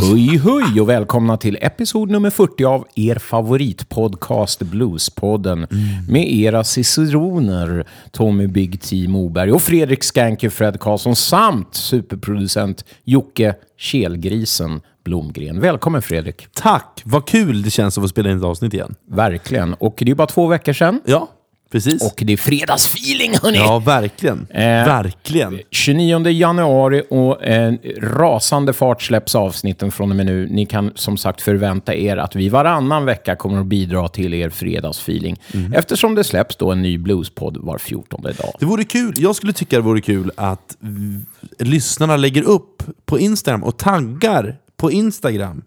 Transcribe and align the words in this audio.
Höj, 0.00 0.38
höj 0.38 0.80
och 0.80 0.88
välkomna 0.88 1.36
till 1.36 1.58
episod 1.60 2.10
nummer 2.10 2.30
40 2.30 2.64
av 2.64 2.86
er 2.94 3.14
favoritpodcast 3.14 4.62
Bluespodden 4.62 5.66
med 6.08 6.32
era 6.32 6.64
ciceroner 6.64 7.86
Tommy 8.10 8.46
Big 8.46 8.80
T 8.80 9.08
Moberg 9.08 9.52
och 9.52 9.62
Fredrik 9.62 10.04
Skanky 10.04 10.50
Fred 10.50 10.80
Karlsson 10.80 11.16
samt 11.16 11.74
superproducent 11.74 12.84
Jocke 13.04 13.54
Kelgrisen 13.78 14.80
Blomgren. 15.04 15.60
Välkommen 15.60 16.02
Fredrik. 16.02 16.46
Tack! 16.52 17.02
Vad 17.04 17.26
kul 17.26 17.62
det 17.62 17.70
känns 17.70 17.98
att 17.98 18.04
få 18.04 18.08
spela 18.08 18.30
in 18.30 18.36
ett 18.36 18.44
avsnitt 18.44 18.74
igen. 18.74 18.94
Verkligen. 19.08 19.74
Och 19.74 19.94
det 19.98 20.10
är 20.10 20.14
bara 20.14 20.26
två 20.26 20.46
veckor 20.46 20.72
sedan. 20.72 21.00
Ja, 21.04 21.28
precis. 21.70 22.02
Och 22.02 22.22
det 22.26 22.32
är 22.32 22.36
fredagsfeeling 22.36 23.32
hörni! 23.42 23.58
ja, 23.58 23.78
verkligen. 23.78 24.46
Eh, 24.50 24.62
verkligen. 24.64 25.58
29 25.70 26.28
januari 26.28 27.02
och 27.10 27.44
en 27.44 27.78
rasande 27.98 28.72
fart 28.72 29.02
släpps 29.02 29.34
avsnitten 29.34 29.90
från 29.92 30.10
och 30.10 30.16
med 30.16 30.26
nu. 30.26 30.48
Ni 30.50 30.66
kan 30.66 30.92
som 30.94 31.16
sagt 31.16 31.40
förvänta 31.40 31.94
er 31.94 32.16
att 32.16 32.36
vi 32.36 32.48
varannan 32.48 33.04
vecka 33.04 33.36
kommer 33.36 33.60
att 33.60 33.66
bidra 33.66 34.08
till 34.08 34.34
er 34.34 34.50
fredagsfeeling. 34.50 35.36
Eftersom 35.74 36.14
det 36.14 36.24
släpps 36.24 36.56
då 36.56 36.72
en 36.72 36.82
ny 36.82 36.98
bluespodd 36.98 37.56
var 37.56 37.78
14 37.78 38.22
dag. 38.22 38.34
Det 38.58 38.66
vore 38.66 38.84
kul. 38.84 39.14
Jag 39.16 39.36
skulle 39.36 39.52
tycka 39.52 39.76
det 39.76 39.82
vore 39.82 40.00
kul 40.00 40.30
att 40.36 40.76
lyssnarna 41.58 42.16
lägger 42.16 42.42
upp 42.42 42.82
på 43.04 43.18
Instagram 43.18 43.64
och 43.64 43.76
taggar 43.76 44.56
på 44.76 44.90
Instagram 44.90 45.62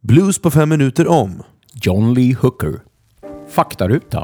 Blues 0.01 0.39
på 0.39 0.51
fem 0.51 0.69
minuter 0.69 1.07
om. 1.07 1.43
John 1.81 2.13
Lee 2.13 2.33
Hooker. 2.33 2.81
Faktaruta. 3.49 4.23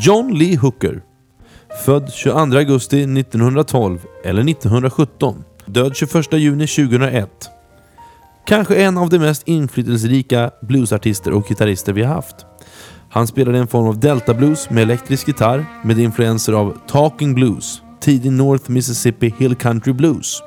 John 0.00 0.34
Lee 0.34 0.56
Hooker. 0.56 1.02
Född 1.84 2.12
22 2.12 2.56
augusti 2.56 3.02
1912 3.02 3.98
eller 4.24 4.50
1917. 4.50 5.44
Död 5.66 5.96
21 5.96 6.32
juni 6.32 6.66
2001. 6.66 7.30
Kanske 8.46 8.76
en 8.76 8.98
av 8.98 9.08
de 9.08 9.18
mest 9.18 9.48
inflytelserika 9.48 10.50
bluesartister 10.62 11.32
och 11.32 11.48
gitarrister 11.48 11.92
vi 11.92 12.02
har 12.02 12.14
haft. 12.14 12.36
Han 13.10 13.26
spelade 13.26 13.58
en 13.58 13.68
form 13.68 13.86
av 13.86 14.00
delta 14.00 14.34
blues 14.34 14.70
med 14.70 14.82
elektrisk 14.82 15.28
gitarr 15.28 15.66
med 15.84 15.98
influenser 15.98 16.52
av 16.52 16.78
talking 16.86 17.34
blues, 17.34 17.82
tidig 18.00 18.32
North 18.32 18.70
Mississippi 18.70 19.34
Hill 19.38 19.54
Country 19.54 19.92
Blues. 19.92 20.42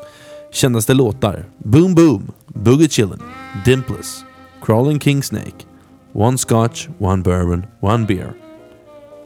Kändaste 0.52 0.94
låtar 0.94 1.46
Boom 1.58 1.96
Boom, 1.96 2.32
Boogie 2.48 2.88
Chillin', 2.88 3.24
Dimpless, 3.66 4.24
Crawling 4.62 5.00
King 5.00 5.24
Snake, 5.24 5.69
One 6.14 6.38
Scotch, 6.38 6.88
One 7.00 7.24
Bourbon, 7.24 7.66
One 7.80 8.06
Beer. 8.06 8.34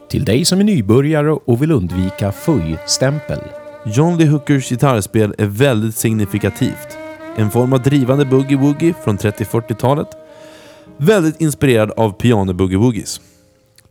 Till 0.08 0.24
dig 0.24 0.44
som 0.44 0.60
är 0.60 0.64
nybörjare 0.64 1.32
och 1.32 1.62
vill 1.62 1.72
undvika 1.72 2.32
fuj-stämpel. 2.32 3.38
John 3.86 4.18
Lee 4.18 4.28
Hookers 4.28 4.68
gitarrspel 4.68 5.34
är 5.38 5.46
väldigt 5.46 5.96
signifikativt. 5.96 6.98
En 7.36 7.50
form 7.50 7.72
av 7.72 7.82
drivande 7.82 8.24
boogie-woogie 8.24 8.94
från 9.04 9.18
30-40-talet. 9.18 10.08
Väldigt 10.96 11.40
inspirerad 11.40 11.90
av 11.90 12.18
piano-boogie-woogies. 12.18 13.20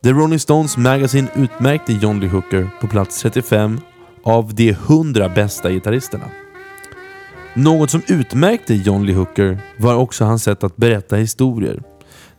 The 0.04 0.12
Rolling 0.12 0.40
Stones 0.40 0.78
Magazine 0.78 1.28
utmärkte 1.36 1.94
John 1.94 2.20
Lee 2.20 2.30
Hooker 2.30 2.70
på 2.82 2.88
plats 2.88 3.22
35 3.22 3.80
av 4.24 4.56
de 4.56 4.70
100 4.70 5.30
bästa 5.30 5.72
gitarristerna. 5.72 6.26
Något 7.54 7.92
som 7.92 8.02
utmärkte 8.08 8.74
John 8.74 9.06
Lee 9.06 9.16
Hooker 9.16 9.58
var 9.78 9.96
också 9.96 10.26
hans 10.26 10.44
sätt 10.44 10.64
att 10.64 10.76
berätta 10.76 11.16
historier. 11.16 11.84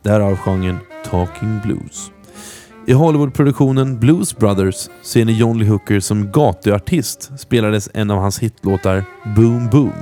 Därav 0.04 0.36
genren 0.36 0.78
Talking 1.04 1.60
Blues. 1.64 2.10
I 2.86 2.92
Hollywoodproduktionen 2.92 4.00
Blues 4.00 4.36
Brothers 4.36 4.90
ser 5.02 5.24
ni 5.24 5.32
John 5.32 5.58
Lee 5.58 5.68
Hooker 5.68 6.00
som 6.00 6.32
gatuartist 6.32 7.38
spelades 7.38 7.90
en 7.94 8.10
av 8.10 8.18
hans 8.18 8.38
hitlåtar 8.38 9.04
Boom 9.36 9.68
Boom. 9.68 9.92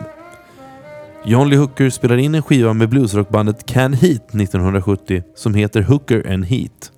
John 1.25 1.49
Lee 1.49 1.59
Hooker 1.59 1.91
spelade 1.91 2.23
in 2.23 2.35
en 2.35 2.43
skiva 2.43 2.73
med 2.73 2.89
bluesrockbandet 2.89 3.67
Can 3.67 3.93
Heat 3.93 4.35
1970 4.35 5.23
som 5.35 5.55
heter 5.55 5.83
Hooker 5.83 6.33
and 6.33 6.45
Heat. 6.45 6.93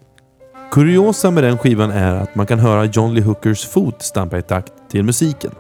Kuriosa 0.71 1.31
med 1.31 1.45
den 1.45 1.59
skivan 1.59 1.91
är 1.91 2.15
att 2.15 2.35
man 2.35 2.47
kan 2.47 2.59
höra 2.59 2.85
John 2.85 3.15
Lee 3.15 3.25
Hookers 3.25 3.65
fot 3.65 4.03
stampa 4.03 4.39
i 4.39 4.43
takt 4.43 4.73
till 4.91 5.05
musiken. 5.05 5.51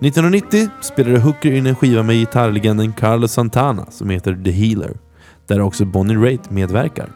1990 0.00 0.68
spelade 0.80 1.18
Hooker 1.18 1.52
in 1.52 1.66
en 1.66 1.76
skiva 1.76 2.02
med 2.02 2.16
gitarrlegenden 2.16 2.92
Carlos 2.92 3.32
Santana 3.32 3.86
som 3.90 4.10
heter 4.10 4.42
The 4.44 4.50
Healer, 4.50 4.96
där 5.50 5.60
också 5.60 5.84
Bonnie 5.84 6.16
Raitt 6.16 6.50
medverkar. 6.50 7.08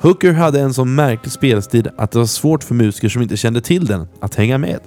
Hooker 0.00 0.32
hade 0.32 0.60
en 0.60 0.74
så 0.74 0.84
märklig 0.84 1.32
spelstil 1.32 1.90
att 1.96 2.10
det 2.10 2.18
var 2.18 2.26
svårt 2.26 2.64
för 2.64 2.74
musiker 2.74 3.08
som 3.08 3.22
inte 3.22 3.36
kände 3.36 3.60
till 3.60 3.86
den 3.86 4.08
att 4.20 4.34
hänga 4.34 4.58
med. 4.58 4.80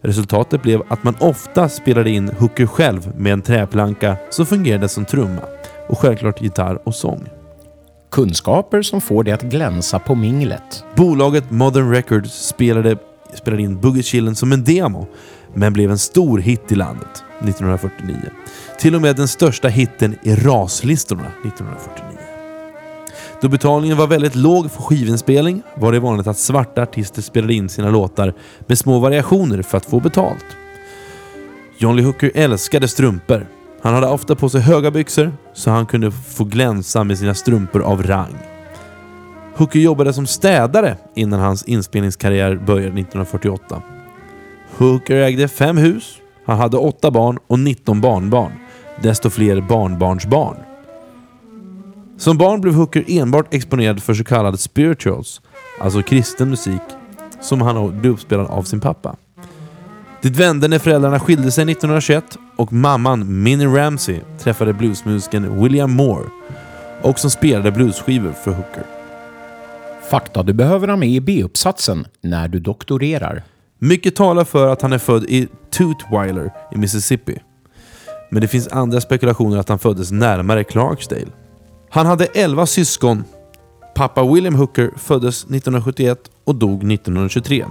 Resultatet 0.00 0.62
blev 0.62 0.82
att 0.88 1.04
man 1.04 1.14
ofta 1.20 1.68
spelade 1.68 2.10
in 2.10 2.28
Hooker 2.38 2.66
själv 2.66 3.12
med 3.16 3.32
en 3.32 3.42
träplanka 3.42 4.16
som 4.30 4.46
fungerade 4.46 4.88
som 4.88 5.04
trumma 5.04 5.42
och 5.88 5.98
självklart 5.98 6.42
gitarr 6.42 6.78
och 6.84 6.94
sång. 6.94 7.28
Kunskaper 8.10 8.82
som 8.82 9.00
får 9.00 9.24
dig 9.24 9.32
att 9.32 9.42
glänsa 9.42 9.98
på 9.98 10.14
minglet. 10.14 10.84
Bolaget 10.96 11.50
Modern 11.50 11.90
Records 11.90 12.46
spelade, 12.46 12.96
spelade 13.34 13.62
in 13.62 13.80
Boogie 13.80 14.02
Chillin' 14.02 14.34
som 14.34 14.52
en 14.52 14.64
demo, 14.64 15.06
men 15.54 15.72
blev 15.72 15.90
en 15.90 15.98
stor 15.98 16.38
hit 16.38 16.72
i 16.72 16.74
landet 16.74 17.24
1949. 17.40 18.16
Till 18.78 18.94
och 18.94 19.02
med 19.02 19.16
den 19.16 19.28
största 19.28 19.68
hitten 19.68 20.16
i 20.22 20.34
raslistorna 20.34 21.26
1949. 21.44 22.18
Då 23.40 23.48
betalningen 23.48 23.96
var 23.96 24.06
väldigt 24.06 24.34
låg 24.34 24.70
för 24.70 24.82
skivinspelning 24.82 25.62
var 25.74 25.92
det 25.92 26.00
vanligt 26.00 26.26
att 26.26 26.38
svarta 26.38 26.82
artister 26.82 27.22
spelade 27.22 27.54
in 27.54 27.68
sina 27.68 27.90
låtar 27.90 28.34
med 28.66 28.78
små 28.78 28.98
variationer 28.98 29.62
för 29.62 29.76
att 29.76 29.86
få 29.86 30.00
betalt. 30.00 30.46
John 31.78 31.96
Lee 31.96 32.04
Hooker 32.04 32.30
älskade 32.34 32.88
strumpor. 32.88 33.46
Han 33.82 33.94
hade 33.94 34.06
ofta 34.06 34.36
på 34.36 34.48
sig 34.48 34.60
höga 34.60 34.90
byxor 34.90 35.32
så 35.52 35.70
han 35.70 35.86
kunde 35.86 36.10
få 36.10 36.44
glänsa 36.44 37.04
med 37.04 37.18
sina 37.18 37.34
strumpor 37.34 37.82
av 37.82 38.02
rang. 38.02 38.36
Hooker 39.56 39.78
jobbade 39.78 40.12
som 40.12 40.26
städare 40.26 40.96
innan 41.14 41.40
hans 41.40 41.62
inspelningskarriär 41.62 42.56
började 42.56 43.00
1948. 43.00 43.82
Hooker 44.76 45.16
ägde 45.16 45.48
fem 45.48 45.76
hus, 45.76 46.19
han 46.50 46.58
hade 46.58 46.76
åtta 46.76 47.10
barn 47.10 47.38
och 47.46 47.58
19 47.58 48.00
barnbarn. 48.00 48.52
Desto 49.02 49.30
fler 49.30 49.60
barnbarnsbarn. 49.60 50.56
Som 52.18 52.38
barn 52.38 52.60
blev 52.60 52.74
Hooker 52.74 53.04
enbart 53.08 53.54
exponerad 53.54 54.02
för 54.02 54.14
så 54.14 54.24
kallade 54.24 54.58
spirituals, 54.58 55.40
alltså 55.80 56.02
kristen 56.02 56.50
musik, 56.50 56.82
som 57.40 57.60
han 57.60 58.00
blev 58.00 58.12
uppspelad 58.12 58.46
av 58.46 58.62
sin 58.62 58.80
pappa. 58.80 59.16
Det 60.22 60.30
vände 60.30 60.68
när 60.68 60.78
föräldrarna 60.78 61.20
skilde 61.20 61.50
sig 61.50 61.62
1921 61.62 62.24
och 62.56 62.72
mamman 62.72 63.42
Minnie 63.42 63.66
Ramsey 63.66 64.20
träffade 64.38 64.72
bluesmusikern 64.72 65.62
William 65.62 65.90
Moore 65.92 66.28
och 67.02 67.18
som 67.18 67.30
spelade 67.30 67.72
bluesskivor 67.72 68.32
för 68.32 68.50
Hooker. 68.50 68.84
Fakta 70.10 70.42
du 70.42 70.52
behöver 70.52 70.88
ha 70.88 70.96
med 70.96 71.08
i 71.08 71.20
B-uppsatsen 71.20 72.06
när 72.20 72.48
du 72.48 72.60
doktorerar. 72.60 73.42
Mycket 73.82 74.16
talar 74.16 74.44
för 74.44 74.72
att 74.72 74.82
han 74.82 74.92
är 74.92 74.98
född 74.98 75.24
i 75.24 75.48
Tutwiler 75.70 76.52
i 76.72 76.78
Mississippi. 76.78 77.38
Men 78.30 78.42
det 78.42 78.48
finns 78.48 78.68
andra 78.68 79.00
spekulationer 79.00 79.58
att 79.58 79.68
han 79.68 79.78
föddes 79.78 80.10
närmare 80.10 80.64
Clarksdale. 80.64 81.28
Han 81.90 82.06
hade 82.06 82.24
11 82.24 82.66
syskon. 82.66 83.24
Pappa 83.94 84.24
William 84.32 84.54
Hooker 84.54 84.90
föddes 84.96 85.44
1971 85.44 86.18
och 86.44 86.54
dog 86.54 86.92
1923. 86.92 87.64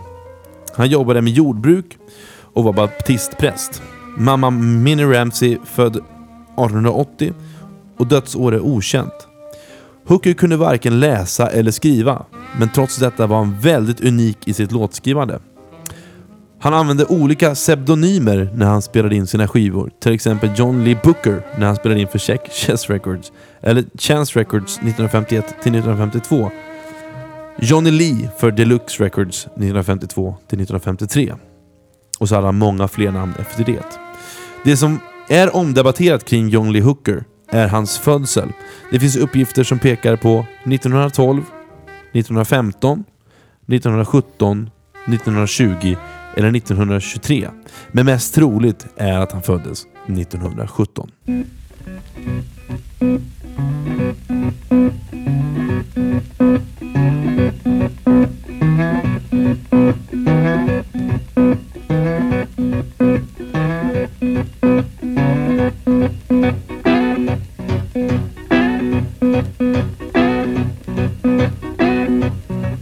Han 0.75 0.89
jobbade 0.89 1.21
med 1.21 1.33
jordbruk 1.33 1.97
och 2.53 2.63
var 2.63 2.73
baptistpräst. 2.73 3.81
Mamma 4.17 4.49
Minnie 4.49 5.05
Ramsey 5.05 5.57
född 5.65 5.95
1880 5.95 7.33
och 7.97 8.07
dödsår 8.07 8.53
är 8.53 8.59
okänt. 8.59 9.27
Hooker 10.07 10.33
kunde 10.33 10.57
varken 10.57 10.99
läsa 10.99 11.47
eller 11.47 11.71
skriva, 11.71 12.25
men 12.59 12.69
trots 12.69 12.97
detta 12.97 13.27
var 13.27 13.37
han 13.37 13.59
väldigt 13.59 14.01
unik 14.01 14.47
i 14.47 14.53
sitt 14.53 14.71
låtskrivande. 14.71 15.39
Han 16.61 16.73
använde 16.73 17.05
olika 17.05 17.55
pseudonymer 17.55 18.49
när 18.53 18.65
han 18.65 18.81
spelade 18.81 19.15
in 19.15 19.27
sina 19.27 19.47
skivor. 19.47 19.91
Till 19.99 20.13
exempel 20.13 20.51
John 20.55 20.83
Lee 20.83 20.99
Booker 21.03 21.41
när 21.57 21.67
han 21.67 21.75
spelade 21.75 22.01
in 22.01 22.07
för 22.07 22.19
Check 22.19 22.51
Chess 22.51 22.89
Records. 22.89 23.31
Eller 23.61 23.85
Chance 23.97 24.39
Records 24.39 24.77
1951 24.77 25.45
till 25.47 25.75
1952. 25.75 26.51
Johnny 27.59 27.91
Lee 27.91 28.29
för 28.37 28.51
Deluxe 28.51 29.03
Records 29.03 29.45
1952 29.45 30.35
till 30.47 30.61
1953. 30.61 31.33
Och 32.19 32.29
så 32.29 32.35
hade 32.35 32.47
han 32.47 32.57
många 32.57 32.87
fler 32.87 33.11
namn 33.11 33.33
efter 33.39 33.63
det. 33.63 33.99
Det 34.63 34.77
som 34.77 34.99
är 35.29 35.55
omdebatterat 35.55 36.25
kring 36.25 36.49
John 36.49 36.73
Lee 36.73 36.81
Hooker 36.81 37.23
är 37.49 37.67
hans 37.67 37.97
födsel. 37.97 38.49
Det 38.91 38.99
finns 38.99 39.17
uppgifter 39.17 39.63
som 39.63 39.79
pekar 39.79 40.15
på 40.15 40.45
1912, 40.63 41.43
1915, 42.11 43.03
1917, 43.67 44.69
1920 45.07 45.95
eller 46.35 46.55
1923. 46.55 47.49
Men 47.91 48.05
mest 48.05 48.35
troligt 48.35 48.87
är 48.97 49.19
att 49.19 49.31
han 49.31 49.43
föddes 49.43 49.85
1917. 50.07 51.11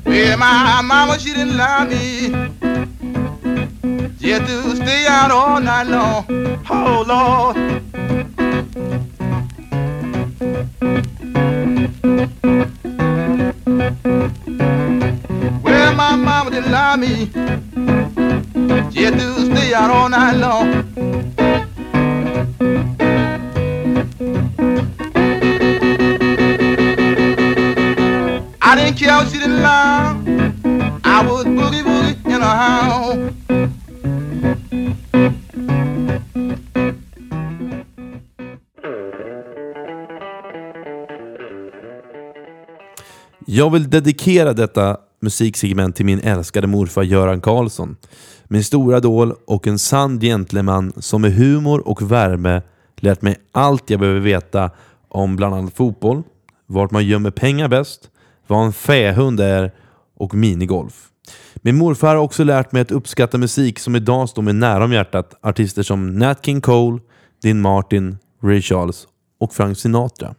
Well, 0.05 0.37
my 0.37 0.81
mama, 0.81 1.17
she 1.19 1.33
didn't 1.33 1.57
love 1.57 1.89
me. 1.89 2.56
Had 4.27 4.45
to 4.45 4.75
stay 4.75 5.05
out 5.07 5.31
all 5.31 5.61
night 5.61 5.87
long. 5.87 6.25
Oh, 6.69 7.05
Lord. 7.07 7.55
Well, 15.63 15.95
my 15.95 16.15
mama 16.17 16.51
didn't 16.51 16.71
lie 16.71 16.97
me. 16.97 17.27
Had 18.93 19.17
to 19.17 19.45
stay 19.45 19.73
out 19.73 19.89
all 19.89 20.09
night 20.09 20.35
long. 20.35 20.83
I 28.61 28.75
didn't 28.75 28.97
care 28.97 29.23
if 29.23 29.31
she 29.31 29.39
didn't 29.39 29.61
lie. 29.61 30.16
Jag 43.57 43.69
vill 43.69 43.89
dedikera 43.89 44.53
detta 44.53 44.97
musiksegment 45.21 45.95
till 45.95 46.05
min 46.05 46.19
älskade 46.19 46.67
morfar 46.67 47.03
Göran 47.03 47.41
Karlsson. 47.41 47.95
Min 48.47 48.63
stora 48.63 48.97
idol 48.97 49.33
och 49.47 49.67
en 49.67 49.79
sann 49.79 50.19
gentleman 50.19 50.93
som 50.97 51.21
med 51.21 51.33
humor 51.33 51.87
och 51.87 52.11
värme 52.11 52.61
lärt 52.95 53.21
mig 53.21 53.35
allt 53.51 53.89
jag 53.89 53.99
behöver 53.99 54.19
veta 54.19 54.71
om 55.07 55.35
bland 55.35 55.55
annat 55.55 55.73
fotboll, 55.75 56.23
vart 56.65 56.91
man 56.91 57.05
gömmer 57.05 57.31
pengar 57.31 57.67
bäst, 57.67 58.09
vad 58.47 58.65
en 58.65 58.73
fähund 58.73 59.39
är 59.39 59.71
och 60.17 60.35
minigolf. 60.35 61.07
Min 61.55 61.77
morfar 61.77 62.15
har 62.15 62.23
också 62.23 62.43
lärt 62.43 62.71
mig 62.71 62.81
att 62.81 62.91
uppskatta 62.91 63.37
musik 63.37 63.79
som 63.79 63.95
idag 63.95 64.29
står 64.29 64.41
mig 64.41 64.53
nära 64.53 64.83
om 64.83 64.93
hjärtat. 64.93 65.33
Artister 65.41 65.83
som 65.83 66.19
Nat 66.19 66.45
King 66.45 66.61
Cole, 66.61 66.99
Dean 67.41 67.61
Martin, 67.61 68.17
Ray 68.43 68.61
Charles 68.61 69.07
och 69.39 69.53
Frank 69.53 69.77
Sinatra. 69.77 70.35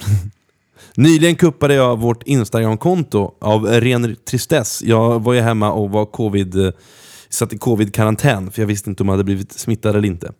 Nyligen 0.96 1.36
kuppade 1.36 1.74
jag 1.74 1.98
vårt 1.98 2.22
Instagram-konto 2.22 3.34
av 3.40 3.66
ren 3.66 4.16
tristess. 4.30 4.82
Jag 4.82 5.22
var 5.22 5.32
ju 5.32 5.40
hemma 5.40 5.72
och 5.72 5.90
var 5.90 6.06
covid, 6.06 6.72
satt 7.28 7.52
i 7.52 7.58
covid-karantän 7.58 8.50
för 8.50 8.62
jag 8.62 8.66
visste 8.66 8.90
inte 8.90 9.02
om 9.02 9.08
jag 9.08 9.12
hade 9.12 9.24
blivit 9.24 9.52
smittad 9.52 9.96
eller 9.96 10.08
inte. 10.08 10.32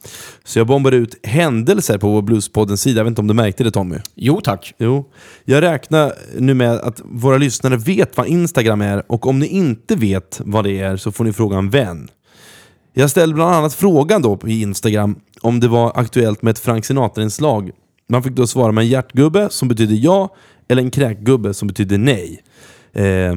Så 0.44 0.58
jag 0.58 0.67
bombade 0.67 0.97
ut 0.97 1.26
händelser 1.26 1.99
på 1.99 2.08
vår 2.08 2.23
Bluespoddens 2.23 2.82
sida. 2.82 3.00
Jag 3.00 3.05
vet 3.05 3.11
inte 3.11 3.20
om 3.20 3.26
du 3.26 3.35
märkte 3.35 3.64
det 3.64 3.70
Tommy? 3.70 3.97
Jo 4.14 4.41
tack. 4.41 4.75
Jo. 4.79 5.11
Jag 5.44 5.62
räknar 5.62 6.12
nu 6.38 6.55
med 6.55 6.73
att 6.73 7.00
våra 7.05 7.38
lyssnare 7.38 7.76
vet 7.76 8.17
vad 8.17 8.26
Instagram 8.26 8.81
är 8.81 9.12
och 9.12 9.26
om 9.26 9.38
ni 9.38 9.47
inte 9.47 9.97
vet 9.97 10.41
vad 10.44 10.64
det 10.64 10.81
är 10.81 10.97
så 10.97 11.12
får 11.12 11.25
ni 11.25 11.32
fråga 11.32 11.59
en 11.59 11.70
vän. 11.70 12.09
Jag 12.99 13.11
ställde 13.11 13.35
bland 13.35 13.55
annat 13.55 13.75
frågan 13.75 14.23
då 14.23 14.37
på 14.37 14.49
Instagram 14.49 15.17
om 15.40 15.61
det 15.61 15.69
var 15.69 15.92
aktuellt 15.95 16.42
med 16.42 16.50
ett 16.50 16.59
Frank 16.59 16.85
Sinatra-inslag. 16.85 17.71
Man 18.08 18.22
fick 18.22 18.32
då 18.32 18.46
svara 18.46 18.72
med 18.72 18.82
en 18.82 18.88
hjärtgubbe 18.88 19.48
som 19.50 19.68
betyder 19.68 19.94
ja 19.94 20.34
eller 20.68 20.82
en 20.82 20.90
kräkgubbe 20.90 21.54
som 21.54 21.68
betyder 21.68 21.98
nej. 21.98 22.42
Eh, 22.92 23.36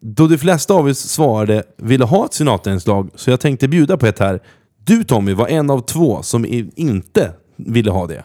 då 0.00 0.26
de 0.26 0.38
flesta 0.38 0.74
av 0.74 0.86
oss 0.86 0.98
svarade 0.98 1.62
ville 1.76 2.04
ha 2.04 2.24
ett 2.24 2.34
Sinatra-inslag 2.34 3.10
så 3.14 3.30
jag 3.30 3.40
tänkte 3.40 3.68
bjuda 3.68 3.96
på 3.96 4.06
ett 4.06 4.18
här. 4.18 4.40
Du 4.84 5.04
Tommy 5.04 5.32
var 5.32 5.48
en 5.48 5.70
av 5.70 5.80
två 5.80 6.22
som 6.22 6.46
inte 6.76 7.32
ville 7.56 7.90
ha 7.90 8.06
det. 8.06 8.24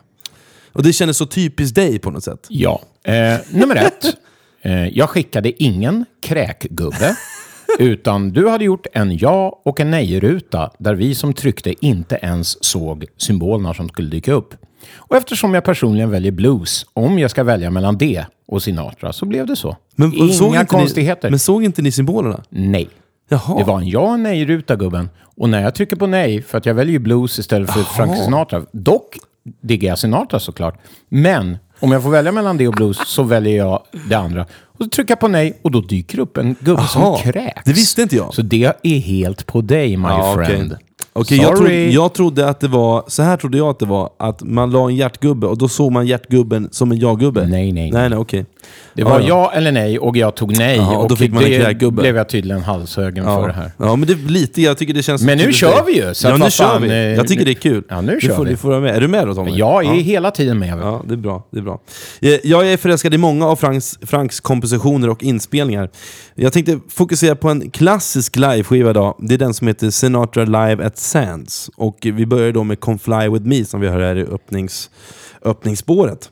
Och 0.73 0.83
det 0.83 0.93
kändes 0.93 1.17
så 1.17 1.25
typiskt 1.25 1.75
dig 1.75 1.99
på 1.99 2.11
något 2.11 2.23
sätt. 2.23 2.45
Ja. 2.49 2.81
Eh, 3.03 3.37
nummer 3.51 3.75
ett. 3.75 4.05
Eh, 4.61 4.87
jag 4.87 5.09
skickade 5.09 5.63
ingen 5.63 6.05
kräkgubbe. 6.21 7.15
Utan 7.79 8.29
du 8.29 8.49
hade 8.49 8.63
gjort 8.65 8.87
en 8.93 9.17
ja 9.17 9.61
och 9.65 9.79
en 9.79 9.91
nej-ruta 9.91 10.71
där 10.79 10.95
vi 10.95 11.15
som 11.15 11.33
tryckte 11.33 11.85
inte 11.85 12.19
ens 12.21 12.63
såg 12.63 13.05
symbolerna 13.17 13.73
som 13.73 13.89
skulle 13.89 14.09
dyka 14.09 14.33
upp. 14.33 14.55
Och 14.95 15.15
eftersom 15.15 15.53
jag 15.53 15.63
personligen 15.63 16.09
väljer 16.11 16.31
blues, 16.31 16.85
om 16.93 17.19
jag 17.19 17.31
ska 17.31 17.43
välja 17.43 17.71
mellan 17.71 17.97
det 17.97 18.25
och 18.47 18.63
Sinatra, 18.63 19.13
så 19.13 19.25
blev 19.25 19.47
det 19.47 19.55
så. 19.55 19.77
Men, 19.95 20.13
Inga 20.13 20.33
såg 20.33 20.67
konstigheter. 20.67 21.27
Ni, 21.27 21.31
men 21.31 21.39
såg 21.39 21.63
inte 21.63 21.81
ni 21.81 21.91
symbolerna? 21.91 22.43
Nej. 22.49 22.89
Jaha. 23.29 23.57
Det 23.57 23.63
var 23.63 23.77
en 23.77 23.87
ja 23.89 23.99
och 23.99 24.19
nej-ruta, 24.19 24.75
gubben. 24.75 25.09
Och 25.19 25.49
när 25.49 25.61
jag 25.61 25.75
trycker 25.75 25.95
på 25.95 26.07
nej, 26.07 26.41
för 26.41 26.57
att 26.57 26.65
jag 26.65 26.73
väljer 26.73 26.99
blues 26.99 27.39
istället 27.39 27.71
för 27.71 27.83
Frank 27.83 28.17
Sinatra. 28.17 28.61
Dock 28.71 29.17
diggar 29.61 29.89
jag 29.89 29.99
Sinatra 29.99 30.39
såklart. 30.39 30.79
Men 31.09 31.57
om 31.79 31.91
jag 31.91 32.03
får 32.03 32.09
välja 32.09 32.31
mellan 32.31 32.57
det 32.57 32.67
och 32.67 32.73
blues 32.73 32.97
så 33.07 33.23
väljer 33.23 33.57
jag 33.57 33.83
det 34.09 34.15
andra. 34.15 34.45
Och 34.63 34.83
så 34.83 34.89
trycker 34.89 35.11
jag 35.11 35.19
på 35.19 35.27
nej 35.27 35.59
och 35.61 35.71
då 35.71 35.81
dyker 35.81 36.19
upp 36.19 36.37
en 36.37 36.55
gubbe 36.59 36.81
Jaha, 36.81 36.87
som 36.87 37.31
kräks. 37.31 37.61
det 37.65 37.73
visste 37.73 38.01
inte 38.01 38.15
jag. 38.15 38.33
Så 38.33 38.41
det 38.41 38.73
är 38.83 38.99
helt 38.99 39.45
på 39.45 39.61
dig, 39.61 39.97
my 39.97 40.07
Ja, 40.07 40.33
friend. 40.45 40.77
Okej, 41.13 41.37
jag, 41.37 41.71
jag 41.91 42.13
trodde 42.13 42.49
att 42.49 42.59
det 42.59 42.67
var, 42.67 43.03
så 43.07 43.23
här 43.23 43.37
trodde 43.37 43.57
jag 43.57 43.67
att 43.69 43.79
det 43.79 43.85
var, 43.85 44.09
att 44.19 44.41
man 44.43 44.71
la 44.71 44.89
en 44.89 44.95
hjärtgubbe 44.95 45.47
och 45.47 45.57
då 45.57 45.67
såg 45.67 45.91
man 45.91 46.07
hjärtgubben 46.07 46.69
som 46.71 46.91
en 46.91 46.99
ja-gubbe. 46.99 47.47
Nej, 47.47 47.71
nej, 47.71 47.91
Nej, 47.91 48.09
nej, 48.09 48.17
okej. 48.19 48.45
Det 48.93 49.03
var 49.03 49.19
ja 49.19 49.51
eller 49.55 49.71
nej 49.71 49.99
och 49.99 50.17
jag 50.17 50.35
tog 50.35 50.57
nej. 50.57 50.77
Ja, 50.77 50.97
och 50.97 51.09
då 51.09 51.15
fick 51.15 51.33
man 51.33 51.43
en 51.43 51.51
det 51.51 51.59
kräkgubbe. 51.59 52.01
blev 52.01 52.15
jag 52.17 52.29
tydligen 52.29 52.61
halshögen 52.61 53.23
för 53.25 53.47
det 53.47 53.53
här. 53.53 53.71
Ja, 53.77 53.95
men 53.95 54.07
det 54.07 54.13
är 54.13 54.29
lite, 54.29 54.61
jag 54.61 54.77
tycker 54.77 54.93
det 54.93 55.03
känns... 55.03 55.21
Men 55.21 55.37
nu 55.37 55.53
kör 55.53 55.83
vi 55.87 55.93
ju, 55.95 56.13
så 56.13 56.27
ja, 56.27 56.31
att 56.31 56.39
nu 56.39 56.43
vad 56.43 56.51
kör 56.51 56.65
fan, 56.65 56.81
vi. 56.81 56.89
eh, 56.89 56.95
Jag 56.95 57.27
tycker 57.27 57.45
det 57.45 57.51
är 57.51 57.53
kul. 57.53 57.83
Ja, 57.89 58.01
nu 58.01 58.15
du 58.15 58.21
kör 58.27 58.35
får, 58.35 58.45
vi. 58.45 58.51
Du 58.51 58.57
får 58.57 58.69
vara 58.69 58.79
med. 58.79 58.95
Är 58.95 59.01
du 59.01 59.07
med 59.07 59.27
då 59.27 59.33
Tommy? 59.35 59.51
Jag 59.57 59.85
är 59.85 59.87
ja. 59.87 59.93
hela 59.93 60.31
tiden 60.31 60.59
med. 60.59 60.79
Ja, 60.81 61.03
det 61.07 61.13
är 61.13 61.17
bra. 61.17 61.43
Det 61.51 61.57
är 61.57 61.61
bra. 61.61 61.79
Eh, 62.21 62.37
Jag 62.43 62.71
är 62.71 62.77
förälskad 62.77 63.13
i 63.13 63.17
många 63.17 63.47
av 63.47 63.55
Franks, 63.55 63.99
Franks 64.01 64.39
kompositioner 64.39 65.09
och 65.09 65.23
inspelningar. 65.23 65.89
Jag 66.35 66.53
tänkte 66.53 66.79
fokusera 66.89 67.35
på 67.35 67.49
en 67.49 67.69
klassisk 67.71 68.35
liveskiva 68.35 68.89
idag. 68.89 69.15
Det 69.19 69.33
är 69.33 69.37
den 69.37 69.53
som 69.53 69.67
heter 69.67 69.89
Sinatra 69.89 70.45
Live 70.45 70.85
at 70.85 70.97
Sands. 70.99 71.69
Och 71.75 71.97
vi 72.01 72.25
börjar 72.25 72.51
då 72.51 72.63
med 72.63 72.79
Come 72.79 72.97
Fly 72.97 73.29
With 73.29 73.45
Me 73.45 73.65
som 73.65 73.81
vi 73.81 73.87
hör 73.87 73.99
här 73.99 74.15
i 74.15 74.23
öppnings, 74.23 74.89
öppningsspåret. 75.41 76.31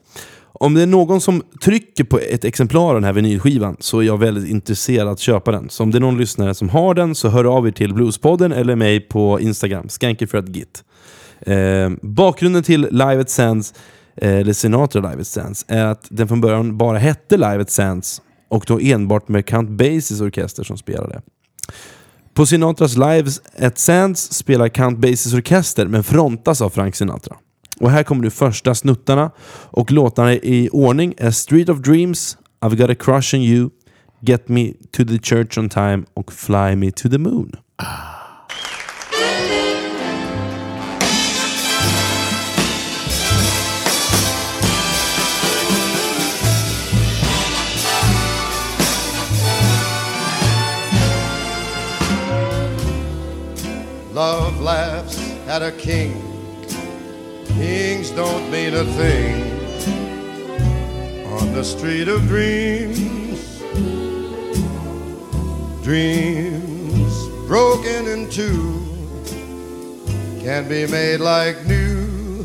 Om 0.59 0.73
det 0.73 0.81
är 0.81 0.87
någon 0.87 1.21
som 1.21 1.43
trycker 1.61 2.03
på 2.03 2.19
ett 2.19 2.45
exemplar 2.45 2.87
av 2.87 2.93
den 2.93 3.03
här 3.03 3.13
vinylskivan 3.13 3.77
så 3.79 3.99
är 3.99 4.03
jag 4.03 4.17
väldigt 4.17 4.49
intresserad 4.49 5.07
att 5.07 5.19
köpa 5.19 5.51
den. 5.51 5.69
Så 5.69 5.83
om 5.83 5.91
det 5.91 5.97
är 5.97 5.99
någon 5.99 6.17
lyssnare 6.17 6.53
som 6.53 6.69
har 6.69 6.93
den 6.93 7.15
så 7.15 7.29
hör 7.29 7.57
av 7.57 7.67
er 7.67 7.71
till 7.71 7.93
Bluespodden 7.93 8.51
eller 8.51 8.75
mig 8.75 8.99
på 8.99 9.39
Instagram, 9.39 9.89
skankyfratgit. 9.89 10.83
Eh, 11.39 11.89
bakgrunden 12.01 12.63
till 12.63 12.87
Live 12.91 13.21
at 13.21 13.29
Sands, 13.29 13.73
eh, 14.15 14.35
eller 14.35 14.53
Sinatra 14.53 15.01
Live 15.09 15.21
at 15.21 15.27
Sands, 15.27 15.65
är 15.67 15.85
att 15.85 16.07
den 16.09 16.27
från 16.27 16.41
början 16.41 16.77
bara 16.77 16.97
hette 16.97 17.37
Live 17.37 17.61
at 17.61 17.71
Sands 17.71 18.21
och 18.49 18.63
då 18.67 18.79
enbart 18.79 19.27
med 19.27 19.45
Count 19.45 19.69
Basies 19.69 20.21
orkester 20.21 20.63
som 20.63 20.77
spelade. 20.77 21.21
På 22.37 22.45
Sinatras 22.45 22.97
Lives 22.97 23.41
at 23.59 23.77
Sands 23.77 24.33
spelar 24.33 24.69
Count 24.69 24.99
Basies 24.99 25.33
orkester 25.33 25.87
men 25.87 26.03
frontas 26.03 26.61
av 26.61 26.69
Frank 26.69 26.95
Sinatra. 26.95 27.35
Och 27.79 27.91
här 27.91 28.03
kommer 28.03 28.23
nu 28.23 28.29
första 28.29 28.75
snuttarna 28.75 29.31
och 29.71 29.91
låtarna 29.91 30.33
i 30.33 30.69
ordning 30.71 31.13
är 31.17 31.31
Street 31.31 31.69
of 31.69 31.79
Dreams, 31.79 32.37
I've 32.61 32.75
got 32.75 32.89
a 32.89 32.95
crush 32.99 33.35
on 33.35 33.41
you, 33.41 33.69
Get 34.21 34.49
me 34.49 34.73
to 34.97 35.05
the 35.05 35.19
church 35.19 35.57
on 35.57 35.69
time 35.69 36.03
och 36.13 36.33
Fly 36.33 36.75
me 36.75 36.91
to 36.91 37.09
the 37.09 37.17
moon. 37.17 37.51
Ah. 37.75 38.16
Love 54.17 54.59
laughs 54.59 55.19
at 55.47 55.61
a 55.61 55.71
king. 55.71 56.11
Kings 57.49 58.09
don't 58.09 58.49
mean 58.49 58.73
a 58.73 58.83
thing. 58.83 59.43
On 61.37 61.53
the 61.53 61.63
street 61.63 62.07
of 62.07 62.21
dreams, 62.21 63.61
dreams 65.83 67.27
broken 67.45 68.07
in 68.07 68.27
two 68.31 68.81
can 70.39 70.67
be 70.67 70.87
made 70.87 71.19
like 71.19 71.63
new. 71.67 72.43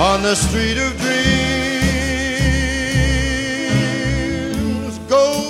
On 0.00 0.24
the 0.24 0.34
street 0.34 0.76
of 0.76 0.90
dreams, 0.98 1.38
gold, 5.08 5.41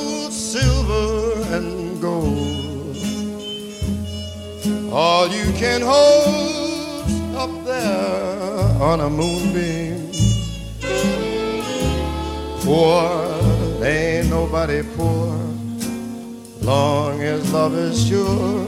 all 5.23 5.29
you 5.29 5.53
can 5.53 5.81
hold 5.81 7.37
up 7.37 7.65
there 7.65 8.83
on 8.83 8.99
a 9.01 9.09
moonbeam. 9.09 10.11
Poor, 12.65 13.85
ain't 13.85 14.29
nobody 14.31 14.83
poor, 14.97 15.29
long 16.63 17.23
as 17.23 17.53
love 17.53 17.75
is 17.75 18.05
sure 18.09 18.67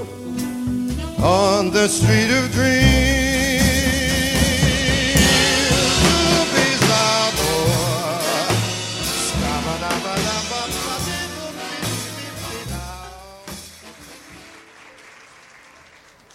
on 1.21 1.71
the 1.71 1.89
street 1.89 2.31
of 2.39 2.53
dreams. 2.53 3.04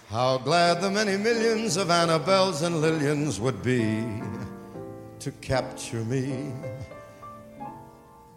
How 0.10 0.39
glad 0.39 0.82
the 0.82 0.89
many 0.89 1.18
millions 1.18 1.78
of 1.78 1.89
Annabelles 1.89 2.63
and 2.63 2.82
Lillians 2.82 3.39
would 3.39 3.62
be 3.62 4.04
to 5.20 5.32
capture 5.34 6.04
me. 6.04 6.51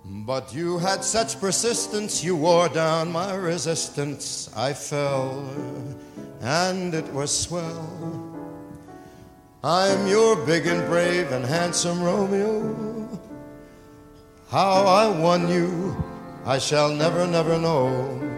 But 0.05 0.53
you 0.53 0.77
had 0.77 1.03
such 1.03 1.41
persistence, 1.41 2.23
you 2.23 2.37
wore 2.37 2.69
down 2.69 3.11
my 3.11 3.33
resistance. 3.33 4.51
I 4.55 4.75
fell, 4.75 5.49
and 6.43 6.93
it 6.93 7.11
was 7.15 7.31
swell. 7.35 7.89
I'm 9.65 10.07
your 10.07 10.37
big 10.45 10.67
and 10.67 10.87
brave 10.91 11.33
and 11.33 11.43
handsome 11.43 12.03
Romeo. 12.03 13.09
How 14.51 14.85
I 14.85 15.09
won 15.09 15.49
you, 15.49 15.97
I 16.45 16.59
shall 16.59 16.91
never, 16.91 17.27
never 17.27 17.59
know. 17.59 18.32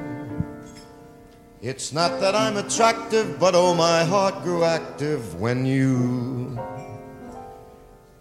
It's 1.66 1.94
not 1.94 2.20
that 2.20 2.34
I'm 2.34 2.58
attractive, 2.58 3.40
but 3.40 3.54
oh, 3.54 3.74
my 3.74 4.04
heart 4.04 4.42
grew 4.42 4.64
active 4.64 5.40
when 5.40 5.64
you 5.64 6.58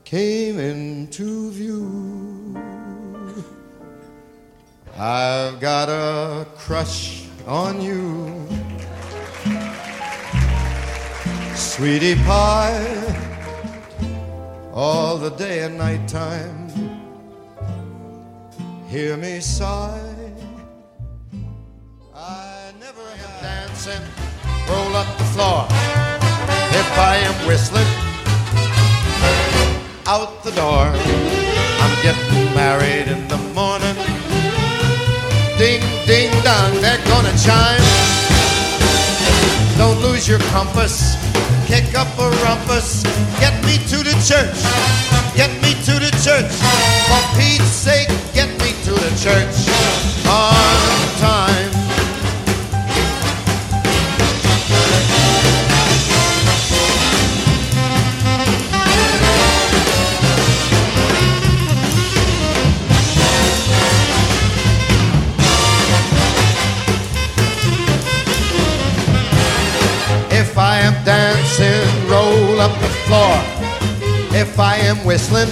came 0.06 0.58
into 0.58 1.52
view. 1.52 2.56
I've 4.98 5.60
got 5.60 5.90
a 5.90 6.48
crush 6.56 7.28
on 7.46 7.82
you, 7.82 8.48
sweetie 11.54 12.16
pie, 12.24 12.80
all 14.72 15.18
the 15.18 15.32
day 15.32 15.64
and 15.64 15.78
night 15.78 16.08
time. 16.08 16.70
Hear 18.88 19.18
me 19.18 19.42
sigh. 19.42 20.13
Dancing, 23.84 24.04
roll 24.70 24.96
up 24.96 25.08
the 25.18 25.24
floor. 25.26 25.66
If 26.72 26.90
I 26.98 27.18
am 27.18 27.48
whistling, 27.48 27.88
out 30.06 30.44
the 30.44 30.52
door. 30.52 30.88
I'm 31.82 31.96
getting 32.02 32.56
married 32.56 33.08
in 33.08 33.28
the 33.28 33.38
morning. 33.54 33.96
Ding, 35.58 35.82
ding, 36.08 36.32
dong, 36.44 36.82
they're 36.82 37.04
gonna 37.08 37.34
chime. 37.38 37.84
Don't 39.78 40.00
lose 40.02 40.28
your 40.28 40.40
compass, 40.52 41.16
kick 41.68 41.96
up 41.96 42.08
a 42.20 42.30
rumpus. 42.44 43.04
Get 43.40 43.54
me 43.66 43.78
to 43.92 43.98
the 44.04 44.16
church, 44.24 44.60
get 45.36 45.52
me 45.62 45.74
to 45.88 46.00
the 46.00 46.12
church. 46.24 46.52
For 47.10 47.22
Pete's 47.38 47.66
sake, 47.66 48.10
get 48.34 48.50
me 48.62 48.72
to 48.86 48.92
the 48.92 49.12
church 49.20 49.56
on 50.28 51.20
time. 51.20 51.83
Roll 72.10 72.60
up 72.60 72.74
the 72.80 72.90
floor. 73.06 73.36
If 74.36 74.60
I 74.60 74.78
am 74.78 74.98
whistling, 75.06 75.50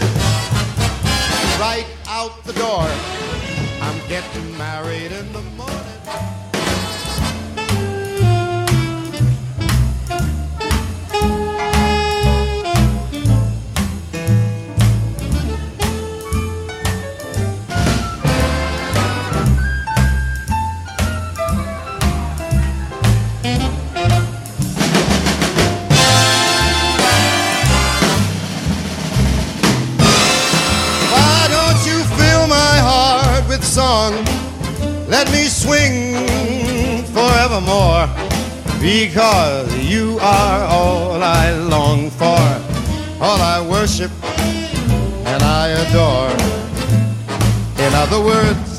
Because 38.91 39.73
you 39.77 40.19
are 40.19 40.65
all 40.65 41.23
I 41.23 41.53
long 41.53 42.09
for, 42.09 42.41
all 43.23 43.39
I 43.39 43.65
worship 43.65 44.11
and 45.31 45.41
I 45.41 45.69
adore. 45.83 46.35
In 47.85 47.93
other 47.93 48.19
words, 48.19 48.70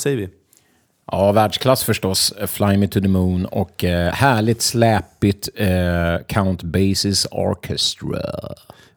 vad 0.00 0.02
säger 0.02 0.16
vi? 0.16 0.28
Ja, 1.12 1.32
världsklass 1.32 1.84
förstås. 1.84 2.34
Fly 2.46 2.76
Me 2.76 2.88
To 2.88 3.00
The 3.00 3.08
Moon 3.08 3.46
och 3.46 3.84
eh, 3.84 4.12
härligt 4.12 4.62
släpigt 4.62 5.48
eh, 5.54 5.68
Count 6.28 6.62
Basis 6.62 7.26
Orchestra. 7.30 8.18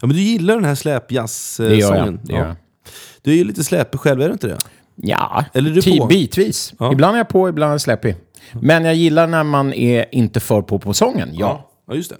Ja, 0.00 0.06
men 0.06 0.08
du 0.10 0.20
gillar 0.22 0.54
den 0.54 0.64
här 0.64 0.70
Det 0.70 0.74
gör 0.74 0.76
släpjazzsången? 0.76 2.04
jag. 2.04 2.18
Det 2.22 2.32
gör 2.32 2.46
jag. 2.46 2.56
Du 3.22 3.32
är 3.32 3.36
ju 3.36 3.44
lite 3.44 3.64
släpig 3.64 4.00
själv, 4.00 4.22
är 4.22 4.26
du 4.26 4.32
inte 4.32 4.46
det? 4.46 4.58
Ja, 4.96 5.44
Eller 5.54 5.70
är 5.70 5.74
du 5.74 5.80
ti- 5.80 5.98
på? 5.98 6.06
bitvis. 6.06 6.74
Ja. 6.78 6.92
Ibland 6.92 7.14
är 7.14 7.18
jag 7.18 7.28
på, 7.28 7.48
ibland 7.48 7.70
är 7.70 7.74
jag 7.74 7.80
släppig. 7.80 8.16
Men 8.52 8.84
jag 8.84 8.94
gillar 8.94 9.26
när 9.26 9.44
man 9.44 9.72
är 9.72 10.06
inte 10.14 10.40
för 10.40 10.62
på 10.62 10.78
på 10.78 10.94
sången. 10.94 11.28
Ja. 11.32 11.70
Ja, 11.88 11.94
just 11.94 12.10
det. 12.10 12.16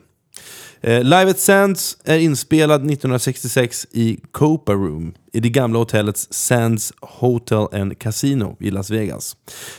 Eh, 0.86 1.04
Live 1.04 1.30
at 1.30 1.38
Sands 1.38 1.96
är 2.04 2.18
inspelad 2.18 2.80
1966 2.80 3.86
i 3.92 4.18
Copa 4.32 4.72
Room 4.72 5.14
i 5.32 5.40
det 5.40 5.48
gamla 5.48 5.78
hotellets 5.78 6.32
Sands 6.32 6.92
Hotel 7.00 7.66
and 7.72 7.98
Casino 7.98 8.56
i 8.60 8.70
Las 8.70 8.90
Vegas. 8.90 9.36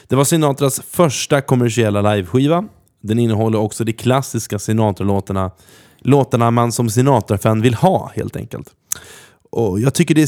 Det 0.07 0.15
var 0.15 0.23
Sinatras 0.23 0.81
första 0.89 1.41
kommersiella 1.41 2.15
liveskiva. 2.15 2.65
Den 3.01 3.19
innehåller 3.19 3.59
också 3.59 3.83
de 3.83 3.93
klassiska 3.93 4.59
Sinatra-låtarna, 4.59 5.51
låtarna 5.99 6.51
man 6.51 6.71
som 6.71 6.89
Sinatra-fan 6.89 7.61
vill 7.61 7.73
ha 7.73 8.11
helt 8.15 8.35
enkelt. 8.35 8.67
Och 9.51 9.79
jag 9.79 9.93
tycker 9.93 10.15
det 10.15 10.27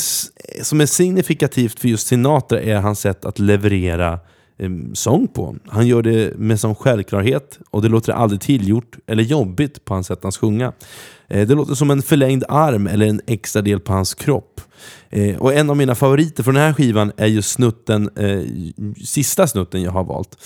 som 0.63 0.81
är 0.81 0.85
signifikativt 0.85 1.79
för 1.79 1.87
just 1.87 2.07
Sinatra 2.07 2.61
är 2.61 2.75
hans 2.75 2.99
sätt 2.99 3.25
att 3.25 3.39
leverera 3.39 4.19
Eh, 4.59 4.69
sång 4.93 5.27
på. 5.27 5.55
Han 5.67 5.87
gör 5.87 6.01
det 6.01 6.37
med 6.37 6.59
sån 6.59 6.75
självklarhet 6.75 7.59
och 7.69 7.81
det 7.81 7.89
låter 7.89 8.13
aldrig 8.13 8.41
tillgjort 8.41 8.97
eller 9.07 9.23
jobbigt 9.23 9.85
på 9.85 9.93
hans 9.93 10.07
sätt 10.07 10.25
att 10.25 10.35
sjunga. 10.35 10.73
Eh, 11.27 11.47
det 11.47 11.55
låter 11.55 11.73
som 11.73 11.91
en 11.91 12.01
förlängd 12.01 12.43
arm 12.49 12.87
eller 12.87 13.05
en 13.05 13.21
extra 13.27 13.61
del 13.61 13.79
på 13.79 13.93
hans 13.93 14.13
kropp. 14.13 14.61
Eh, 15.09 15.37
och 15.37 15.53
en 15.53 15.69
av 15.69 15.77
mina 15.77 15.95
favoriter 15.95 16.43
från 16.43 16.55
den 16.55 16.63
här 16.63 16.73
skivan 16.73 17.11
är 17.17 17.27
just 17.27 17.51
snutten, 17.51 18.09
eh, 18.15 18.41
sista 19.05 19.47
snutten 19.47 19.81
jag 19.81 19.91
har 19.91 20.03
valt. 20.03 20.37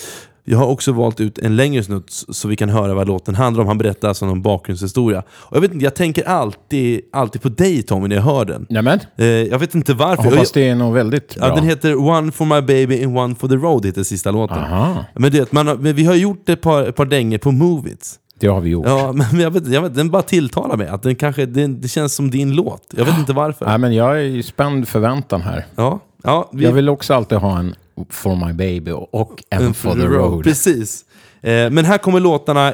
Jag 0.44 0.58
har 0.58 0.66
också 0.68 0.92
valt 0.92 1.20
ut 1.20 1.38
en 1.40 1.56
längre 1.56 1.84
snutt 1.84 2.12
så 2.30 2.48
vi 2.48 2.56
kan 2.56 2.70
höra 2.70 2.94
vad 2.94 3.08
låten 3.08 3.36
handlar 3.36 3.62
om. 3.62 3.68
Han 3.68 3.78
berättar 3.78 4.08
alltså 4.08 4.26
någon 4.26 4.42
bakgrundshistoria. 4.42 5.20
Och 5.30 5.56
jag, 5.56 5.62
vet 5.62 5.74
inte, 5.74 5.84
jag 5.86 5.96
tänker 5.96 6.28
alltid, 6.28 7.02
alltid 7.14 7.42
på 7.42 7.50
dig 7.50 7.84
Tommy 7.84 8.08
när 8.08 8.16
jag 8.16 8.24
hör 8.24 8.46
den. 8.46 8.66
Nämen, 8.70 9.00
Eh, 9.18 9.26
jag 9.26 9.60
vet 9.60 9.76
inte 9.76 9.94
varför. 9.94 10.24
jag 10.24 10.32
hoppas 10.32 10.52
det 10.52 10.68
är 10.70 10.76
nog 10.76 10.94
väldigt 10.94 11.36
bra. 11.36 11.48
ja, 11.48 11.56
den 11.56 11.64
heter 11.64 11.96
One 11.96 12.32
for 12.32 12.46
my 12.46 12.62
baby 12.62 13.04
and 13.04 13.18
one 13.18 13.36
for 13.36 13.48
the 13.48 13.56
road, 13.56 13.86
heter 13.86 14.04
sista 14.04 14.32
låten. 14.32 14.58
Aha, 14.58 15.06
Men, 15.16 15.32
det, 15.32 15.52
man 15.52 15.68
har, 15.68 15.76
men 15.76 15.96
vi 15.96 16.04
har 16.06 16.16
gjort 16.16 16.50
ett 16.50 16.62
par, 16.62 16.84
ett 16.84 16.96
par 16.96 17.06
dängor 17.06 17.38
på 17.38 17.52
Move 17.52 17.90
It. 17.90 18.16
det 18.40 18.48
har 18.48 18.62
vi 18.62 18.70
gjort. 18.70 18.86
Ja, 18.88 19.12
men 19.14 19.40
jag 19.40 19.52
vet, 19.52 19.68
jag 19.68 19.82
vet, 19.82 19.96
den 19.96 20.10
bara 20.10 20.22
tilltalar 20.22 20.78
mig. 20.78 20.88
Att 20.88 21.04
den 21.04 21.16
kanske, 21.16 21.46
den, 21.46 21.82
det 21.82 21.88
känns 21.88 22.16
som 22.16 22.32
din 22.32 22.54
låt. 22.56 22.82
Jag 22.98 23.06
vet 23.06 23.18
inte 23.18 23.34
varför. 23.34 23.66
Nej, 23.66 23.78
men 23.78 23.94
jag 23.96 24.16
är 24.20 24.22
i 24.24 24.44
spänd 24.44 24.88
förväntan 24.88 25.42
här. 25.42 25.66
Ja, 25.76 26.00
ja, 26.24 26.50
vi, 26.54 26.64
Jag 26.64 26.72
vill 26.72 26.90
också 26.90 27.14
alltid 27.14 27.38
ha 27.38 27.60
en 27.60 27.76
For 28.10 28.48
My 28.48 28.54
Baby 28.54 28.92
och 28.92 29.44
en 29.50 29.74
For 29.74 29.96
The 29.96 30.06
Road. 30.06 30.44
Precis. 30.44 31.06
Eh, 31.42 31.70
men 31.70 31.86
här 31.86 31.98
kommer 31.98 32.20
låtarna, 32.20 32.74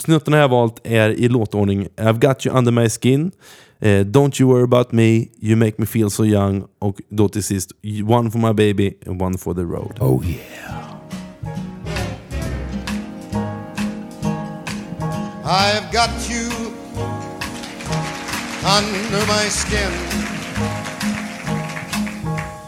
snuttarna 0.00 0.36
jag 0.36 0.44
har 0.44 0.48
valt 0.48 0.80
är 0.84 1.10
i 1.10 1.28
låtordning 1.28 1.88
I've 1.96 2.28
got 2.28 2.46
you 2.46 2.56
under 2.58 2.72
my 2.72 2.88
skin, 2.88 3.32
eh, 3.80 3.88
Don't 3.88 4.42
you 4.42 4.52
worry 4.52 4.64
about 4.64 4.92
me, 4.92 5.26
You 5.40 5.56
make 5.56 5.72
me 5.76 5.86
feel 5.86 6.10
so 6.10 6.24
young 6.24 6.64
och 6.78 7.00
då 7.08 7.28
till 7.28 7.44
sist 7.44 7.70
One 8.08 8.30
for 8.30 8.38
my 8.38 8.52
baby 8.52 8.94
and 9.06 9.22
one 9.22 9.38
for 9.38 9.54
the 9.54 9.62
road. 9.62 9.92
Oh 10.00 10.24
yeah. 10.26 10.82
I've 15.44 15.92
got 15.92 16.30
you 16.30 16.48
under 18.64 19.26
my 19.26 19.48
skin. 19.50 20.91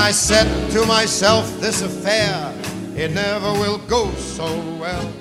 I 0.00 0.12
said 0.12 0.70
to 0.70 0.86
myself, 0.86 1.60
this 1.60 1.82
affair, 1.82 2.54
it 2.96 3.12
never 3.12 3.52
will 3.52 3.76
go 3.86 4.10
so 4.12 4.46
well. 4.80 5.12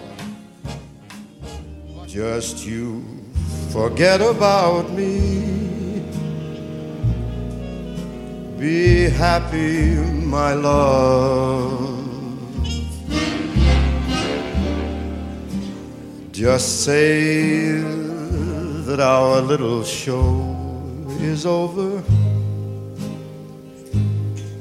Just 2.07 2.65
you 2.65 3.03
forget 3.71 4.21
about 4.21 4.89
me. 4.91 6.01
Be 8.57 9.09
happy, 9.09 9.95
my 9.95 10.53
love. 10.53 11.99
Just 16.31 16.85
say 16.85 17.81
that 18.87 19.01
our 19.01 19.41
little 19.41 19.83
show 19.83 20.55
is 21.19 21.45
over. 21.45 22.01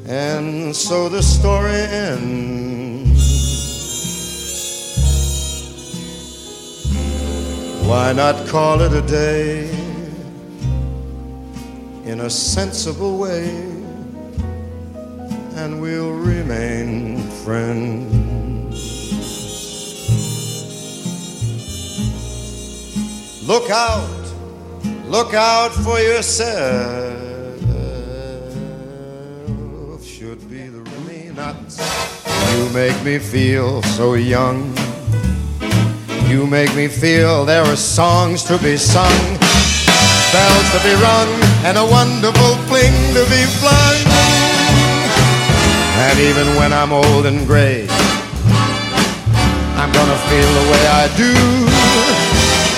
And 0.09 0.75
so 0.75 1.11
the 1.11 1.23
story 1.23 1.75
ends. 1.75 3.21
Why 7.87 8.14
not 8.14 8.47
call 8.49 8.81
it 8.81 8.94
a 8.94 9.03
day 9.03 9.68
in 12.07 12.21
a 12.21 12.31
sensible 12.31 13.18
way? 13.18 13.51
And 15.57 15.83
we'll 15.83 16.14
remain 16.14 17.18
friends. 17.44 18.79
Look 23.47 23.68
out, 23.68 24.33
look 25.05 25.35
out 25.35 25.73
for 25.73 26.01
yourself. 26.01 27.08
You 32.52 32.68
make 32.70 33.02
me 33.04 33.18
feel 33.18 33.82
so 33.82 34.14
young. 34.14 34.74
You 36.28 36.46
make 36.46 36.74
me 36.74 36.88
feel 36.88 37.44
there 37.44 37.62
are 37.62 37.76
songs 37.76 38.42
to 38.44 38.58
be 38.58 38.76
sung, 38.76 39.18
bells 40.32 40.68
to 40.72 40.80
be 40.84 40.94
rung, 41.00 41.30
and 41.64 41.78
a 41.78 41.84
wonderful 41.84 42.54
fling 42.68 42.94
to 43.14 43.24
be 43.30 43.42
flung. 43.61 43.98
And 46.06 46.18
even 46.20 46.46
when 46.56 46.72
I'm 46.72 46.92
old 46.92 47.26
and 47.26 47.46
gray, 47.46 47.87
I'm 49.80 49.92
gonna 49.92 50.20
feel 50.30 50.50
the 50.61 50.66
way 50.72 50.84
I 50.87 51.04
do 51.16 51.34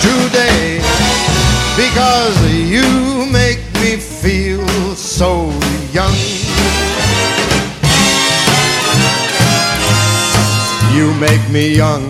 today 0.00 0.80
because 1.76 2.36
you 2.52 3.26
make 3.32 3.60
me 3.74 3.96
feel 3.96 4.66
so 4.94 5.50
young. 5.92 6.39
You 10.92 11.14
make 11.14 11.48
me 11.50 11.76
young. 11.76 12.02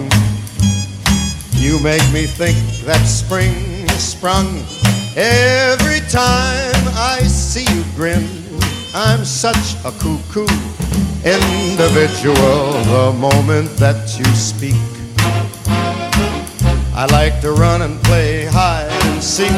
You 1.52 1.78
make 1.80 2.06
me 2.12 2.24
think 2.26 2.56
that 2.86 3.04
spring 3.04 3.86
sprung 3.98 4.48
every 5.16 6.00
time 6.08 6.82
I 6.96 7.20
see 7.22 7.64
you 7.74 7.84
grin. 7.94 8.26
I'm 8.94 9.24
such 9.24 9.76
a 9.84 9.92
cuckoo 9.92 10.48
individual 11.24 12.72
the 12.88 13.14
moment 13.18 13.68
that 13.76 14.18
you 14.18 14.24
speak. 14.34 14.80
I 16.94 17.06
like 17.12 17.40
to 17.42 17.52
run 17.52 17.82
and 17.82 18.02
play 18.04 18.46
hide 18.46 18.90
and 18.90 19.22
seek. 19.22 19.52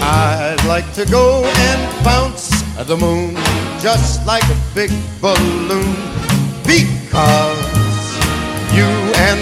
I'd 0.00 0.64
like 0.66 0.90
to 0.94 1.04
go 1.04 1.44
and 1.44 2.04
bounce 2.04 2.50
at 2.78 2.86
the 2.86 2.96
moon 2.96 3.34
just 3.80 4.26
like 4.26 4.44
a 4.44 4.56
big 4.74 4.90
balloon 5.20 5.94
because 6.66 7.57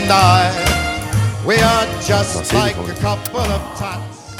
and 0.09 0.12
I, 0.12 1.49
we 1.49 1.55
are 1.55 1.87
just 2.09 2.53
like 2.53 2.77
a 2.77 2.95
couple 3.01 3.40
of 3.40 3.62
tots. 3.79 4.37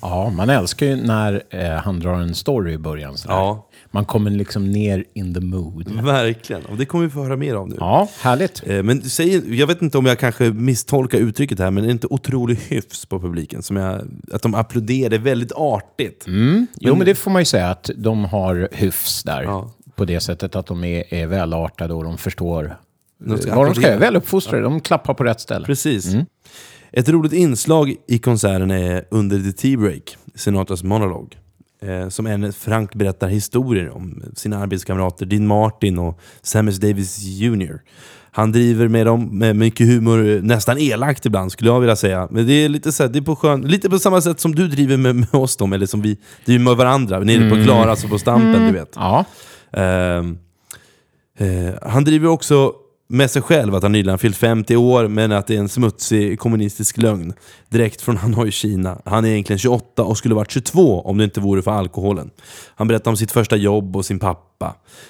Ja, 0.00 0.30
man 0.30 0.50
älskar 0.50 0.86
ju 0.86 0.96
när 0.96 1.42
eh, 1.50 1.70
han 1.70 2.00
drar 2.00 2.14
en 2.14 2.34
story 2.34 2.72
i 2.72 2.78
början. 2.78 3.16
sådär. 3.18 3.34
Ja. 3.34 3.68
Man 3.90 4.04
kommer 4.04 4.30
liksom 4.30 4.70
ner 4.72 5.04
in 5.14 5.34
the 5.34 5.40
mood. 5.40 5.88
Verkligen, 6.04 6.64
och 6.64 6.76
det 6.76 6.84
kommer 6.86 7.04
vi 7.04 7.10
få 7.10 7.22
höra 7.22 7.36
mer 7.36 7.54
av 7.54 7.68
nu. 7.68 7.76
Ja, 7.80 8.08
härligt. 8.20 8.62
Eh, 8.66 8.82
Men 8.82 9.02
säg, 9.02 9.58
jag 9.58 9.66
vet 9.66 9.82
inte 9.82 9.98
om 9.98 10.06
jag 10.06 10.18
kanske 10.18 10.44
misstolkar 10.50 11.18
uttrycket 11.18 11.58
här, 11.58 11.70
men 11.70 11.84
är 11.84 11.88
det 11.88 11.92
inte 11.92 12.06
otrolig 12.10 12.56
hyfs 12.68 13.06
på 13.06 13.20
publiken? 13.20 13.62
Som 13.62 13.76
jag, 13.76 14.00
att 14.32 14.42
de 14.42 14.54
applåderar, 14.54 15.18
väldigt 15.18 15.52
artigt. 15.52 16.24
Jo, 16.80 16.94
men 16.96 17.06
det 17.06 17.14
får 17.14 17.30
man 17.30 17.42
ju 17.42 17.46
säga 17.46 17.70
att 17.70 17.90
de 17.96 18.24
har 18.24 18.68
hyfs 18.72 19.22
där. 19.22 19.42
Ja. 19.42 19.70
På 19.96 20.04
det 20.04 20.20
sättet 20.20 20.56
att 20.56 20.66
de 20.66 20.84
är, 20.84 21.14
är 21.14 21.26
välartade 21.26 21.94
och 21.94 22.04
de 22.04 22.18
förstår 22.18 22.76
De 23.26 23.38
ska 23.38 23.50
eh, 23.50 23.54
de 23.54 23.64
ska 23.64 23.70
applådera. 23.70 23.90
göra. 23.90 24.00
Väluppfostrade, 24.00 24.62
de 24.62 24.80
klappar 24.80 25.14
på 25.14 25.24
rätt 25.24 25.40
ställe. 25.40 25.66
Precis. 25.66 26.14
Ett 26.92 27.08
roligt 27.08 27.32
inslag 27.32 27.94
i 28.08 28.18
konserten 28.18 28.70
är 28.70 29.04
under 29.10 29.38
the 29.40 29.52
tea 29.52 29.78
break, 29.78 30.16
Sinatras 30.34 30.82
monolog. 30.82 31.38
Eh, 31.82 32.08
som 32.08 32.26
en 32.26 32.52
Frank 32.52 32.94
berättar 32.94 33.28
historier 33.28 33.90
om 33.90 34.22
sina 34.36 34.58
arbetskamrater 34.58 35.26
Dean 35.26 35.46
Martin 35.46 35.98
och 35.98 36.20
Samus 36.42 36.76
Davis 36.76 37.18
Jr. 37.22 37.80
Han 38.34 38.52
driver 38.52 38.88
med 38.88 39.06
dem 39.06 39.38
med 39.38 39.56
mycket 39.56 39.86
humor, 39.86 40.40
nästan 40.42 40.78
elakt 40.78 41.26
ibland 41.26 41.52
skulle 41.52 41.70
jag 41.70 41.80
vilja 41.80 41.96
säga. 41.96 42.28
Men 42.30 42.46
det 42.46 42.52
är 42.52 42.68
lite, 42.68 42.92
så 42.92 43.02
här, 43.02 43.10
det 43.10 43.18
är 43.18 43.22
på, 43.22 43.36
skön, 43.36 43.60
lite 43.60 43.90
på 43.90 43.98
samma 43.98 44.20
sätt 44.20 44.40
som 44.40 44.54
du 44.54 44.68
driver 44.68 44.96
med, 44.96 45.16
med 45.16 45.34
oss 45.34 45.56
dem, 45.56 45.72
eller 45.72 45.86
som 45.86 46.02
vi 46.02 46.18
driver 46.44 46.64
med 46.64 46.76
varandra, 46.76 47.18
nere 47.18 47.50
på 47.50 47.64
Klaras 47.64 48.04
och 48.04 48.10
på 48.10 48.18
Stampen, 48.18 48.66
du 48.66 48.72
vet. 48.72 48.92
Ja, 48.94 49.24
Ehm, 49.72 50.38
eh, 51.38 51.74
han 51.82 52.04
driver 52.04 52.28
också 52.28 52.72
med 53.12 53.30
sig 53.30 53.42
själv 53.42 53.74
att 53.74 53.82
han 53.82 53.92
nyligen 53.92 54.18
fyllt 54.18 54.36
50 54.36 54.76
år, 54.76 55.08
men 55.08 55.32
att 55.32 55.46
det 55.46 55.54
är 55.54 55.58
en 55.58 55.68
smutsig 55.68 56.38
kommunistisk 56.38 56.96
lögn. 56.96 57.32
Direkt 57.68 58.02
från 58.02 58.16
Hanoi, 58.16 58.50
Kina. 58.50 58.98
Han 59.04 59.24
är 59.24 59.28
egentligen 59.28 59.58
28 59.58 60.02
och 60.02 60.18
skulle 60.18 60.34
varit 60.34 60.50
22 60.50 61.00
om 61.00 61.18
det 61.18 61.24
inte 61.24 61.40
vore 61.40 61.62
för 61.62 61.70
alkoholen. 61.70 62.30
Han 62.74 62.88
berättar 62.88 63.10
om 63.10 63.16
sitt 63.16 63.32
första 63.32 63.56
jobb 63.56 63.96
och 63.96 64.04
sin 64.04 64.18
pappa. 64.18 64.51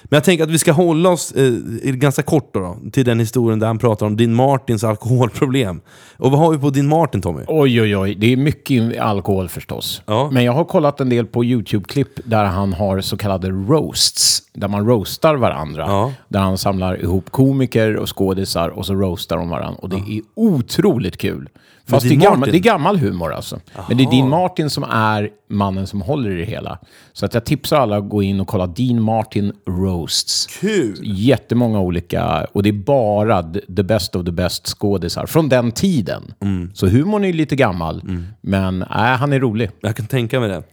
Men 0.03 0.17
jag 0.17 0.23
tänker 0.23 0.43
att 0.43 0.49
vi 0.49 0.57
ska 0.59 0.71
hålla 0.71 1.09
oss 1.09 1.31
eh, 1.31 1.53
ganska 1.83 2.21
kort 2.21 2.53
då, 2.53 2.59
då, 2.59 2.89
till 2.91 3.05
den 3.05 3.19
historien 3.19 3.59
där 3.59 3.67
han 3.67 3.77
pratar 3.77 4.05
om 4.05 4.17
din 4.17 4.33
Martins 4.33 4.83
alkoholproblem. 4.83 5.81
Och 6.17 6.31
vad 6.31 6.39
har 6.39 6.51
vi 6.51 6.57
på 6.57 6.69
din 6.69 6.87
Martin, 6.87 7.21
Tommy? 7.21 7.41
oj 7.47 7.81
oj 7.81 7.97
oj. 7.97 8.15
Det 8.15 8.33
är 8.33 8.37
mycket 8.37 8.99
alkohol 8.99 9.49
förstås. 9.49 10.01
Ja. 10.05 10.29
Men 10.31 10.43
jag 10.43 10.53
har 10.53 10.65
kollat 10.65 10.99
en 10.99 11.09
del 11.09 11.25
på 11.25 11.43
YouTube-klipp 11.43 12.19
där 12.25 12.45
han 12.45 12.73
har 12.73 13.01
så 13.01 13.17
kallade 13.17 13.49
roasts. 13.49 14.43
Där 14.53 14.67
man 14.67 14.87
roastar 14.87 15.35
varandra. 15.35 15.83
Ja. 15.87 16.13
Där 16.27 16.39
han 16.39 16.57
samlar 16.57 17.01
ihop 17.01 17.31
komiker 17.31 17.95
och 17.95 18.17
skådisar 18.17 18.69
och 18.69 18.85
så 18.85 18.93
roastar 18.93 19.37
de 19.37 19.49
varandra. 19.49 19.79
Och 19.81 19.89
det 19.89 19.95
är 19.95 20.21
otroligt 20.35 21.17
kul. 21.17 21.49
Fast 21.87 22.07
det 22.09 22.13
är, 22.13 22.15
gammal, 22.15 22.51
det 22.51 22.57
är 22.57 22.59
gammal 22.59 22.97
humor 22.97 23.33
alltså. 23.33 23.59
Men 23.87 23.97
det 23.97 24.03
är 24.03 24.11
Dean 24.11 24.29
Martin 24.29 24.69
som 24.69 24.83
är 24.83 25.29
mannen 25.49 25.87
som 25.87 26.01
håller 26.01 26.31
i 26.31 26.35
det 26.39 26.45
hela. 26.45 26.79
Så 27.13 27.25
att 27.25 27.33
jag 27.33 27.45
tipsar 27.45 27.77
alla 27.79 27.97
att 27.97 28.09
gå 28.09 28.23
in 28.23 28.39
och 28.39 28.47
kolla 28.47 28.67
Dean 28.67 29.01
Martin 29.01 29.53
roasts. 29.67 30.47
Kul! 30.59 30.99
Jättemånga 31.03 31.79
olika, 31.79 32.47
och 32.53 32.63
det 32.63 32.69
är 32.69 32.73
bara 32.73 33.43
the- 33.75 33.83
best 33.83 34.15
of 34.15 34.25
the 34.25 34.31
best 34.31 34.67
skådisar 34.67 35.25
från 35.25 35.49
den 35.49 35.71
tiden. 35.71 36.33
Så 36.73 36.87
humorn 36.87 37.23
är 37.25 37.33
lite 37.33 37.55
gammal, 37.55 38.01
men 38.41 38.81
äh, 38.81 38.87
han 38.89 39.33
är 39.33 39.39
rolig. 39.39 39.69
Jag 39.81 39.95
kan 39.95 40.05
tänka 40.07 40.39
mig 40.39 40.49
det. 40.49 40.63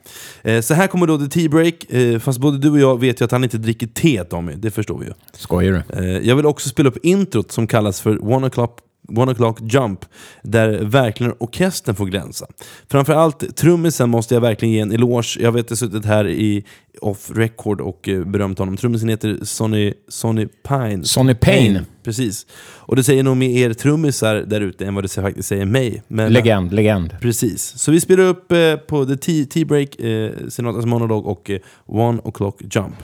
Eh, 0.54 0.60
så 0.60 0.74
här 0.74 0.86
kommer 0.86 1.06
då 1.06 1.18
the 1.18 1.26
tea 1.28 1.48
break. 1.48 1.74
Eh, 1.92 2.18
fast 2.18 2.38
både 2.38 2.58
du 2.58 2.70
och 2.70 2.78
jag 2.80 3.00
vet 3.00 3.20
ju 3.20 3.24
att 3.24 3.32
han 3.32 3.44
inte 3.44 3.58
dricker 3.58 3.86
te, 3.86 4.24
Tommy. 4.24 4.52
Det 4.54 4.70
förstår 4.70 4.98
vi 4.98 5.06
ju. 5.06 5.12
Skojar 5.32 5.84
du? 5.88 5.98
Eh, 6.04 6.28
jag 6.28 6.36
vill 6.36 6.46
också 6.46 6.68
spela 6.68 6.88
upp 6.88 7.04
introt 7.04 7.52
som 7.52 7.66
kallas 7.66 8.00
för 8.00 8.32
One 8.32 8.48
O'Clock 8.48 8.70
One 9.16 9.32
O'Clock 9.32 9.72
Jump, 9.72 10.04
där 10.42 10.84
verkligen 10.84 11.34
orkestern 11.38 11.94
får 11.94 12.06
glänsa. 12.06 12.46
Framförallt 12.88 13.56
trummisen 13.56 14.10
måste 14.10 14.34
jag 14.34 14.40
verkligen 14.40 14.74
ge 14.74 14.80
en 14.80 14.92
eloge. 14.92 15.36
Jag 15.40 15.52
vet 15.52 15.64
att 15.64 15.70
jag 15.70 15.78
suttit 15.78 16.04
här 16.04 16.28
i 16.28 16.64
off 17.00 17.30
record 17.34 17.80
och 17.80 18.08
eh, 18.08 18.24
berömt 18.24 18.58
honom. 18.58 18.76
Trummisen 18.76 19.08
heter 19.08 19.38
Sonny, 19.42 19.94
Sonny 20.08 20.46
Pine. 20.68 21.04
Sonny 21.04 21.34
Payne. 21.34 21.84
Precis. 22.02 22.46
Och 22.78 22.96
det 22.96 23.04
säger 23.04 23.22
nog 23.22 23.36
mer 23.36 23.68
er 23.68 23.72
trummisar 23.72 24.34
där 24.34 24.60
ute 24.60 24.86
än 24.86 24.94
vad 24.94 25.04
det 25.04 25.08
faktiskt 25.08 25.48
säger 25.48 25.66
mig. 25.66 26.02
Men, 26.08 26.32
Legend, 26.32 26.72
legend. 26.72 27.16
Precis. 27.20 27.62
Så 27.78 27.90
vi 27.90 28.00
spelar 28.00 28.24
upp 28.24 28.52
eh, 28.52 28.76
på 28.76 29.06
The 29.06 29.16
Tea, 29.16 29.46
tea 29.46 29.64
Break, 29.64 30.00
eh, 30.00 30.32
Sinatas 30.48 30.86
monolog 30.86 31.26
och 31.26 31.50
eh, 31.50 31.60
One 31.86 32.20
O'Clock 32.20 32.54
Jump. 32.60 32.94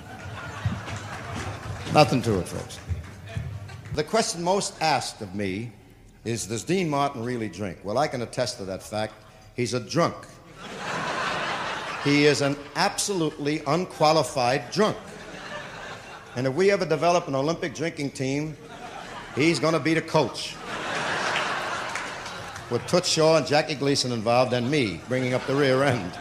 Nothing 1.94 2.22
to 2.22 2.30
it, 2.30 2.48
folks. 2.48 2.80
The 3.96 4.02
question 4.02 4.44
most 4.44 4.74
asked 4.80 5.28
of 5.28 5.34
me 5.34 5.70
is 6.26 6.46
Does 6.46 6.64
Dean 6.64 6.90
Martin 6.90 7.22
really 7.22 7.48
drink? 7.48 7.78
Well, 7.84 7.98
I 7.98 8.08
can 8.08 8.20
attest 8.20 8.58
to 8.58 8.64
that 8.64 8.82
fact. 8.82 9.14
He's 9.54 9.74
a 9.74 9.80
drunk. 9.80 10.16
he 12.02 12.26
is 12.26 12.40
an 12.40 12.56
absolutely 12.74 13.62
unqualified 13.66 14.72
drunk. 14.72 14.96
And 16.34 16.48
if 16.48 16.54
we 16.54 16.72
ever 16.72 16.84
develop 16.84 17.28
an 17.28 17.36
Olympic 17.36 17.74
drinking 17.74 18.10
team, 18.10 18.56
he's 19.36 19.60
going 19.60 19.74
to 19.74 19.80
be 19.80 19.94
the 19.94 20.02
coach. 20.02 20.56
With 22.70 22.84
Toots 22.88 23.08
Shaw 23.08 23.36
and 23.36 23.46
Jackie 23.46 23.76
Gleason 23.76 24.10
involved, 24.10 24.52
and 24.52 24.68
me 24.68 25.00
bringing 25.08 25.32
up 25.32 25.46
the 25.46 25.54
rear 25.54 25.84
end. 25.84 26.12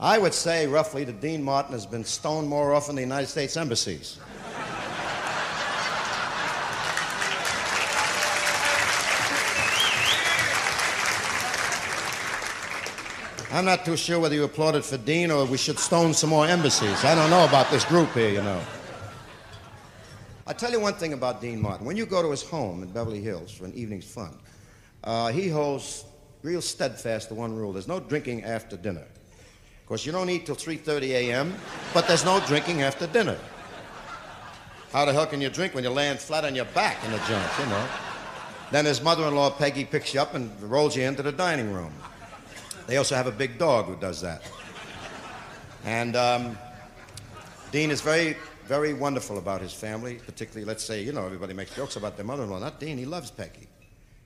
I 0.00 0.18
would 0.18 0.34
say 0.34 0.66
roughly 0.66 1.04
that 1.04 1.20
Dean 1.20 1.40
Martin 1.40 1.72
has 1.72 1.86
been 1.86 2.02
stoned 2.02 2.48
more 2.48 2.74
often 2.74 2.96
than 2.96 3.08
the 3.08 3.14
United 3.14 3.28
States 3.28 3.56
embassies. 3.56 4.18
I'm 13.52 13.64
not 13.64 13.84
too 13.84 13.96
sure 13.96 14.20
whether 14.20 14.36
you 14.36 14.44
applauded 14.44 14.84
for 14.84 14.96
Dean 14.96 15.32
or 15.32 15.44
we 15.44 15.56
should 15.56 15.76
stone 15.76 16.14
some 16.14 16.30
more 16.30 16.46
embassies. 16.46 17.04
I 17.04 17.16
don't 17.16 17.30
know 17.30 17.44
about 17.44 17.68
this 17.72 17.84
group 17.84 18.12
here, 18.12 18.28
you 18.28 18.42
know. 18.42 18.62
I'll 20.46 20.54
tell 20.54 20.70
you 20.70 20.78
one 20.78 20.94
thing 20.94 21.14
about 21.14 21.40
Dean 21.40 21.60
Martin. 21.60 21.84
When 21.84 21.96
you 21.96 22.06
go 22.06 22.22
to 22.22 22.30
his 22.30 22.44
home 22.44 22.84
in 22.84 22.90
Beverly 22.90 23.20
Hills 23.20 23.50
for 23.50 23.64
an 23.64 23.74
evening's 23.74 24.04
fun, 24.04 24.38
uh, 25.02 25.32
he 25.32 25.48
holds 25.48 26.04
real 26.42 26.62
steadfast 26.62 27.28
to 27.28 27.34
one 27.34 27.56
rule: 27.56 27.72
there's 27.72 27.88
no 27.88 27.98
drinking 27.98 28.44
after 28.44 28.76
dinner. 28.76 29.02
Of 29.80 29.86
course, 29.86 30.06
you 30.06 30.12
don't 30.12 30.30
eat 30.30 30.46
till 30.46 30.54
3:30 30.54 31.08
a.m., 31.10 31.54
but 31.92 32.06
there's 32.06 32.24
no 32.24 32.38
drinking 32.46 32.82
after 32.82 33.08
dinner. 33.08 33.36
How 34.92 35.04
the 35.04 35.12
hell 35.12 35.26
can 35.26 35.40
you 35.40 35.50
drink 35.50 35.74
when 35.74 35.82
you're 35.82 35.92
laying 35.92 36.18
flat 36.18 36.44
on 36.44 36.54
your 36.54 36.66
back 36.66 37.04
in 37.04 37.10
the 37.10 37.18
joint, 37.18 37.50
you 37.58 37.66
know? 37.66 37.86
Then 38.70 38.84
his 38.84 39.02
mother-in-law 39.02 39.50
Peggy 39.50 39.84
picks 39.84 40.14
you 40.14 40.20
up 40.20 40.34
and 40.34 40.50
rolls 40.62 40.96
you 40.96 41.02
into 41.02 41.22
the 41.22 41.32
dining 41.32 41.72
room. 41.72 41.92
They 42.90 42.96
also 42.96 43.14
have 43.14 43.28
a 43.28 43.30
big 43.30 43.56
dog 43.56 43.84
who 43.84 43.94
does 43.94 44.20
that. 44.22 44.42
And 45.84 46.16
um, 46.16 46.58
Dean 47.70 47.88
is 47.88 48.00
very, 48.00 48.36
very 48.66 48.94
wonderful 48.94 49.38
about 49.38 49.60
his 49.60 49.72
family, 49.72 50.16
particularly, 50.26 50.64
let's 50.64 50.82
say, 50.82 51.00
you 51.00 51.12
know, 51.12 51.24
everybody 51.24 51.54
makes 51.54 51.72
jokes 51.76 51.94
about 51.94 52.16
their 52.16 52.26
mother 52.26 52.42
in 52.42 52.50
law. 52.50 52.58
Not 52.58 52.80
Dean, 52.80 52.98
he 52.98 53.04
loves 53.04 53.30
Peggy. 53.30 53.68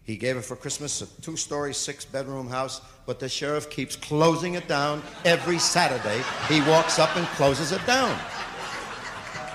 He 0.05 0.17
gave 0.17 0.37
her 0.37 0.41
for 0.41 0.57
Christmas 0.57 1.03
a 1.03 1.21
two 1.21 1.37
story, 1.37 1.75
six 1.75 2.07
bedroom 2.07 2.49
house, 2.49 2.81
but 3.05 3.21
the 3.21 3.29
sheriff 3.29 3.69
keeps 3.69 3.97
closing 3.97 4.55
it 4.55 4.67
down 4.67 5.03
every 5.27 5.59
Saturday. 5.59 6.23
He 6.49 6.63
walks 6.63 6.99
up 6.99 7.15
and 7.19 7.27
closes 7.37 7.71
it 7.71 7.85
down. 7.87 8.19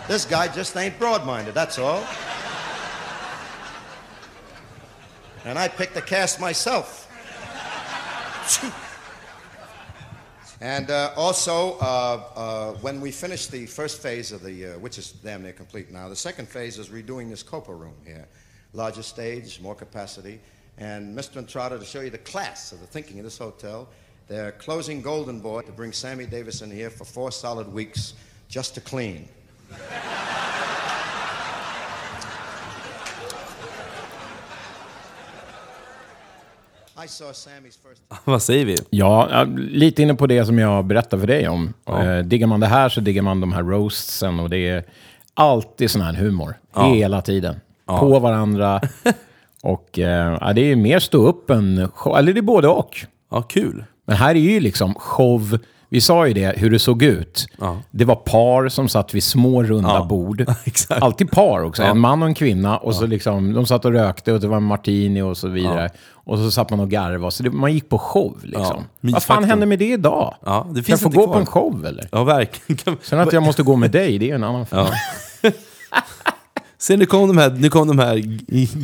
This 0.07 0.23
guy 0.23 0.49
just 0.49 0.77
ain't 0.77 0.99
broad 0.99 1.25
minded, 1.25 1.55
that's 1.55 1.79
all. 1.79 2.05
And 5.45 5.57
I 5.57 5.67
picked 5.67 5.95
the 5.95 6.01
cast 6.03 6.39
myself. 6.39 7.07
And 10.61 10.91
uh, 10.91 11.13
also, 11.15 11.77
uh, 11.79 12.23
uh, 12.35 12.71
when 12.81 12.99
we 12.99 13.11
finish 13.11 13.47
the 13.47 13.65
first 13.65 14.01
phase 14.01 14.33
of 14.33 14.43
the, 14.43 14.65
uh, 14.65 14.79
which 14.79 14.97
is 14.97 15.13
damn 15.13 15.41
near 15.41 15.53
complete 15.53 15.89
now, 15.89 16.09
the 16.09 16.15
second 16.15 16.49
phase 16.49 16.77
is 16.77 16.89
redoing 16.89 17.29
this 17.29 17.43
Copa 17.43 17.73
room 17.73 17.95
here. 18.05 18.27
Larger 18.73 19.03
stage, 19.03 19.61
more 19.61 19.75
capacity. 19.75 20.41
And 20.77 21.17
Mr. 21.17 21.37
Entrada, 21.37 21.79
to 21.79 21.85
show 21.85 22.01
you 22.01 22.09
the 22.09 22.17
class 22.17 22.73
of 22.73 22.81
the 22.81 22.87
thinking 22.87 23.19
of 23.19 23.23
this 23.23 23.37
hotel, 23.37 23.87
they're 24.27 24.51
closing 24.53 25.01
Golden 25.01 25.39
Boy 25.39 25.61
to 25.61 25.71
bring 25.71 25.93
Sammy 25.93 26.25
Davis 26.25 26.61
in 26.61 26.69
here 26.69 26.89
for 26.89 27.05
four 27.05 27.31
solid 27.31 27.71
weeks 27.71 28.13
just 28.49 28.75
to 28.75 28.81
clean. 28.81 29.29
Vad 38.25 38.41
säger 38.41 38.65
vi? 38.65 38.77
Ja, 38.89 39.27
ja, 39.31 39.43
lite 39.57 40.01
inne 40.01 40.15
på 40.15 40.27
det 40.27 40.45
som 40.45 40.59
jag 40.59 40.85
berättade 40.85 41.19
för 41.19 41.27
dig 41.27 41.47
om. 41.47 41.73
Eh, 41.87 42.17
diggar 42.17 42.47
man 42.47 42.59
det 42.59 42.67
här 42.67 42.89
så 42.89 43.01
diggar 43.01 43.21
man 43.21 43.41
de 43.41 43.53
här 43.53 43.63
roastsen 43.63 44.39
och 44.39 44.49
det 44.49 44.67
är 44.67 44.83
alltid 45.33 45.91
sån 45.91 46.01
här 46.01 46.13
humor. 46.13 46.55
Hela 46.75 47.21
tiden. 47.21 47.59
På 47.85 48.19
varandra. 48.19 48.81
och 49.63 49.99
eh, 49.99 50.37
ja, 50.41 50.53
det 50.53 50.71
är 50.71 50.75
mer 50.75 50.99
stå 50.99 51.27
upp 51.27 51.49
än 51.49 51.87
show. 51.93 52.17
Eller 52.17 52.33
det 52.33 52.39
är 52.39 52.41
både 52.41 52.67
och. 52.67 53.05
Ja, 53.31 53.41
kul. 53.41 53.83
Men 54.05 54.15
här 54.15 54.35
är 54.35 54.39
ju 54.39 54.59
liksom 54.59 54.93
show. 54.95 55.59
Vi 55.91 56.01
sa 56.01 56.27
ju 56.27 56.33
det, 56.33 56.53
hur 56.57 56.69
det 56.69 56.79
såg 56.79 57.03
ut. 57.03 57.47
Det 57.91 58.05
var 58.05 58.15
par 58.15 58.69
som 58.69 58.89
satt 58.89 59.13
vid 59.13 59.23
små 59.23 59.63
runda 59.63 59.89
Ja. 59.89 60.05
bord. 60.05 60.45
Alltid 60.89 61.31
par 61.31 61.63
också. 61.63 61.83
En 61.83 61.99
man 61.99 62.21
och 62.21 62.27
en 62.27 62.33
kvinna. 62.35 62.77
Och 62.77 62.95
så 62.95 63.05
liksom, 63.05 63.53
de 63.53 63.65
satt 63.65 63.85
och 63.85 63.91
rökte 63.91 64.33
och 64.33 64.39
det 64.39 64.47
var 64.47 64.57
en 64.57 64.63
martini 64.63 65.21
och 65.21 65.37
så 65.37 65.47
vidare. 65.47 65.89
Och 66.11 66.37
så 66.37 66.51
satt 66.51 66.69
man 66.69 66.79
och 66.79 66.89
garvade. 66.89 67.31
Så 67.31 67.43
det, 67.43 67.51
man 67.51 67.73
gick 67.73 67.89
på 67.89 67.97
show 67.99 68.37
liksom. 68.43 68.83
Vad 69.01 69.23
fan 69.23 69.43
händer 69.43 69.67
med 69.67 69.79
det 69.79 69.91
idag? 69.91 70.35
Ja, 70.45 70.65
det 70.69 70.73
kan 70.75 70.83
finns 70.83 71.01
jag 71.01 71.13
få 71.13 71.19
gå 71.19 71.25
kvar. 71.25 71.33
på 71.33 71.39
en 71.39 71.45
show 71.45 71.85
eller? 71.85 72.07
Ja, 72.11 72.23
verkligen. 72.23 72.97
Sen 73.01 73.19
att 73.19 73.33
jag 73.33 73.43
måste 73.43 73.63
gå 73.63 73.75
med 73.75 73.91
dig, 73.91 74.17
det 74.19 74.31
är 74.31 74.35
en 74.35 74.43
annan 74.43 74.65
fråga. 74.65 74.89
Se, 76.81 76.97
nu 76.97 77.05
kom 77.05 77.27
de 77.27 77.37
här, 77.37 77.49
nu 77.49 77.69
kom 77.69 77.87
de 77.87 77.99
här 77.99 78.17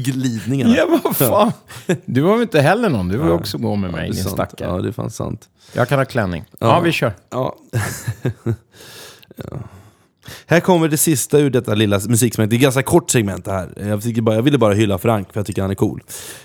glidningarna. 0.04 0.76
Ja, 0.76 1.00
vad 1.04 1.16
fan. 1.16 1.52
Du 2.06 2.22
var 2.22 2.34
väl 2.34 2.42
inte 2.42 2.62
heller 2.62 2.90
någon? 2.90 3.08
Du 3.08 3.18
vill 3.18 3.32
också 3.32 3.58
gå 3.58 3.76
med 3.76 3.92
mig, 3.92 4.10
är 4.10 4.14
din 4.14 4.24
stackare. 4.24 4.70
Ja, 4.70 4.82
det 4.82 4.88
är 4.88 4.92
fan 4.92 5.10
sant. 5.10 5.50
Jag 5.74 5.90
kan 5.90 6.00
ha 6.00 6.06
klänning. 6.06 6.44
Ja, 6.60 6.80
vi 6.80 6.92
kör. 6.92 7.14
Ja. 7.30 7.56
Här 10.46 10.60
kommer 10.60 10.88
det 10.88 10.98
sista 10.98 11.40
ur 11.40 11.50
detta 11.50 11.76
lilla 11.76 12.00
musiksegment. 12.08 12.50
Det 12.50 12.56
är 12.56 12.58
ett 12.58 12.62
ganska 12.62 12.84
kort 12.84 13.12
segment 13.12 13.46
det 13.46 13.52
här. 13.52 13.70
Jag, 14.06 14.24
bara, 14.24 14.36
jag 14.36 14.42
ville 14.44 14.58
bara 14.58 14.74
hylla 14.74 14.98
Frank, 14.98 15.34
för 15.34 15.40
jag 15.40 15.48
tycker 15.48 15.62
han 15.62 15.72
är 15.72 15.76
cool. 15.76 16.04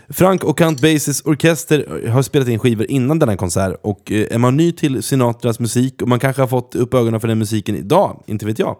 Frank 0.08 0.44
och 0.44 0.58
Count 0.58 0.80
Basies 0.80 1.22
orkester 1.24 2.08
har 2.08 2.22
spelat 2.22 2.48
in 2.48 2.58
skivor 2.58 2.90
innan 2.90 3.18
denna 3.18 3.36
konsert. 3.36 3.76
Och 3.82 4.12
eh, 4.12 4.26
är 4.34 4.38
man 4.38 4.56
ny 4.56 4.72
till 4.72 5.02
Sinatras 5.02 5.60
musik, 5.60 6.02
och 6.02 6.08
man 6.08 6.18
kanske 6.18 6.42
har 6.42 6.46
fått 6.46 6.74
upp 6.74 6.94
ögonen 6.94 7.20
för 7.20 7.28
den 7.28 7.38
musiken 7.38 7.76
idag, 7.76 8.22
inte 8.26 8.46
vet 8.46 8.58
jag. 8.58 8.76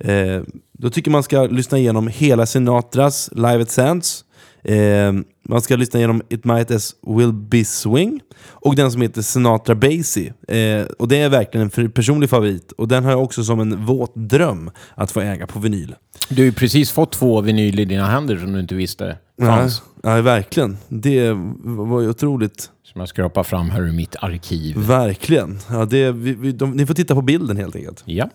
Eh, 0.00 0.42
då 0.78 0.90
tycker 0.90 1.10
man 1.10 1.22
ska 1.22 1.42
lyssna 1.42 1.78
igenom 1.78 2.08
hela 2.08 2.46
Sinatras 2.46 3.30
Live 3.32 3.62
at 3.62 3.70
Sands. 3.70 4.24
Eh, 4.64 5.12
man 5.48 5.60
ska 5.60 5.76
lyssna 5.76 5.98
igenom 5.98 6.22
It 6.28 6.44
Might 6.44 6.70
As 6.70 6.94
Will 7.06 7.32
Be 7.32 7.64
Swing 7.64 8.20
och 8.48 8.76
den 8.76 8.92
som 8.92 9.02
heter 9.02 9.22
Sinatra 9.22 9.74
Basie. 9.74 10.32
Eh, 10.48 10.86
och 10.98 11.08
det 11.08 11.16
är 11.16 11.28
verkligen 11.28 11.70
en 11.74 11.90
personlig 11.90 12.30
favorit 12.30 12.72
och 12.72 12.88
den 12.88 13.04
har 13.04 13.10
jag 13.10 13.22
också 13.22 13.44
som 13.44 13.60
en 13.60 13.86
våt 13.86 14.12
dröm 14.14 14.70
att 14.94 15.10
få 15.10 15.20
äga 15.20 15.46
på 15.46 15.58
vinyl. 15.58 15.94
Du 16.28 16.42
har 16.42 16.46
ju 16.46 16.52
precis 16.52 16.90
fått 16.90 17.12
två 17.12 17.40
vinyl 17.40 17.80
i 17.80 17.84
dina 17.84 18.06
händer 18.06 18.36
som 18.36 18.52
du 18.52 18.60
inte 18.60 18.74
visste 18.74 19.16
fanns. 19.46 19.82
Ja, 20.02 20.16
ja, 20.16 20.22
verkligen. 20.22 20.76
Det 20.88 21.32
var 21.62 22.00
ju 22.00 22.08
otroligt. 22.08 22.70
Som 22.82 23.00
jag 23.00 23.08
skrapar 23.08 23.42
fram 23.42 23.70
här 23.70 23.82
ur 23.82 23.92
mitt 23.92 24.16
arkiv. 24.16 24.76
Verkligen. 24.76 25.58
Ja, 25.70 25.84
det, 25.84 26.12
vi, 26.12 26.34
vi, 26.34 26.52
de, 26.52 26.70
ni 26.70 26.86
får 26.86 26.94
titta 26.94 27.14
på 27.14 27.22
bilden 27.22 27.56
helt 27.56 27.76
enkelt. 27.76 28.02
Ja. 28.04 28.30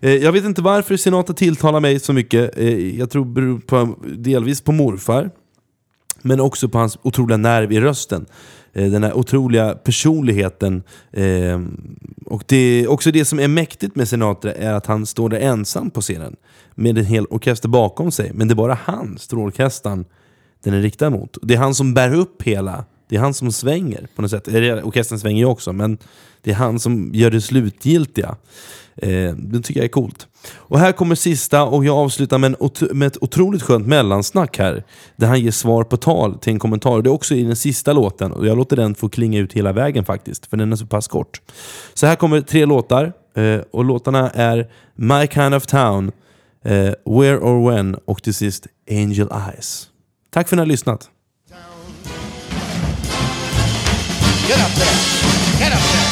Eh, 0.00 0.14
jag 0.14 0.32
vet 0.32 0.44
inte 0.44 0.62
varför 0.62 0.96
Sinatra 0.96 1.34
tilltalar 1.34 1.80
mig 1.80 2.00
så 2.00 2.12
mycket. 2.12 2.58
Eh, 2.58 2.98
jag 2.98 3.10
tror 3.10 3.24
beror 3.24 3.58
på, 3.58 3.96
delvis 4.16 4.60
på 4.60 4.72
morfar, 4.72 5.30
men 6.22 6.40
också 6.40 6.68
på 6.68 6.78
hans 6.78 6.98
otroliga 7.02 7.36
nerv 7.36 7.72
i 7.72 7.80
rösten. 7.80 8.26
Eh, 8.72 8.90
den 8.90 9.04
här 9.04 9.16
otroliga 9.16 9.74
personligheten. 9.74 10.82
Eh, 11.12 11.60
och 12.26 12.44
det, 12.46 12.86
också 12.86 13.10
det 13.10 13.24
som 13.24 13.38
är 13.38 13.48
mäktigt 13.48 13.96
med 13.96 14.08
Sinatra 14.08 14.52
är 14.52 14.72
att 14.72 14.86
han 14.86 15.06
står 15.06 15.28
där 15.28 15.40
ensam 15.40 15.90
på 15.90 16.00
scenen 16.00 16.36
med 16.78 16.98
en 16.98 17.04
hel 17.04 17.26
orkester 17.26 17.68
bakom 17.68 18.10
sig. 18.10 18.30
Men 18.34 18.48
det 18.48 18.52
är 18.52 18.56
bara 18.56 18.78
han, 18.84 19.18
strålkastaren, 19.18 20.04
den 20.64 20.74
är 20.74 20.80
riktad 20.80 21.10
mot. 21.10 21.36
Det 21.42 21.54
är 21.54 21.58
han 21.58 21.74
som 21.74 21.94
bär 21.94 22.14
upp 22.14 22.42
hela. 22.42 22.84
Det 23.08 23.16
är 23.16 23.20
han 23.20 23.34
som 23.34 23.52
svänger 23.52 24.08
på 24.16 24.22
något 24.22 24.30
sätt. 24.30 24.48
Orkestern 24.84 25.18
svänger 25.18 25.38
ju 25.38 25.44
också, 25.46 25.72
men 25.72 25.98
det 26.42 26.50
är 26.50 26.54
han 26.54 26.78
som 26.78 27.10
gör 27.14 27.30
det 27.30 27.40
slutgiltiga. 27.40 28.36
Eh, 28.96 29.34
det 29.36 29.60
tycker 29.62 29.80
jag 29.80 29.84
är 29.84 29.88
coolt. 29.88 30.26
Och 30.54 30.78
här 30.78 30.92
kommer 30.92 31.14
sista 31.14 31.64
och 31.64 31.84
jag 31.84 31.96
avslutar 31.96 32.38
med, 32.38 32.56
ot- 32.58 32.92
med 32.92 33.06
ett 33.06 33.22
otroligt 33.22 33.62
skönt 33.62 33.86
mellansnack 33.86 34.58
här. 34.58 34.84
Där 35.16 35.26
han 35.26 35.40
ger 35.40 35.50
svar 35.50 35.84
på 35.84 35.96
tal 35.96 36.38
till 36.38 36.52
en 36.52 36.58
kommentar. 36.58 37.02
Det 37.02 37.08
är 37.08 37.12
också 37.12 37.34
i 37.34 37.42
den 37.42 37.56
sista 37.56 37.92
låten 37.92 38.32
och 38.32 38.46
jag 38.46 38.56
låter 38.56 38.76
den 38.76 38.94
få 38.94 39.08
klinga 39.08 39.38
ut 39.38 39.52
hela 39.52 39.72
vägen 39.72 40.04
faktiskt. 40.04 40.46
För 40.46 40.56
den 40.56 40.72
är 40.72 40.76
så 40.76 40.86
pass 40.86 41.08
kort. 41.08 41.40
Så 41.94 42.06
här 42.06 42.16
kommer 42.16 42.40
tre 42.40 42.66
låtar. 42.66 43.12
Eh, 43.34 43.60
och 43.70 43.84
låtarna 43.84 44.30
är 44.30 44.70
My 44.94 45.26
Kind 45.26 45.54
of 45.54 45.66
Town, 45.66 46.12
eh, 46.66 46.92
Where 47.04 47.38
or 47.38 47.70
When 47.70 47.94
och 47.94 48.22
till 48.22 48.34
sist 48.34 48.66
Angel 48.90 49.28
Eyes. 49.48 49.88
Tack 50.30 50.48
för 50.48 50.56
att 50.56 50.58
ni 50.58 50.60
har 50.60 50.66
lyssnat. 50.66 51.10
Get 54.48 54.58
up 54.58 54.74
there. 54.74 54.96
Get 55.58 55.72
up 55.72 55.80
there. 55.80 56.06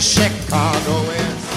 Chicago 0.00 1.00
is 1.10 1.48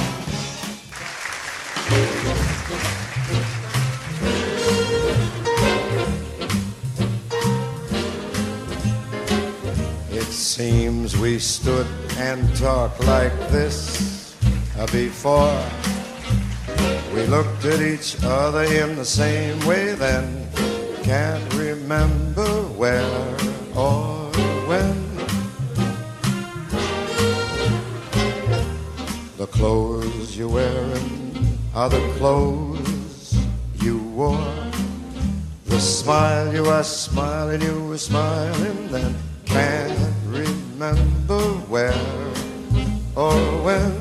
It 10.11 10.23
seems 10.23 11.15
we 11.17 11.37
stood 11.37 11.85
and 12.17 12.55
talked 12.55 13.03
like 13.05 13.31
this 13.49 14.35
uh, 14.75 14.87
before. 14.87 15.63
We 17.13 17.27
looked 17.27 17.63
at 17.65 17.79
each 17.79 18.17
other 18.23 18.63
in 18.63 18.95
the 18.95 19.05
same 19.05 19.59
way 19.67 19.93
then. 19.93 20.47
Can't 21.03 21.53
remember 21.53 22.63
where 22.73 23.37
or 23.75 24.20
clothes 29.61 30.35
you're 30.35 30.49
wearing 30.49 31.59
are 31.75 31.87
the 31.87 32.01
clothes 32.17 33.37
you 33.75 33.99
wore. 34.17 34.55
The 35.65 35.79
smile 35.79 36.51
you 36.51 36.65
are 36.65 36.83
smiling, 36.83 37.61
you 37.61 37.85
were 37.85 37.99
smiling 37.99 38.87
then. 38.87 39.15
Can't 39.45 40.15
remember 40.25 41.43
where 41.69 41.93
or 43.15 43.37
when. 43.65 43.93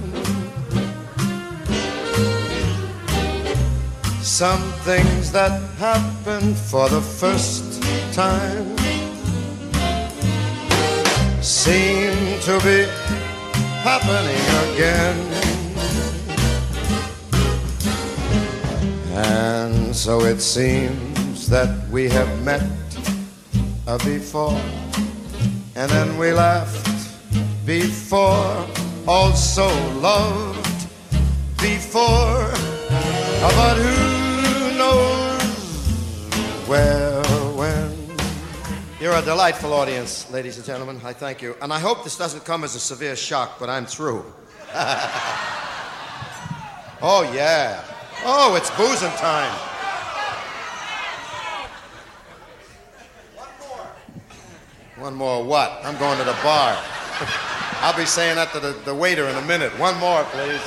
Some 4.22 4.62
things 4.88 5.30
that 5.32 5.60
happen 5.76 6.54
for 6.54 6.88
the 6.88 7.02
first 7.02 7.82
time 8.14 8.78
seem 11.42 12.40
to 12.48 12.58
be 12.64 13.19
happening 13.82 14.44
again. 14.72 15.16
And 19.12 19.94
so 19.94 20.20
it 20.20 20.40
seems 20.40 21.48
that 21.48 21.88
we 21.90 22.08
have 22.08 22.44
met 22.44 22.62
uh, 23.86 23.98
before, 24.04 24.60
and 25.74 25.90
then 25.90 26.18
we 26.18 26.32
laughed 26.32 26.88
before, 27.66 28.66
also 29.06 29.68
loved 30.00 30.86
before, 31.58 32.50
Uh, 33.42 33.50
but 33.56 33.76
who 33.78 34.76
knows 34.76 35.42
where. 36.68 37.19
You're 39.00 39.16
a 39.16 39.22
delightful 39.22 39.72
audience, 39.72 40.30
ladies 40.30 40.58
and 40.58 40.66
gentlemen. 40.66 41.00
I 41.02 41.14
thank 41.14 41.40
you. 41.40 41.56
And 41.62 41.72
I 41.72 41.78
hope 41.78 42.04
this 42.04 42.18
doesn't 42.18 42.44
come 42.44 42.64
as 42.64 42.74
a 42.74 42.78
severe 42.78 43.16
shock, 43.16 43.58
but 43.58 43.70
I'm 43.70 43.86
through. 43.86 44.30
oh, 47.00 47.22
yeah. 47.34 47.82
Oh, 48.26 48.56
it's 48.56 48.70
boozing 48.72 49.08
time. 49.12 49.50
One 53.36 53.48
more 53.58 53.86
One 54.98 55.14
more 55.14 55.44
what? 55.44 55.80
I'm 55.82 55.96
going 55.98 56.18
to 56.18 56.24
the 56.24 56.36
bar. 56.42 56.76
I'll 57.80 57.96
be 57.96 58.04
saying 58.04 58.36
that 58.36 58.52
to 58.52 58.60
the, 58.60 58.72
the 58.84 58.94
waiter 58.94 59.26
in 59.28 59.36
a 59.36 59.42
minute. 59.46 59.72
One 59.78 59.96
more, 59.98 60.24
please. 60.24 60.60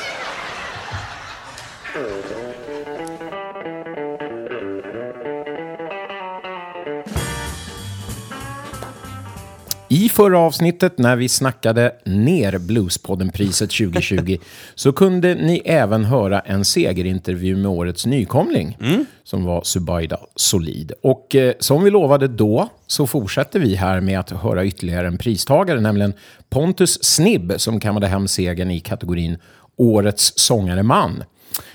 I 9.93 10.09
förra 10.09 10.39
avsnittet 10.39 10.97
när 10.97 11.15
vi 11.15 11.29
snackade 11.29 11.91
ner 12.05 12.57
Bluespodden-priset 12.57 13.69
2020 13.77 14.37
så 14.75 14.93
kunde 14.93 15.35
ni 15.35 15.61
även 15.65 16.05
höra 16.05 16.39
en 16.39 16.65
segerintervju 16.65 17.55
med 17.55 17.71
årets 17.71 18.05
nykomling 18.05 18.77
som 19.23 19.45
var 19.45 19.63
Subaida 19.63 20.17
Solid. 20.35 20.91
Och 21.03 21.35
eh, 21.35 21.53
som 21.59 21.83
vi 21.83 21.89
lovade 21.91 22.27
då 22.27 22.69
så 22.87 23.07
fortsätter 23.07 23.59
vi 23.59 23.75
här 23.75 24.01
med 24.01 24.19
att 24.19 24.29
höra 24.29 24.65
ytterligare 24.65 25.07
en 25.07 25.17
pristagare, 25.17 25.81
nämligen 25.81 26.13
Pontus 26.49 27.03
Snibb 27.03 27.53
som 27.57 27.79
kammade 27.79 28.07
hem 28.07 28.27
segern 28.27 28.71
i 28.71 28.79
kategorin 28.79 29.37
Årets 29.77 30.33
sångare 30.35 30.83
man. 30.83 31.23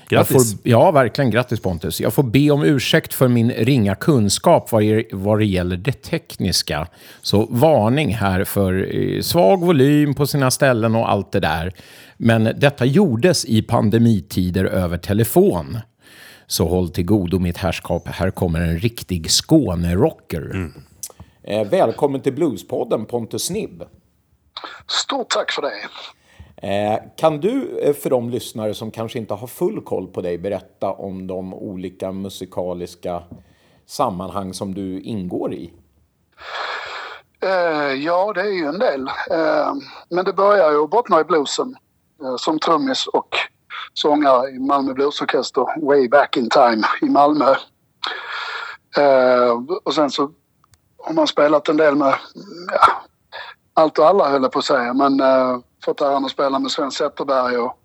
Jag 0.09 0.19
Grattis. 0.19 0.53
får, 0.53 0.61
ja, 0.63 0.91
verkligen. 0.91 1.31
Grattis 1.31 1.59
Pontus. 1.59 2.01
Jag 2.01 2.13
får 2.13 2.23
be 2.23 2.51
om 2.51 2.63
ursäkt 2.63 3.13
för 3.13 3.27
min 3.27 3.51
ringa 3.51 3.95
kunskap 3.95 4.71
vad 4.71 4.83
det, 4.83 5.05
vad 5.11 5.39
det 5.39 5.45
gäller 5.45 5.77
det 5.77 5.91
tekniska. 5.91 6.87
Så 7.21 7.47
varning 7.49 8.15
här 8.15 8.43
för 8.43 8.95
eh, 8.95 9.21
svag 9.21 9.59
volym 9.59 10.13
på 10.13 10.27
sina 10.27 10.51
ställen 10.51 10.95
och 10.95 11.11
allt 11.11 11.31
det 11.31 11.39
där. 11.39 11.73
Men 12.17 12.43
detta 12.43 12.85
gjordes 12.85 13.45
i 13.45 13.61
pandemitider 13.61 14.65
över 14.65 14.97
telefon. 14.97 15.77
Så 16.47 16.67
håll 16.67 16.89
till 16.89 17.05
godo 17.05 17.39
mitt 17.39 17.57
herrskap. 17.57 18.07
Här 18.07 18.31
kommer 18.31 18.61
en 18.61 18.79
riktig 18.79 19.31
Skånerocker. 19.31 20.71
Eh, 21.43 21.67
välkommen 21.67 22.21
till 22.21 22.33
Bluespodden 22.33 23.05
Pontus 23.05 23.45
Snibb. 23.45 23.83
Stort 24.87 25.29
tack 25.29 25.51
för 25.51 25.61
det. 25.61 25.71
Eh, 26.61 26.99
kan 27.15 27.39
du 27.39 27.79
eh, 27.79 27.93
för 27.93 28.09
de 28.09 28.29
lyssnare 28.29 28.73
som 28.73 28.91
kanske 28.91 29.19
inte 29.19 29.33
har 29.33 29.47
full 29.47 29.81
koll 29.81 30.07
på 30.07 30.21
dig 30.21 30.37
berätta 30.37 30.91
om 30.91 31.27
de 31.27 31.53
olika 31.53 32.11
musikaliska 32.11 33.23
sammanhang 33.85 34.53
som 34.53 34.73
du 34.73 35.01
ingår 35.01 35.53
i? 35.53 35.73
Eh, 37.41 37.93
ja, 37.93 38.33
det 38.33 38.41
är 38.41 38.51
ju 38.51 38.65
en 38.65 38.79
del. 38.79 39.07
Eh, 39.31 39.73
men 40.09 40.25
det 40.25 40.33
börjar 40.33 40.71
ju 40.71 40.87
bottna 40.87 41.19
i 41.19 41.23
bluesen 41.23 41.75
eh, 42.21 42.35
som 42.35 42.59
trummis 42.59 43.07
och 43.07 43.35
sångare 43.93 44.49
i 44.49 44.59
Malmö 44.59 44.93
Bluesorkester 44.93 45.85
way 45.87 46.09
back 46.09 46.37
in 46.37 46.49
time 46.49 46.83
i 47.01 47.05
Malmö. 47.05 47.55
Eh, 48.97 49.51
och 49.83 49.93
sen 49.93 50.09
så 50.09 50.31
har 50.97 51.13
man 51.13 51.27
spelat 51.27 51.69
en 51.69 51.77
del 51.77 51.95
med 51.95 52.15
ja, 52.71 53.03
allt 53.79 53.99
och 53.99 54.07
alla 54.07 54.29
höll 54.29 54.41
jag 54.41 54.51
på 54.51 54.59
att 54.59 54.65
säga 54.65 54.93
men 54.93 55.19
eh, 55.19 55.59
fått 55.85 56.01
äran 56.01 56.25
att 56.25 56.31
spela 56.31 56.59
med 56.59 56.71
Sven 56.71 56.91
Zetterberg 56.91 57.57
och 57.57 57.79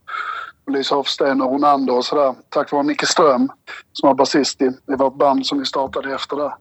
Lisa 0.70 0.94
Hofsten 0.94 1.42
och 1.42 1.52
Ronander 1.52 1.96
och 1.96 2.04
sådär. 2.04 2.34
Tack 2.48 2.72
vare 2.72 2.82
Micke 2.82 3.06
Ström 3.06 3.48
som 3.92 4.06
var 4.06 4.14
basist 4.14 4.62
i, 4.62 4.64
i 4.64 4.96
vårt 4.98 5.14
band 5.14 5.46
som 5.46 5.58
vi 5.58 5.64
startade 5.64 6.14
efter 6.14 6.36
det. 6.36 6.54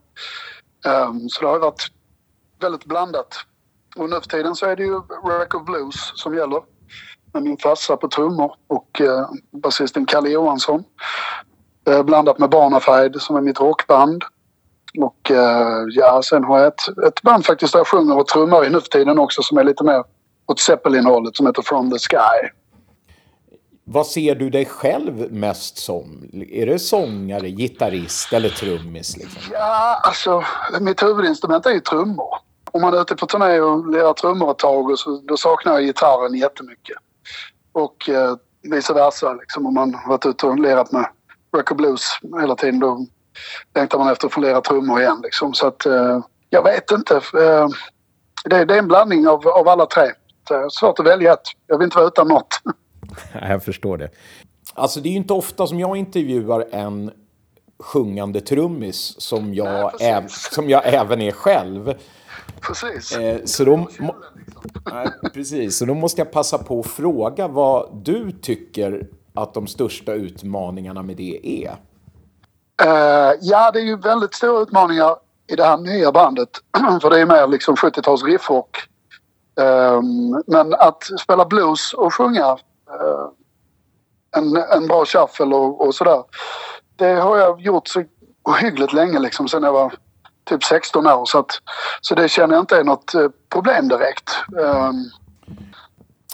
Um, 0.89 1.29
så 1.29 1.41
det 1.41 1.47
har 1.47 1.59
varit 1.59 1.87
väldigt 2.59 2.85
blandat. 2.85 3.35
Och 3.95 4.09
nu 4.09 4.15
för 4.15 4.29
tiden 4.29 4.55
så 4.55 4.65
är 4.65 4.75
det 4.75 4.83
ju 4.83 5.01
Rack 5.25 5.55
of 5.55 5.65
Blues 5.65 6.11
som 6.15 6.35
gäller. 6.35 6.61
Med 7.33 7.43
min 7.43 7.57
farsa 7.57 7.97
på 7.97 8.07
trummor 8.07 8.55
och 8.67 9.01
uh, 9.01 9.29
basisten 9.51 10.05
Kalle 10.05 10.29
Johansson. 10.29 10.83
Uh, 11.89 12.03
blandat 12.03 12.39
med 12.39 12.49
Barnafide 12.49 13.19
som 13.19 13.35
är 13.35 13.41
mitt 13.41 13.59
rockband. 13.59 14.23
Och 14.99 15.31
uh, 15.31 15.37
ja, 15.89 16.21
sen 16.23 16.43
har 16.43 16.59
jag 16.59 16.67
ett, 16.67 16.97
ett 17.07 17.21
band 17.21 17.45
faktiskt 17.45 17.73
där 17.73 17.79
jag 17.79 17.87
sjunger 17.87 18.17
och 18.17 18.27
trummar 18.27 18.65
i 18.65 18.69
nu 18.69 18.81
för 18.81 18.87
tiden 18.87 19.19
också 19.19 19.43
som 19.43 19.57
är 19.57 19.63
lite 19.63 19.83
mer 19.83 20.03
åt 20.45 20.59
Zeppelin-hållet 20.59 21.35
som 21.35 21.45
heter 21.45 21.61
From 21.61 21.91
the 21.91 21.97
Sky. 21.99 22.49
Vad 23.85 24.07
ser 24.07 24.35
du 24.35 24.49
dig 24.49 24.65
själv 24.65 25.31
mest 25.31 25.77
som? 25.77 26.29
Är 26.51 26.65
det 26.65 26.79
sångare, 26.79 27.49
gitarrist 27.49 28.33
eller 28.33 28.49
trummis? 28.49 29.17
Liksom? 29.17 29.41
Ja, 29.51 30.01
alltså 30.03 30.43
mitt 30.81 31.03
huvudinstrument 31.03 31.65
är 31.65 31.71
ju 31.71 31.79
trummor. 31.79 32.35
Om 32.71 32.81
man 32.81 32.93
är 32.93 33.01
ute 33.01 33.15
på 33.15 33.25
turné 33.25 33.59
och 33.59 33.91
lirar 33.91 34.13
trummor 34.13 34.51
ett 34.51 34.57
tag 34.57 34.89
och 34.89 34.99
så, 34.99 35.21
då 35.27 35.37
saknar 35.37 35.73
jag 35.73 35.83
gitarren 35.83 36.33
jättemycket. 36.33 36.97
Och 37.71 38.09
eh, 38.09 38.35
vice 38.61 38.93
versa. 38.93 39.33
Liksom, 39.33 39.65
om 39.65 39.73
man 39.73 39.97
varit 40.07 40.25
ute 40.25 40.47
och 40.47 40.59
lirat 40.59 40.91
med 40.91 41.05
rock 41.55 41.71
och 41.71 41.77
blues 41.77 42.01
hela 42.41 42.55
tiden 42.55 42.79
då 42.79 43.05
längtar 43.75 43.97
man 43.97 44.11
efter 44.11 44.27
att 44.27 44.33
få 44.33 44.41
lira 44.41 44.61
trummor 44.61 45.01
igen. 45.01 45.19
Liksom. 45.23 45.53
Så 45.53 45.67
att 45.67 45.85
eh, 45.85 46.19
jag 46.49 46.63
vet 46.63 46.91
inte. 46.91 47.15
Eh, 47.15 47.67
det, 48.45 48.65
det, 48.65 48.73
är 48.73 48.79
en 48.79 48.87
blandning 48.87 49.27
av, 49.27 49.47
av 49.47 49.67
alla 49.67 49.85
tre. 49.85 50.03
Det 50.47 50.53
är 50.53 50.69
svårt 50.69 50.99
att 50.99 51.05
välja 51.05 51.33
ett. 51.33 51.41
Jag 51.67 51.77
vill 51.77 51.85
inte 51.85 51.97
vara 51.97 52.07
utan 52.07 52.27
något. 52.27 52.61
Jag 53.49 53.63
förstår 53.63 53.97
det. 53.97 54.09
Alltså 54.73 54.99
det 54.99 55.09
är 55.09 55.11
ju 55.11 55.17
inte 55.17 55.33
ofta 55.33 55.67
som 55.67 55.79
jag 55.79 55.97
intervjuar 55.97 56.67
en 56.71 57.11
sjungande 57.79 58.41
trummis 58.41 59.21
som 59.21 59.53
jag, 59.53 59.91
Nej, 59.99 60.09
äv, 60.09 60.27
som 60.27 60.69
jag 60.69 60.81
även 60.85 61.21
är 61.21 61.31
själv. 61.31 61.93
Precis. 62.61 63.17
Eh, 63.17 63.39
så, 63.45 63.65
då, 63.65 63.77
må, 63.77 64.15
nej, 64.91 65.07
precis. 65.33 65.77
så 65.77 65.85
då 65.85 65.93
måste 65.93 66.21
jag 66.21 66.31
passa 66.31 66.57
på 66.57 66.79
att 66.79 66.87
fråga 66.87 67.47
vad 67.47 68.01
du 68.03 68.31
tycker 68.31 69.07
att 69.33 69.53
de 69.53 69.67
största 69.67 70.13
utmaningarna 70.13 71.03
med 71.03 71.17
det 71.17 71.63
är. 71.65 71.75
Uh, 72.81 73.31
ja, 73.41 73.71
det 73.71 73.79
är 73.79 73.83
ju 73.83 73.97
väldigt 73.97 74.33
stora 74.33 74.61
utmaningar 74.61 75.15
i 75.47 75.55
det 75.55 75.63
här 75.63 75.77
nya 75.77 76.11
bandet. 76.11 76.49
För 77.01 77.09
det 77.09 77.19
är 77.19 77.25
mer 77.25 77.47
liksom 77.47 77.75
70-tals 77.75 78.23
riffrock. 78.23 78.77
Um, 79.55 80.43
men 80.47 80.73
att 80.73 81.03
spela 81.19 81.45
blues 81.45 81.93
och 81.93 82.13
sjunga 82.13 82.51
uh, 82.51 83.29
en, 84.35 84.55
en 84.55 84.87
bra 84.87 85.05
shuffle 85.05 85.55
och, 85.55 85.87
och 85.87 85.95
sådär. 85.95 86.23
Det 86.95 87.13
har 87.13 87.37
jag 87.37 87.61
gjort 87.61 87.87
så 87.87 88.03
ohyggligt 88.43 88.93
länge 88.93 89.19
liksom 89.19 89.47
sen 89.47 89.63
jag 89.63 89.73
var 89.73 89.93
typ 90.43 90.63
16 90.63 91.07
år. 91.07 91.25
Så, 91.25 91.39
att, 91.39 91.51
så 92.01 92.15
det 92.15 92.29
känner 92.29 92.55
jag 92.55 92.63
inte 92.63 92.77
är 92.77 92.83
något 92.83 93.13
eh, 93.13 93.27
problem 93.49 93.87
direkt. 93.87 94.35
Um, 94.57 95.11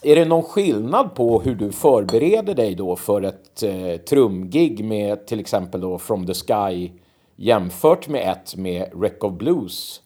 är 0.02 0.16
det 0.16 0.26
någon 0.26 0.44
skillnad 0.44 1.16
på 1.16 1.42
hur 1.42 1.56
du 1.56 1.72
förbereder 1.72 2.56
dig 2.56 2.76
då 2.76 2.96
för 2.96 3.22
ett 3.22 3.64
eh, 3.64 4.02
trumgig 4.10 4.86
med 4.86 5.28
till 5.28 5.40
exempel 5.40 5.82
då 5.82 5.98
From 5.98 6.28
the 6.28 6.34
Sky 6.34 6.92
jämfört 7.36 8.08
med 8.08 8.32
ett 8.32 8.56
med 8.56 8.92
Wreck 8.94 9.24
of 9.24 9.34
Blues? 9.34 10.02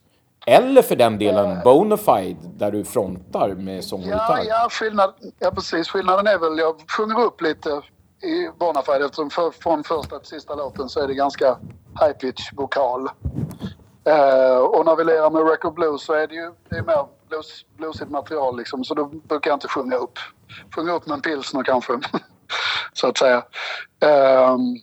Eller 0.46 0.82
för 0.82 0.96
den 0.96 1.18
delen 1.18 1.58
Bonafide 1.64 2.38
där 2.58 2.72
du 2.72 2.86
frontar 2.86 3.50
med 3.50 3.84
sång 3.84 4.02
och 4.02 4.08
Ja, 4.08 4.40
ja, 4.48 4.68
skillnad, 4.70 5.14
ja, 5.40 5.52
precis. 5.52 5.90
Skillnaden 5.90 6.28
är 6.28 6.38
väl 6.38 6.58
jag 6.58 6.76
sjunger 6.98 7.22
upp 7.22 7.42
lite 7.42 7.70
i 8.24 8.50
Bonafide 8.60 9.06
eftersom 9.06 9.30
för, 9.30 9.52
från 9.52 9.84
första 9.84 10.20
till 10.20 10.28
sista 10.28 10.56
låten 10.56 10.90
så 10.90 11.00
är 11.00 11.08
det 11.08 11.14
ganska 11.14 11.58
high 12.02 12.14
pitch 12.20 12.54
vokal. 12.54 13.10
Eh, 14.06 14.58
och 14.58 14.86
när 14.86 14.96
vi 14.96 15.04
lirar 15.04 15.30
med 15.30 15.50
Record 15.50 15.74
Blues 15.74 16.06
så 16.06 16.14
är 16.14 16.28
det 16.28 16.36
ju 16.36 16.52
det 16.70 16.76
är 16.76 16.84
mer 16.84 17.06
blues, 17.34 17.66
bluesigt 17.78 18.12
material 18.12 18.58
liksom 18.58 18.84
så 18.84 18.94
då 18.94 19.06
brukar 19.06 19.52
jag 19.52 19.56
inte 19.56 19.68
sjunga 19.68 19.96
upp. 19.96 20.20
Sjunga 20.76 20.94
upp 20.94 21.08
med 21.08 21.16
en 21.16 21.22
pilsner 21.22 21.64
kanske, 21.64 21.94
så 22.94 23.08
att 23.08 23.18
säga. 23.18 23.44
Um, 24.52 24.80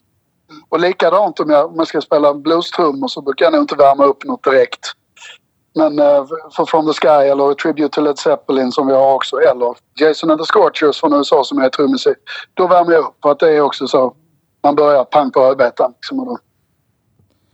och 0.69 0.81
likadant 0.81 1.41
om 1.41 1.51
jag, 1.51 1.71
om 1.71 1.75
jag 1.77 1.87
ska 1.87 2.01
spela 2.01 2.35
bluestrummor 2.35 3.09
så 3.09 3.21
brukar 3.23 3.47
jag 3.47 3.53
nog 3.53 3.63
inte 3.63 3.75
värma 3.75 4.05
upp 4.05 4.25
något 4.25 4.45
direkt. 4.45 4.93
Men 5.75 5.99
uh, 5.99 6.27
för 6.57 6.65
From 6.65 6.87
the 6.87 6.93
Sky 6.93 7.29
eller 7.31 7.55
Tribute 7.55 7.95
to 7.95 8.01
Led 8.01 8.19
Zeppelin 8.19 8.73
som 8.73 8.87
vi 8.87 8.93
har 8.93 9.15
också 9.15 9.37
eller 9.37 9.75
Jason 10.01 10.31
and 10.31 10.41
the 10.41 10.47
Scorchers 10.47 11.01
från 11.01 11.13
USA 11.13 11.45
som 11.45 11.59
jag 11.59 11.67
är 11.67 11.71
trummis 11.71 12.07
i. 12.07 12.15
Då 12.55 12.67
värmer 12.67 12.93
jag 12.93 13.05
upp 13.05 13.15
för 13.23 13.31
att 13.31 13.39
det 13.39 13.57
är 13.57 13.61
också 13.61 13.89
så. 13.89 14.15
Man 14.63 14.75
börjar 14.75 15.05
pang 15.05 15.31
på 15.31 15.41
rödbetan. 15.41 15.93
Liksom. 15.97 16.39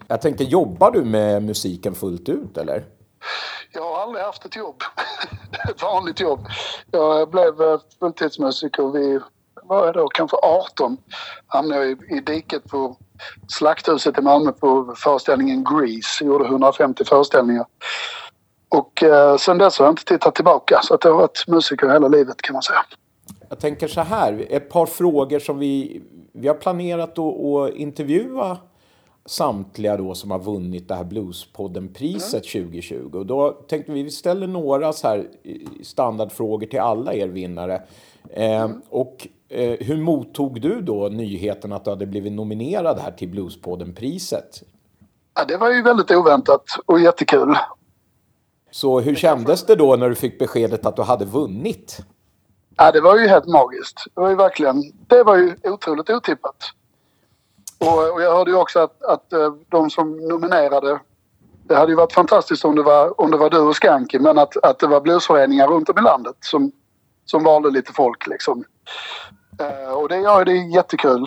Jag 0.09 0.21
tänkte, 0.21 0.45
jobbar 0.45 0.91
du 0.91 1.05
med 1.05 1.43
musiken 1.43 1.95
fullt 1.95 2.29
ut 2.29 2.59
eller? 2.59 2.85
Jag 3.77 3.83
har 3.83 4.03
aldrig 4.03 4.25
haft 4.25 4.45
ett 4.45 4.57
jobb. 4.57 4.83
ett 5.71 5.83
vanligt 5.83 6.21
jobb. 6.21 6.47
Jag 6.91 7.31
blev 7.31 7.63
eh, 7.63 7.81
fulltidsmusiker 7.99 8.93
vid, 8.93 9.21
vad 9.63 9.89
är 9.89 9.93
det 9.93 9.99
då, 9.99 10.09
kanske 10.09 10.37
18. 10.37 10.97
Hamnade 11.47 11.85
jag 11.85 11.91
i, 11.91 12.17
i 12.17 12.21
diket 12.21 12.65
på 12.65 12.97
Slakthuset 13.49 14.19
i 14.19 14.23
Malmö 14.23 14.53
på 14.53 14.95
föreställningen 14.97 15.65
Grease. 15.65 16.25
Jag 16.25 16.29
gjorde 16.29 16.45
150 16.45 17.05
föreställningar. 17.05 17.67
Och 18.69 19.03
eh, 19.03 19.37
sen 19.37 19.59
dess 19.59 19.79
har 19.79 19.87
jag 19.87 19.93
inte 19.93 20.05
tittat 20.05 20.35
tillbaka. 20.35 20.81
Så 20.83 20.95
att 20.95 21.05
jag 21.05 21.11
har 21.11 21.19
varit 21.19 21.45
musiker 21.47 21.89
hela 21.89 22.09
livet 22.09 22.43
kan 22.43 22.53
man 22.53 22.63
säga. 22.63 22.85
Jag 23.49 23.61
tänker 23.61 23.89
så 23.89 24.01
här, 24.01 24.47
ett 24.51 24.71
par 24.71 24.87
frågor 24.87 25.39
som 25.39 25.59
vi, 25.59 26.03
vi 26.33 26.49
har 26.49 26.55
planerat 26.55 27.19
att, 27.19 27.19
att 27.19 27.75
intervjua 27.75 28.59
samtliga 29.27 29.97
då 29.97 30.15
som 30.15 30.31
har 30.31 30.39
vunnit 30.39 30.89
det 30.89 30.95
här 30.95 31.05
Bluespodden-priset 31.05 32.43
2020. 32.45 33.11
Och 33.13 33.27
då 33.27 33.51
tänkte 33.51 33.93
vi, 33.93 34.03
vi 34.03 34.11
ställer 34.11 34.47
några 34.47 34.93
så 34.93 35.09
här 35.09 35.27
standardfrågor 35.83 36.67
till 36.67 36.81
alla 36.81 37.15
er 37.15 37.29
vinnare. 37.29 37.83
Eh, 38.31 38.71
och 38.89 39.29
eh, 39.49 39.77
hur 39.81 39.97
mottog 39.97 40.61
du 40.61 40.81
då 40.81 41.09
nyheten 41.09 41.73
att 41.73 41.85
du 41.85 41.91
hade 41.91 42.07
blivit 42.07 42.33
nominerad 42.33 42.99
här 42.99 43.13
till 43.13 43.29
Bluespodden-priset? 43.29 44.63
Ja, 45.35 45.45
det 45.45 45.57
var 45.57 45.71
ju 45.71 45.83
väldigt 45.83 46.11
oväntat 46.11 46.65
och 46.87 47.01
jättekul. 47.01 47.57
Så 48.71 49.01
hur 49.01 49.15
kändes 49.15 49.67
det 49.67 49.75
då 49.75 49.97
när 49.97 50.09
du 50.09 50.15
fick 50.15 50.39
beskedet 50.39 50.87
att 50.87 50.97
du 50.97 51.03
hade 51.03 51.25
vunnit? 51.25 51.99
Ja, 52.77 52.93
det 52.93 53.01
var 53.01 53.19
ju 53.19 53.29
helt 53.29 53.47
magiskt. 53.47 54.05
Det 54.15 54.21
var 54.21 54.29
ju 54.29 54.37
verkligen, 54.37 54.83
det 55.07 55.23
var 55.23 55.37
ju 55.37 55.57
otroligt 55.65 56.11
otippat. 56.11 56.57
Och, 57.79 58.13
och 58.13 58.23
jag 58.23 58.37
hörde 58.37 58.51
ju 58.51 58.57
också 58.57 58.79
att, 58.79 59.03
att 59.03 59.33
eh, 59.33 59.55
de 59.69 59.91
som 59.91 60.17
nominerade, 60.17 61.01
det 61.69 61.75
hade 61.75 61.93
ju 61.93 61.97
varit 61.97 62.13
fantastiskt 62.13 62.65
om 62.65 62.77
det 62.77 62.83
var, 62.83 63.21
om 63.21 63.31
det 63.31 63.37
var 63.37 63.51
du 63.51 63.59
och 63.59 63.77
Skanky, 63.77 64.19
men 64.19 64.39
att, 64.39 64.57
att 64.57 64.79
det 64.79 64.87
var 64.87 65.01
bluesföreningar 65.01 65.69
runt 65.69 65.89
om 65.89 65.99
i 65.99 66.03
landet 66.03 66.37
som, 66.41 66.73
som 67.25 67.45
valde 67.45 67.71
lite 67.71 67.93
folk 67.93 68.27
liksom. 68.27 68.65
Eh, 69.61 69.93
och 69.93 70.09
det 70.09 70.17
gör 70.17 70.39
ju 70.39 70.45
det 70.45 70.75
jättekul. 70.75 71.27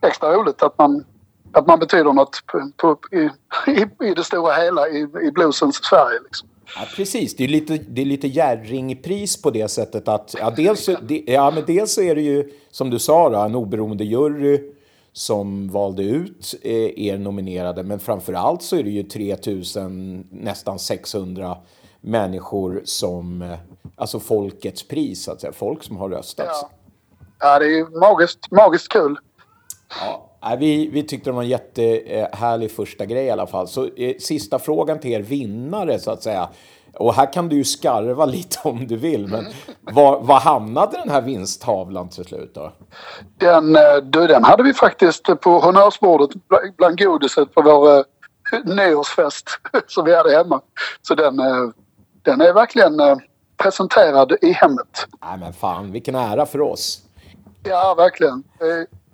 Extra 0.00 0.32
roligt 0.32 0.62
att 0.62 0.78
man, 0.78 1.04
att 1.52 1.66
man 1.66 1.78
betyder 1.78 2.12
något 2.12 2.46
på, 2.46 2.70
på, 2.76 2.98
i, 3.16 3.30
i, 3.70 4.06
i 4.06 4.14
det 4.14 4.24
stora 4.24 4.54
hela 4.54 4.88
i, 4.88 5.00
i 5.22 5.30
bluesens 5.32 5.76
Sverige 5.84 6.18
liksom. 6.24 6.48
Ja, 6.76 6.86
precis, 6.96 7.36
det 7.36 7.44
är 7.44 7.48
lite, 7.48 7.78
det 7.88 8.02
är 8.02 8.06
lite 8.06 8.28
Jerringpris 8.28 9.42
på 9.42 9.50
det 9.50 9.68
sättet 9.68 10.08
att 10.08 10.34
ja, 10.38 10.50
dels, 10.50 10.88
ja, 11.26 11.50
men 11.50 11.64
dels 11.66 11.98
är 11.98 12.14
det 12.14 12.20
ju 12.22 12.52
som 12.70 12.90
du 12.90 12.98
sa 12.98 13.30
då, 13.30 13.38
en 13.38 13.54
oberoende 13.54 14.04
jury 14.04 14.72
som 15.12 15.68
valde 15.68 16.02
ut 16.02 16.54
eh, 16.62 17.06
er 17.06 17.18
nominerade, 17.18 17.82
men 17.82 18.00
framför 18.00 18.32
allt 18.32 18.62
så 18.62 18.76
är 18.76 18.82
det 18.82 18.90
ju 18.90 19.02
3000, 19.02 20.26
nästan 20.30 20.78
600 20.78 21.56
människor 22.00 22.82
som, 22.84 23.42
eh, 23.42 23.58
alltså 23.96 24.20
folkets 24.20 24.88
pris, 24.88 25.24
så 25.24 25.32
att 25.32 25.40
säga, 25.40 25.52
folk 25.52 25.82
som 25.82 25.96
har 25.96 26.08
röstat. 26.08 26.46
Ja. 26.48 26.70
Ja, 27.40 27.58
det 27.58 27.64
är 27.64 27.76
ju 27.76 27.86
magiskt, 27.88 28.50
magiskt 28.50 28.88
kul. 28.88 29.16
Ja. 30.00 30.56
Vi, 30.58 30.90
vi 30.92 31.02
tyckte 31.02 31.30
det 31.30 31.34
var 31.34 31.42
en 31.42 31.48
jättehärlig 31.48 32.70
första 32.70 33.06
grej 33.06 33.24
i 33.24 33.30
alla 33.30 33.46
fall. 33.46 33.68
Så 33.68 33.86
eh, 33.96 34.16
sista 34.18 34.58
frågan 34.58 35.00
till 35.00 35.10
er 35.10 35.20
vinnare 35.20 35.98
så 35.98 36.10
att 36.10 36.22
säga. 36.22 36.48
Och 36.94 37.14
här 37.14 37.32
kan 37.32 37.48
du 37.48 37.56
ju 37.56 37.64
skarva 37.64 38.24
lite 38.26 38.58
om 38.62 38.86
du 38.86 38.96
vill, 38.96 39.26
men 39.28 39.46
var, 39.80 40.20
var 40.20 40.40
hamnade 40.40 40.96
den 40.96 41.10
här 41.10 41.20
vinsttavlan 41.20 42.08
till 42.08 42.24
slut 42.24 42.54
då? 42.54 42.72
Den, 43.38 43.76
eh, 43.76 43.96
du, 44.02 44.26
den 44.26 44.44
hade 44.44 44.62
vi 44.62 44.74
faktiskt 44.74 45.24
på 45.40 45.60
honnörsbordet 45.60 46.30
bland- 46.76 46.98
godiset 46.98 47.54
på 47.54 47.62
vår 47.62 47.98
eh, 47.98 48.04
nyårsfest 48.64 49.48
som 49.86 50.04
vi 50.04 50.16
hade 50.16 50.36
hemma. 50.36 50.60
Så 51.02 51.14
den, 51.14 51.38
eh, 51.40 51.68
den 52.22 52.40
är 52.40 52.52
verkligen 52.52 52.92
presenterad 53.56 54.32
i 54.42 54.52
hemmet. 54.52 55.06
Nej 55.24 55.38
men 55.38 55.52
fan, 55.52 55.92
vilken 55.92 56.14
ära 56.14 56.46
för 56.46 56.60
oss. 56.60 56.98
Ja, 57.62 57.94
verkligen. 57.94 58.42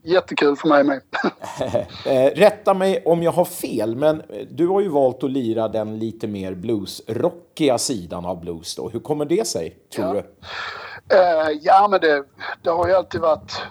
Jättekul 0.06 0.56
för 0.56 0.68
mig 0.68 0.84
med. 0.84 1.00
Eh, 2.06 2.30
rätta 2.34 2.74
mig 2.74 3.02
om 3.04 3.22
jag 3.22 3.32
har 3.32 3.44
fel, 3.44 3.96
men 3.96 4.20
eh, 4.20 4.46
du 4.50 4.66
har 4.66 4.80
ju 4.80 4.88
valt 4.88 5.24
att 5.24 5.30
lira 5.30 5.68
den 5.68 5.98
lite 5.98 6.26
mer 6.26 6.54
bluesrockiga 6.54 7.78
sidan 7.78 8.24
av 8.26 8.40
blues 8.40 8.76
då. 8.76 8.88
Hur 8.88 9.00
kommer 9.00 9.24
det 9.24 9.46
sig, 9.46 9.76
tror 9.94 10.06
Ja. 10.06 10.12
du? 10.12 10.18
Eh, 11.16 11.58
ja, 11.62 11.88
men 11.90 12.00
det, 12.00 12.24
det 12.62 12.70
har 12.70 12.88
ju 12.88 12.94
alltid 12.94 13.20
varit 13.20 13.62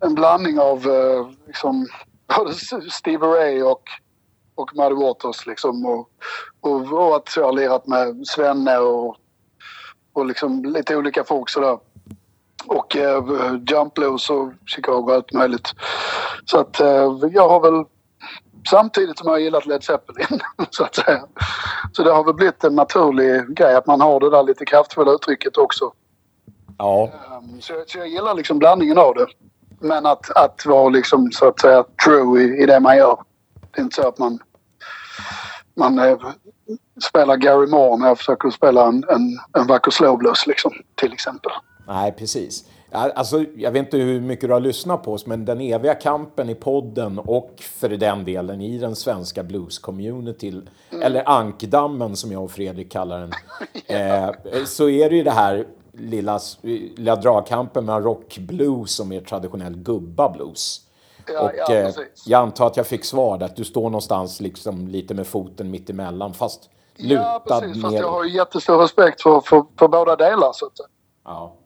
en 0.00 0.14
blandning 0.14 0.58
av 0.60 0.78
eh, 0.90 1.28
liksom, 1.46 1.86
både 2.36 2.54
Stevie 2.90 3.28
Ray 3.28 3.62
och, 3.62 3.82
och 4.54 4.70
Muddy 4.76 4.94
Waters. 4.94 5.46
Liksom, 5.46 5.86
och, 5.86 6.08
och, 6.60 6.92
och 6.92 7.16
att 7.16 7.36
jag 7.36 7.44
har 7.44 7.52
lirat 7.52 7.86
med 7.86 8.26
Svenne 8.26 8.78
och, 8.78 9.16
och 10.12 10.26
liksom 10.26 10.64
lite 10.64 10.96
olika 10.96 11.24
folk 11.24 11.48
sådär. 11.50 11.78
Och 12.68 12.96
eh, 12.96 13.24
Jump 13.66 13.94
Blues 13.94 14.30
och 14.30 14.52
Chicago 14.66 15.02
och 15.02 15.14
allt 15.14 15.32
möjligt. 15.32 15.74
Så 16.44 16.58
att 16.58 16.80
eh, 16.80 17.12
jag 17.32 17.48
har 17.48 17.60
väl 17.60 17.84
samtidigt 18.70 19.18
som 19.18 19.26
jag 19.26 19.34
har 19.34 19.38
gillat 19.38 19.66
Led 19.66 19.84
Zeppelin 19.84 20.40
så 20.70 20.84
att 20.84 20.94
säga. 20.94 21.24
Så 21.92 22.02
det 22.02 22.12
har 22.12 22.24
väl 22.24 22.34
blivit 22.34 22.64
en 22.64 22.74
naturlig 22.74 23.56
grej 23.56 23.74
att 23.74 23.86
man 23.86 24.00
har 24.00 24.20
det 24.20 24.30
där 24.30 24.42
lite 24.42 24.64
kraftfulla 24.64 25.12
uttrycket 25.12 25.56
också. 25.56 25.92
Ja, 26.78 27.12
Um, 27.38 27.60
Så, 27.60 27.84
så 27.86 27.98
jag 27.98 28.08
gillar 28.08 28.34
liksom 28.34 28.58
blandningen 28.58 28.98
av 28.98 29.14
det. 29.14 29.26
Men 29.80 30.06
att, 30.06 30.30
att 30.36 30.66
vara 30.66 30.88
liksom 30.88 31.32
så 31.32 31.48
att 31.48 31.60
säga 31.60 31.84
true 32.04 32.42
i, 32.42 32.62
i 32.62 32.66
det 32.66 32.80
man 32.80 32.96
gör. 32.96 33.18
Det 33.70 33.80
är 33.80 33.82
inte 33.82 33.96
så 33.96 34.08
att 34.08 34.18
man, 34.18 34.38
man 35.74 35.98
eh, 35.98 36.18
spelar 37.08 37.36
Gary 37.36 37.66
Moore 37.66 37.96
när 37.96 38.08
jag 38.08 38.18
försöker 38.18 38.50
spela 38.50 38.86
en, 38.86 39.04
en, 39.08 39.38
en 39.60 39.66
vacker 39.66 39.90
slowblues 39.90 40.46
liksom, 40.46 40.72
till 40.94 41.12
exempel. 41.12 41.52
Nej 41.86 42.12
precis. 42.12 42.64
Alltså, 42.90 43.44
jag 43.56 43.70
vet 43.70 43.84
inte 43.84 43.96
hur 43.96 44.20
mycket 44.20 44.48
du 44.48 44.52
har 44.52 44.60
lyssnat 44.60 45.02
på 45.02 45.12
oss, 45.12 45.26
men 45.26 45.44
den 45.44 45.60
eviga 45.60 45.94
kampen 45.94 46.50
i 46.50 46.54
podden 46.54 47.18
och 47.18 47.54
för 47.60 47.88
den 47.88 48.24
delen 48.24 48.60
i 48.60 48.78
den 48.78 48.96
svenska 48.96 49.42
blues-communityn, 49.42 50.68
eller 51.02 51.28
ankdammen 51.28 52.16
som 52.16 52.32
jag 52.32 52.44
och 52.44 52.50
Fredrik 52.50 52.92
kallar 52.92 53.20
den, 53.20 53.32
eh, 53.86 54.64
så 54.64 54.88
är 54.88 55.10
det 55.10 55.16
ju 55.16 55.22
det 55.22 55.30
här 55.30 55.66
lilla, 55.92 56.40
lilla 56.62 57.16
dragkampen 57.16 57.84
mellan 57.84 58.02
rock-blues 58.02 59.00
och 59.00 59.06
mer 59.06 59.20
traditionell 59.20 59.76
gubba-blues. 59.76 60.80
Ja, 61.28 61.40
och 61.40 61.50
ja, 61.56 61.74
eh, 61.74 61.94
jag 62.26 62.42
antar 62.42 62.66
att 62.66 62.76
jag 62.76 62.86
fick 62.86 63.04
svar 63.04 63.38
där, 63.38 63.46
att 63.46 63.56
du 63.56 63.64
står 63.64 63.82
någonstans 63.82 64.40
liksom 64.40 64.88
lite 64.88 65.14
med 65.14 65.26
foten 65.26 65.70
mitt 65.70 65.90
emellan, 65.90 66.34
fast 66.34 66.70
lutad 66.96 67.22
Ja, 67.22 67.60
precis. 67.60 67.82
Fast 67.82 67.96
jag 67.96 68.10
har 68.10 68.24
ju 68.24 68.30
jättestor 68.30 68.78
respekt 68.78 69.22
för, 69.22 69.40
för, 69.40 69.64
för 69.78 69.88
båda 69.88 70.16
delar 70.16 70.52
så 70.52 70.66
att. 70.66 70.72
Ja, 71.24 71.56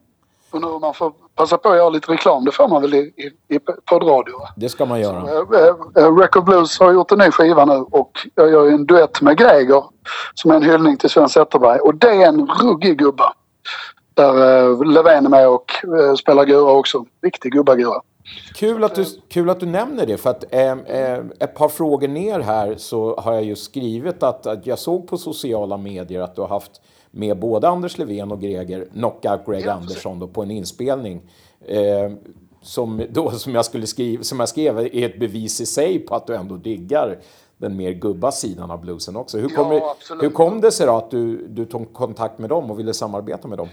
Och 0.51 0.61
nu 0.61 0.67
om 0.67 0.81
man 0.81 0.93
får 0.93 1.13
passa 1.35 1.57
på 1.57 1.69
att 1.69 1.77
göra 1.77 1.89
lite 1.89 2.11
reklam, 2.11 2.45
det 2.45 2.51
får 2.51 2.67
man 2.67 2.81
väl 2.81 2.93
i, 2.93 2.97
i, 2.97 3.55
i 3.55 3.59
poddradio. 3.85 4.39
va? 4.39 4.49
det 4.55 4.69
ska 4.69 4.85
man 4.85 4.99
göra. 4.99 5.17
Eh, 5.17 6.03
eh, 6.03 6.15
Record 6.15 6.45
Blues 6.45 6.79
har 6.79 6.93
gjort 6.93 7.11
en 7.11 7.17
ny 7.17 7.31
skiva 7.31 7.65
nu 7.65 7.85
och 7.91 8.11
jag 8.35 8.51
gör 8.51 8.65
ju 8.65 8.71
en 8.71 8.85
duett 8.85 9.21
med 9.21 9.37
Greger 9.37 9.83
som 10.33 10.51
är 10.51 10.55
en 10.55 10.63
hyllning 10.63 10.97
till 10.97 11.09
Sven 11.09 11.29
Zetterberg. 11.29 11.79
Och 11.79 11.95
det 11.95 12.09
är 12.23 12.27
en 12.27 12.47
ruggig 12.47 12.97
gubba. 12.97 13.33
Där 14.13 14.61
eh, 14.69 14.85
Löfven 14.85 15.25
är 15.25 15.29
med 15.29 15.49
och 15.49 15.71
spelar 16.19 16.45
gura 16.45 16.71
också. 16.71 17.05
Riktig 17.23 17.51
gubbagura. 17.51 18.01
Kul 18.55 18.83
att, 18.83 18.95
du, 18.95 19.05
kul 19.29 19.49
att 19.49 19.59
du 19.59 19.65
nämner 19.65 20.05
det, 20.05 20.17
för 20.17 20.29
att 20.29 20.53
eh, 20.53 20.71
eh, 20.71 21.19
ett 21.39 21.55
par 21.55 21.69
frågor 21.69 22.07
ner 22.07 22.39
här 22.39 22.75
så 22.77 23.15
har 23.19 23.33
jag 23.33 23.43
just 23.43 23.63
skrivit 23.63 24.23
att, 24.23 24.47
att 24.47 24.65
jag 24.65 24.79
såg 24.79 25.07
på 25.07 25.17
sociala 25.17 25.77
medier 25.77 26.21
att 26.21 26.35
du 26.35 26.41
har 26.41 26.47
haft 26.47 26.81
med 27.11 27.39
både 27.39 27.69
Anders 27.69 27.97
Levén 27.97 28.31
och 28.31 28.41
Greger, 28.41 28.85
Knockout 28.93 29.45
Greg 29.45 29.65
Ja, 29.65 29.73
Andersson, 29.73 30.19
då, 30.19 30.27
på 30.27 30.41
en 30.43 30.51
inspelning. 30.51 31.21
Eh, 31.67 32.11
som, 32.61 33.05
då, 33.09 33.31
som, 33.31 33.55
jag 33.55 33.65
skulle 33.65 33.87
skriva, 33.87 34.23
som 34.23 34.39
jag 34.39 34.49
skrev 34.49 34.79
är 34.79 35.05
ett 35.05 35.19
bevis 35.19 35.61
i 35.61 35.65
sig 35.65 35.99
på 35.99 36.15
att 36.15 36.27
du 36.27 36.35
ändå 36.35 36.55
diggar 36.55 37.17
den 37.57 37.77
mer 37.77 37.91
gubba 37.91 38.31
sidan 38.31 38.71
av 38.71 38.81
bluesen 38.81 39.15
också. 39.15 39.37
Hur, 39.37 39.49
Ja, 39.49 39.55
kommer, 39.55 39.91
absolut. 39.91 40.23
hur 40.23 40.29
kom 40.29 40.61
det 40.61 40.71
sig 40.71 40.87
då 40.87 40.97
att 40.97 41.11
du, 41.11 41.47
du 41.47 41.65
tog 41.65 41.93
kontakt 41.93 42.39
med 42.39 42.49
dem 42.49 42.71
och 42.71 42.79
ville 42.79 42.93
samarbeta 42.93 43.47
med 43.47 43.57
dem? 43.57 43.69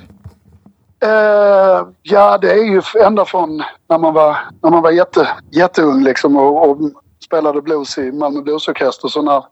Eh, 1.01 1.89
ja, 2.03 2.39
det 2.39 2.53
är 2.53 2.65
ju 2.65 2.83
ända 3.05 3.25
från 3.25 3.63
när 3.89 3.99
man 3.99 4.15
var, 4.15 4.37
när 4.63 4.71
man 4.71 4.83
var 4.83 4.91
jätte, 4.91 5.29
jätteung 5.51 6.03
liksom 6.03 6.37
och, 6.37 6.71
och 6.71 6.79
spelade 7.25 7.63
blues 7.63 7.99
i 7.99 8.13
Malmö 8.13 8.43
Bluesorkester. 8.43 9.09
Så 9.09 9.23
när, 9.23 9.45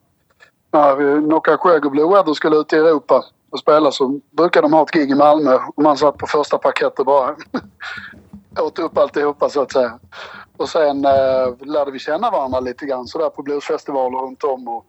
när 0.72 1.90
Blue 1.90 2.08
Weather 2.08 2.34
skulle 2.34 2.56
ut 2.56 2.72
i 2.72 2.76
Europa 2.76 3.24
och 3.56 3.60
spela 3.60 3.92
så 3.92 4.20
brukade 4.30 4.64
de 4.64 4.72
ha 4.72 4.82
ett 4.82 4.90
gig 4.90 5.10
i 5.10 5.14
Malmö 5.14 5.58
och 5.76 5.82
man 5.82 5.96
satt 5.96 6.16
på 6.16 6.26
första 6.26 6.58
parkett 6.58 6.98
och 6.98 7.06
bara 7.06 7.36
åt 8.60 8.78
upp 8.78 8.98
alltihopa 8.98 9.48
så 9.48 9.62
att 9.62 9.72
säga. 9.72 9.98
Och 10.56 10.68
sen 10.68 11.04
eh, 11.04 11.56
lärde 11.60 11.90
vi 11.90 11.98
känna 11.98 12.30
varandra 12.30 12.60
lite 12.60 12.86
grann 12.86 13.06
sådär 13.06 13.30
på 13.30 13.42
bluesfestivaler 13.42 14.18
runt 14.18 14.44
om. 14.44 14.68
Och, 14.68 14.86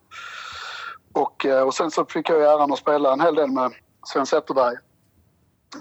och, 1.13 1.45
eh, 1.45 1.61
och 1.61 1.74
sen 1.74 1.91
så 1.91 2.05
fick 2.05 2.30
jag 2.30 2.38
ju 2.38 2.43
äran 2.43 2.72
att 2.72 2.80
spela 2.80 3.13
en 3.13 3.22
hel 3.22 3.36
del 3.36 3.51
med 3.51 3.72
Sven 4.05 4.26
Zetterberg. 4.26 4.76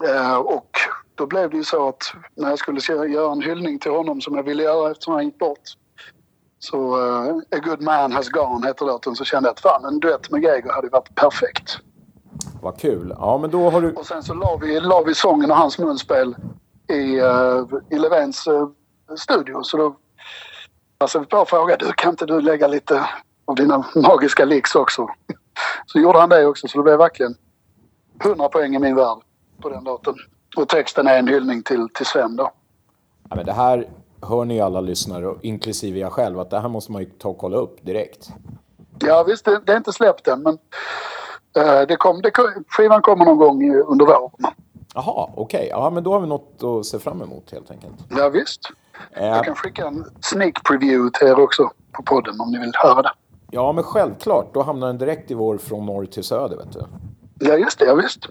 Eh, 0.08 0.36
och 0.36 0.70
då 1.14 1.26
blev 1.26 1.50
det 1.50 1.56
ju 1.56 1.64
så 1.64 1.88
att 1.88 2.02
när 2.34 2.50
jag 2.50 2.58
skulle 2.58 2.80
göra 3.08 3.32
en 3.32 3.42
hyllning 3.42 3.78
till 3.78 3.90
honom 3.90 4.20
som 4.20 4.34
jag 4.36 4.42
ville 4.42 4.62
göra 4.62 4.90
eftersom 4.90 5.14
han 5.14 5.24
gick 5.24 5.38
bort. 5.38 5.62
Så 6.58 6.96
uh, 6.96 7.36
A 7.36 7.58
Good 7.64 7.82
Man 7.82 8.12
Has 8.12 8.28
Gone 8.28 8.66
heter 8.66 8.86
låten. 8.86 9.16
Så 9.16 9.24
kände 9.24 9.48
jag 9.48 9.54
att 9.54 9.60
fan 9.60 9.84
en 9.84 10.00
duett 10.00 10.30
med 10.30 10.42
Greger 10.42 10.72
hade 10.72 10.86
ju 10.86 10.90
varit 10.90 11.14
perfekt. 11.14 11.78
Vad 12.62 12.80
kul. 12.80 13.14
Ja, 13.18 13.38
men 13.38 13.50
då 13.50 13.70
har 13.70 13.80
du... 13.80 13.92
Och 13.92 14.06
sen 14.06 14.22
så 14.22 14.34
la 14.34 14.56
vi, 14.56 14.80
la 14.80 15.02
vi 15.02 15.14
sången 15.14 15.50
och 15.50 15.56
hans 15.56 15.78
munspel 15.78 16.36
i, 16.88 17.20
uh, 17.20 17.66
i 17.90 17.98
Levens 17.98 18.46
eh, 18.46 18.68
studio. 19.16 19.62
Så 19.62 19.76
då 19.76 19.96
passade 20.98 21.24
vi 21.24 21.28
på 21.28 21.36
att 21.36 21.50
fråga, 21.50 21.76
du 21.76 21.92
kan 21.92 22.10
inte 22.10 22.26
du 22.26 22.40
lägga 22.40 22.66
lite 22.66 23.08
av 23.44 23.54
dina 23.54 23.84
magiska 23.94 24.44
licks 24.44 24.74
också? 24.74 25.08
Så 25.86 25.98
gjorde 25.98 26.18
han 26.18 26.28
det 26.28 26.46
också, 26.46 26.68
så 26.68 26.78
det 26.78 26.84
blev 26.84 26.98
verkligen 26.98 27.34
100 28.24 28.48
poäng 28.48 28.74
i 28.74 28.78
min 28.78 28.96
värld 28.96 29.18
på 29.62 29.68
den 29.68 29.84
låten. 29.84 30.14
Och 30.56 30.68
texten 30.68 31.06
är 31.06 31.18
en 31.18 31.28
hyllning 31.28 31.62
till, 31.62 31.88
till 31.94 32.06
Sven 32.06 32.36
då. 32.36 32.50
Ja, 33.30 33.36
men 33.36 33.46
det 33.46 33.52
här 33.52 33.88
hör 34.22 34.44
ni 34.44 34.60
alla 34.60 34.80
lyssnare, 34.80 35.34
inklusive 35.42 35.98
jag 35.98 36.12
själv, 36.12 36.40
att 36.40 36.50
det 36.50 36.60
här 36.60 36.68
måste 36.68 36.92
man 36.92 37.02
ju 37.02 37.10
ta 37.10 37.28
och 37.28 37.38
kolla 37.38 37.56
upp 37.56 37.84
direkt. 37.86 38.28
Ja 38.98 39.22
visst, 39.22 39.44
det, 39.44 39.60
det 39.66 39.72
är 39.72 39.76
inte 39.76 39.92
släppt 39.92 40.28
än 40.28 40.42
men 40.42 40.58
det 41.88 41.96
kom, 41.96 42.22
det, 42.22 42.30
skivan 42.68 43.02
kommer 43.02 43.24
någon 43.24 43.38
gång 43.38 43.74
under 43.74 44.06
våren. 44.06 44.30
Jaha, 44.94 45.30
okej. 45.36 45.68
Ja, 45.70 45.90
men 45.90 46.04
då 46.04 46.12
har 46.12 46.20
vi 46.20 46.26
något 46.26 46.62
att 46.62 46.86
se 46.86 46.98
fram 46.98 47.22
emot 47.22 47.50
helt 47.52 47.70
enkelt. 47.70 47.94
Ja, 48.10 48.28
visst. 48.28 48.60
Eh, 49.12 49.26
Jag 49.26 49.44
kan 49.44 49.54
skicka 49.54 49.86
en 49.86 50.04
sneak 50.20 50.64
preview 50.68 51.18
till 51.18 51.28
er 51.28 51.40
också 51.40 51.70
på 51.92 52.02
podden 52.02 52.40
om 52.40 52.50
ni 52.50 52.58
vill 52.58 52.72
höra 52.74 53.02
det. 53.02 53.12
ja, 53.50 53.72
men 53.72 53.84
självklart. 53.84 54.54
Då 54.54 54.62
hamnar 54.62 54.86
den 54.86 54.98
direkt 54.98 55.30
i 55.30 55.34
vår 55.34 55.58
Från 55.58 55.86
norr 55.86 56.06
till 56.06 56.24
söder, 56.24 56.56
vet 56.56 56.72
du. 56.72 56.82
Ja, 57.40 57.54
just 57.56 57.78
det. 57.78 57.84
Ja, 57.84 57.94
visst. 57.94 58.26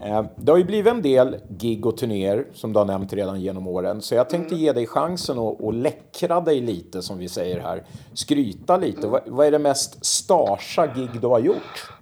Eh, 0.00 0.22
det 0.36 0.52
har 0.52 0.58
ju 0.58 0.64
blivit 0.64 0.92
en 0.92 1.02
del 1.02 1.36
gig 1.48 1.86
och 1.86 1.96
turnéer 1.96 2.46
som 2.54 2.72
du 2.72 2.78
har 2.78 2.86
nämnt 2.86 3.12
redan 3.12 3.40
genom 3.40 3.66
åren. 3.68 4.02
Så 4.02 4.14
jag 4.14 4.28
tänkte 4.30 4.54
ge 4.54 4.72
dig 4.72 4.86
chansen 4.86 5.38
att, 5.38 5.64
att 5.64 5.74
läckra 5.74 6.40
dig 6.40 6.60
lite, 6.60 7.02
som 7.02 7.18
vi 7.18 7.28
säger 7.28 7.60
här. 7.60 7.82
Skryta 8.14 8.76
lite. 8.76 9.06
Vad, 9.06 9.20
vad 9.26 9.46
är 9.46 9.50
det 9.50 9.58
mest 9.58 10.04
starsa 10.06 10.86
gig 10.86 11.10
du 11.20 11.26
har 11.26 11.38
gjort? 11.38 11.92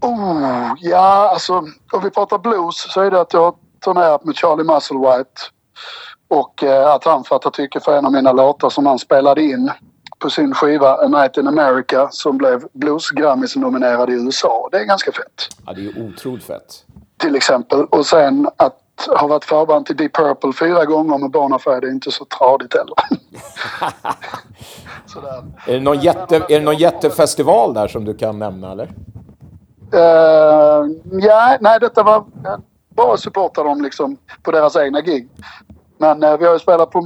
Oh, 0.00 0.74
ja, 0.80 1.30
alltså 1.32 1.56
om 1.92 2.02
vi 2.02 2.10
pratar 2.10 2.38
blues 2.38 2.92
så 2.92 3.00
är 3.00 3.10
det 3.10 3.20
att 3.20 3.32
jag 3.32 3.40
har 3.40 3.54
turnerat 3.84 4.24
med 4.24 4.36
Charlie 4.36 4.64
Musselwhite. 4.64 5.40
Och 6.28 6.64
eh, 6.64 6.94
att 6.94 7.04
han 7.04 7.24
fattar 7.24 7.50
tycke 7.50 7.80
för 7.80 7.98
en 7.98 8.06
av 8.06 8.12
mina 8.12 8.32
låtar 8.32 8.70
som 8.70 8.86
han 8.86 8.98
spelade 8.98 9.42
in 9.42 9.70
på 10.18 10.30
sin 10.30 10.54
skiva 10.54 11.04
A 11.04 11.08
Night 11.08 11.36
in 11.36 11.48
America 11.48 12.08
som 12.10 12.38
blev 12.38 12.64
Blues 12.72 13.12
nominerad 13.56 14.10
i 14.10 14.12
USA. 14.12 14.68
Det 14.72 14.78
är 14.78 14.84
ganska 14.84 15.12
fett. 15.12 15.48
Ja, 15.66 15.72
det 15.72 15.80
är 15.80 15.82
ju 15.82 16.12
otroligt 16.12 16.44
fett. 16.44 16.84
Till 17.18 17.36
exempel. 17.36 17.84
Och 17.84 18.06
sen 18.06 18.48
att 18.56 19.08
ha 19.20 19.26
varit 19.26 19.44
förband 19.44 19.86
till 19.86 19.96
Deep 19.96 20.14
Purple 20.16 20.52
fyra 20.52 20.84
gånger 20.84 21.18
med 21.18 21.30
Bonafide 21.30 21.86
är 21.86 21.90
inte 21.90 22.10
så 22.10 22.24
tradigt 22.24 22.74
heller. 22.74 22.94
Är 25.66 25.72
det 25.72 25.80
någon, 25.80 26.00
jätte, 26.00 26.36
är 26.36 26.58
det 26.58 26.60
någon 26.60 26.76
jättefestival 26.76 27.74
där 27.74 27.88
som 27.88 28.04
du 28.04 28.14
kan 28.14 28.38
nämna, 28.38 28.72
eller? 28.72 28.88
Uh, 29.94 30.90
ja, 31.20 31.58
nej, 31.60 31.80
detta 31.80 32.02
var... 32.02 32.24
Jag 32.44 32.62
bara 32.96 33.16
supportar 33.16 33.64
dem 33.64 33.82
liksom 33.82 34.16
på 34.42 34.50
deras 34.50 34.76
egna 34.76 35.00
gig. 35.00 35.28
Men 35.98 36.22
eh, 36.22 36.36
vi 36.38 36.46
har 36.46 36.52
ju 36.52 36.58
spelat 36.58 36.90
på, 36.90 36.98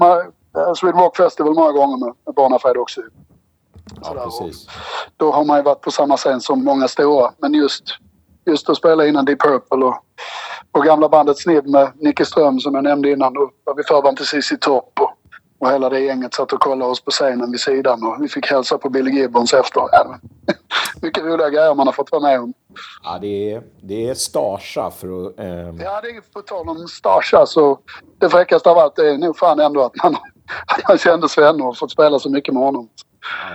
eh, 0.56 0.74
Sweden 0.74 1.00
Rock 1.00 1.16
Festival 1.16 1.54
många 1.54 1.72
gånger 1.72 1.96
med, 1.96 2.14
med 2.26 2.34
Bonafide 2.34 2.78
också. 2.78 3.00
Ja, 4.02 4.14
precis. 4.14 4.68
Då 5.16 5.32
har 5.32 5.44
man 5.44 5.56
ju 5.56 5.62
varit 5.62 5.80
på 5.80 5.90
samma 5.90 6.16
scen 6.16 6.40
som 6.40 6.64
många 6.64 6.88
stora. 6.88 7.32
Men 7.38 7.54
just, 7.54 7.84
just 8.46 8.68
att 8.68 8.76
spela 8.76 9.06
innan 9.06 9.24
Deep 9.24 9.40
Purple 9.40 9.84
och, 9.84 9.96
och 10.72 10.84
gamla 10.84 11.08
bandet 11.08 11.38
Snibb 11.38 11.66
med 11.66 11.92
Nicke 11.94 12.24
Ström 12.24 12.60
som 12.60 12.74
jag 12.74 12.84
nämnde 12.84 13.10
innan. 13.10 13.34
Då 13.34 13.50
var 13.64 13.74
vi 13.74 13.82
förband 13.82 14.16
till 14.16 14.26
ZZ 14.26 14.52
Top 14.60 15.00
och, 15.00 15.10
och 15.62 15.70
hela 15.70 15.88
det 15.88 16.00
gänget 16.00 16.34
satt 16.34 16.52
och 16.52 16.60
kollade 16.60 16.90
oss 16.90 17.00
på 17.04 17.10
scenen 17.10 17.50
vid 17.50 17.60
sidan 17.60 18.04
och 18.06 18.22
vi 18.24 18.28
fick 18.28 18.46
hälsa 18.50 18.78
på 18.78 18.88
Billy 18.90 19.10
Gibbons 19.10 19.54
efter. 19.54 19.80
Ja, 19.92 20.18
mycket 21.02 21.24
roliga 21.24 21.50
grejer 21.50 21.74
man 21.74 21.86
har 21.86 21.92
fått 21.92 22.12
vara 22.12 22.22
med 22.22 22.40
om. 22.40 22.54
Ja, 23.02 23.18
det 23.18 23.52
är, 23.52 23.62
det 23.80 24.08
är 24.08 24.14
Starsa 24.14 24.90
för 24.90 25.26
att... 25.26 25.38
ehm, 25.38 25.80
Ja, 25.80 26.00
det 26.00 26.08
är 26.08 26.32
på 26.32 26.40
tal 26.40 26.68
om 26.68 26.88
Starsa 26.88 27.46
så 27.46 27.78
det 28.18 28.28
fräckaste 28.30 28.70
av 28.70 28.78
allt 28.78 28.98
är 28.98 29.18
nog 29.18 29.36
fan 29.38 29.60
ändå 29.60 29.82
att 29.82 29.92
man, 30.02 30.16
man 30.88 30.98
kände 30.98 31.28
Svenne 31.28 31.64
och 31.64 31.78
fått 31.78 31.90
spela 31.90 32.18
så 32.18 32.30
mycket 32.30 32.54
med 32.54 32.62
honom. 32.62 32.88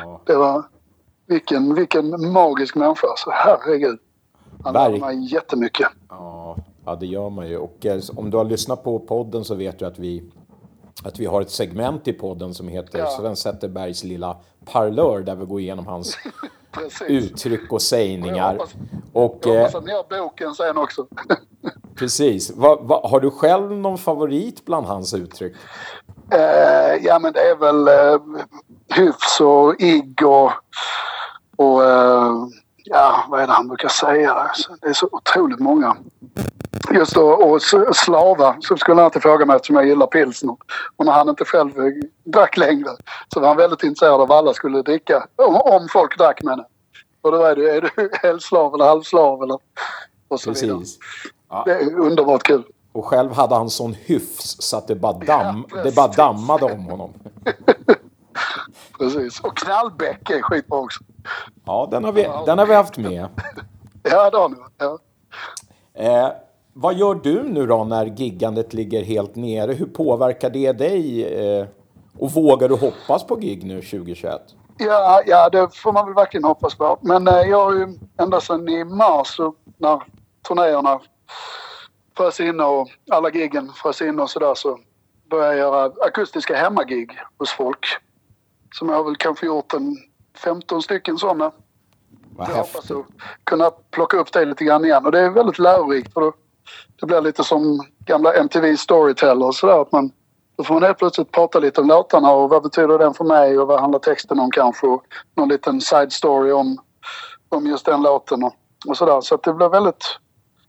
ja, 0.03 0.21
Det 0.25 0.35
var... 0.35 0.63
Vilken, 1.29 1.75
vilken 1.75 2.31
magisk 2.31 2.75
människa. 2.75 3.07
Så 3.17 3.31
herregud. 3.31 3.99
Han 4.63 4.73
lärde 4.73 4.99
mig 4.99 5.33
jättemycket. 5.33 5.87
Ja, 6.09 6.57
ja, 6.85 6.95
det 6.95 7.05
gör 7.05 7.29
man 7.29 7.47
ju. 7.49 7.57
Och 7.57 7.85
eh, 7.85 8.01
om 8.15 8.29
du 8.29 8.37
har 8.37 8.45
lyssnat 8.45 8.83
på 8.83 8.99
podden 8.99 9.43
så 9.45 9.55
vet 9.55 9.79
du 9.79 9.85
att 9.85 9.99
vi, 9.99 10.23
att 11.07 11.19
vi 11.19 11.25
har 11.25 11.41
ett 11.41 11.51
segment 11.51 12.07
i 12.07 12.13
podden 12.13 12.53
som 12.53 12.67
heter 12.67 12.99
Ja. 12.99 13.05
Sven 13.19 13.35
Zetterbergs 13.35 14.03
lilla 14.03 14.37
parlör 14.65 15.19
där 15.19 15.35
vi 15.35 15.45
går 15.45 15.59
igenom 15.59 15.87
hans 15.87 16.17
uttryck 17.07 17.71
och 17.71 17.81
sägningar. 17.81 18.53
Jag 18.53 18.59
hoppas- 18.59 18.73
Och 19.13 19.39
Jag 19.43 19.55
eh, 19.55 19.59
hoppas 19.61 19.75
att 19.75 19.85
ni 19.85 19.91
har 19.93 20.19
boken 20.23 20.55
sen 20.55 20.77
också. 20.77 21.07
precis, 21.95 22.51
vad, 22.55 22.79
vad, 22.81 23.09
har 23.11 23.19
du 23.19 23.31
själv 23.31 23.71
någon 23.71 23.97
favorit 23.97 24.65
bland 24.65 24.85
hans 24.85 25.13
uttryck? 25.13 25.55
Eh, 26.31 27.05
ja, 27.05 27.19
men 27.19 27.33
det 27.33 27.39
är 27.39 27.55
väl 27.55 27.87
eh, 27.87 28.21
hyfs 28.95 29.39
och 29.41 29.75
igg 29.81 30.21
och, 30.25 30.51
och 31.55 31.83
eh, 31.85 32.33
ja, 32.83 33.25
vad 33.29 33.41
är 33.41 33.47
det 33.47 33.53
han 33.53 33.67
brukar 33.67 33.89
säga? 33.89 34.31
Alltså, 34.33 34.75
Det 34.81 34.87
är 34.87 34.93
så 34.93 35.09
otroligt 35.11 35.59
många. 35.59 35.97
Just 36.93 37.17
och 37.17 37.55
s- 37.57 37.97
slava 37.97 38.55
så 38.59 38.77
skulle 38.77 38.95
han 38.97 39.05
alltid 39.05 39.21
fråga 39.21 39.45
mig 39.45 39.55
eftersom 39.55 39.75
jag 39.75 39.87
gillar 39.87 40.07
pilsner. 40.07 40.55
Och 40.97 41.05
när 41.05 41.11
han 41.11 41.29
inte 41.29 41.45
själv 41.45 41.79
eh, 41.79 41.85
drack 42.23 42.57
längre 42.57 42.89
så 43.33 43.39
var 43.39 43.47
han 43.47 43.57
väldigt 43.57 43.83
intresserad 43.83 44.21
av 44.21 44.27
vad 44.27 44.37
alla 44.37 44.53
skulle 44.53 44.81
dricka. 44.81 45.27
Om, 45.35 45.55
om 45.55 45.87
folk 45.93 46.17
drack 46.17 46.39
det. 46.41 46.65
Och 47.21 47.31
då 47.31 47.43
är 47.43 47.55
du, 47.55 47.69
är 47.69 47.81
du 47.81 48.09
helslav 48.21 48.73
eller 48.73 48.85
halvslav 48.85 49.43
eller 49.43 49.59
och 50.27 50.39
så 50.39 50.51
vidare. 50.51 50.77
Precis. 50.77 50.99
Det 51.65 51.71
är 51.71 51.99
underbart 51.99 52.43
kul. 52.43 52.63
Och 52.91 53.05
själv 53.05 53.31
hade 53.33 53.55
han 53.55 53.69
sån 53.69 53.93
hyfs 53.93 54.55
så 54.61 54.77
att 54.77 54.87
det 54.87 54.95
bara, 54.95 55.13
damm, 55.13 55.65
Ja, 55.69 55.83
det 55.83 55.95
bara 55.95 56.07
precis. 56.07 56.17
dammade 56.17 56.65
om 56.65 56.85
honom. 56.85 57.13
Precis. 58.99 59.39
Och 59.39 59.57
knallbäck 59.57 60.29
är 60.29 60.41
skitbra 60.41 60.77
också. 60.79 61.03
Ja, 61.65 61.87
den 61.91 62.03
har 62.03 62.11
vi, 62.11 62.29
den 62.45 62.57
har 62.57 62.65
vi 62.65 62.73
haft 62.73 62.97
med. 62.97 63.27
Ja, 64.03 64.29
det 64.29 64.37
har 64.37 64.49
ni. 64.49 64.55
Ja. 64.77 64.97
Eh, 65.93 66.29
vad 66.79 66.95
gör 66.95 67.15
du 67.15 67.43
nu 67.43 67.67
då 67.67 67.83
när 67.83 68.05
giggandet 68.05 68.73
ligger 68.73 69.03
helt 69.03 69.35
nere? 69.35 69.73
Hur 69.73 69.85
påverkar 69.85 70.49
det 70.49 70.71
dig? 70.71 71.25
Eh, 71.25 71.67
och 72.17 72.31
vågar 72.31 72.69
du 72.69 72.75
hoppas 72.75 73.27
på 73.27 73.35
gig 73.35 73.63
nu 73.63 73.81
2021? 73.81 74.41
Ja, 74.77 75.21
ja, 75.25 75.49
det 75.49 75.75
får 75.75 75.93
man 75.93 76.05
väl 76.05 76.15
verkligen 76.15 76.43
hoppas 76.43 76.75
på. 76.75 76.97
Men 77.01 77.27
eh, 77.27 77.33
jag 77.41 77.65
har 77.65 77.73
ju 77.73 77.87
ända 78.19 78.41
sedan 78.41 78.69
i 78.69 78.83
mars 78.83 79.37
när 79.77 80.01
turnéerna 80.47 80.99
frös 82.17 82.39
in 82.39 82.59
och 82.59 82.89
alla 83.11 83.31
giggen 83.31 83.71
frös 83.75 84.01
in 84.01 84.19
och 84.19 84.29
sådär 84.29 84.53
så 84.55 84.79
började 85.29 85.55
jag 85.55 85.57
göra 85.57 85.91
akustiska 86.07 86.55
hemmagig 86.55 87.09
hos 87.37 87.51
folk. 87.51 87.85
Som 88.73 88.89
jag 88.89 88.95
har 88.95 89.03
väl 89.03 89.15
kanske 89.15 89.45
gjort 89.45 89.73
en 89.73 89.97
15 90.43 90.81
stycken 90.81 91.17
sådana. 91.17 91.51
Vad 92.35 92.49
Jag 92.49 92.55
hoppas 92.55 92.75
häftigt. 92.75 92.97
att 92.97 93.05
kunna 93.43 93.71
plocka 93.91 94.17
upp 94.17 94.33
det 94.33 94.45
lite 94.45 94.63
grann 94.63 94.85
igen. 94.85 95.05
Och 95.05 95.11
det 95.11 95.19
är 95.19 95.29
väldigt 95.29 95.59
lärorikt. 95.59 96.13
För 96.13 96.21
då, 96.21 96.33
det 96.99 97.05
blir 97.05 97.21
lite 97.21 97.43
som 97.43 97.85
gamla 98.05 98.33
MTV 98.33 98.77
Storyteller 98.77 99.45
och 99.45 99.55
sådär. 99.55 99.81
Att 99.81 99.91
man, 99.91 100.11
då 100.55 100.63
får 100.63 100.73
man 100.73 100.83
helt 100.83 100.97
plötsligt 100.97 101.31
prata 101.31 101.59
lite 101.59 101.81
om 101.81 101.87
låtarna 101.87 102.31
och 102.31 102.49
vad 102.49 102.63
betyder 102.63 102.97
den 102.97 103.13
för 103.13 103.23
mig 103.23 103.59
och 103.59 103.67
vad 103.67 103.79
handlar 103.79 103.99
texten 103.99 104.39
om 104.39 104.51
kanske. 104.51 104.87
Och 104.87 105.03
någon 105.35 105.49
liten 105.49 105.81
side 105.81 106.11
story 106.11 106.51
om, 106.51 106.77
om 107.49 107.67
just 107.67 107.85
den 107.85 108.01
låten 108.01 108.43
och, 108.43 108.53
och 108.87 108.97
sådär. 108.97 109.21
Så 109.21 109.37
det 109.43 109.53
blir 109.53 109.69
väldigt 109.69 110.05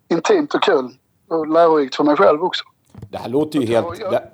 intimt 0.08 0.54
och 0.54 0.62
kul. 0.62 0.90
Och 1.28 1.48
lärorikt 1.48 1.94
för 1.94 2.04
mig 2.04 2.16
själv 2.16 2.44
också. 2.44 2.64
Det 3.10 3.18
här 3.18 3.28
låter 3.28 3.58
ju 3.58 3.66
helt... 3.66 3.98
ja. 4.00 4.10
Det, 4.10 4.30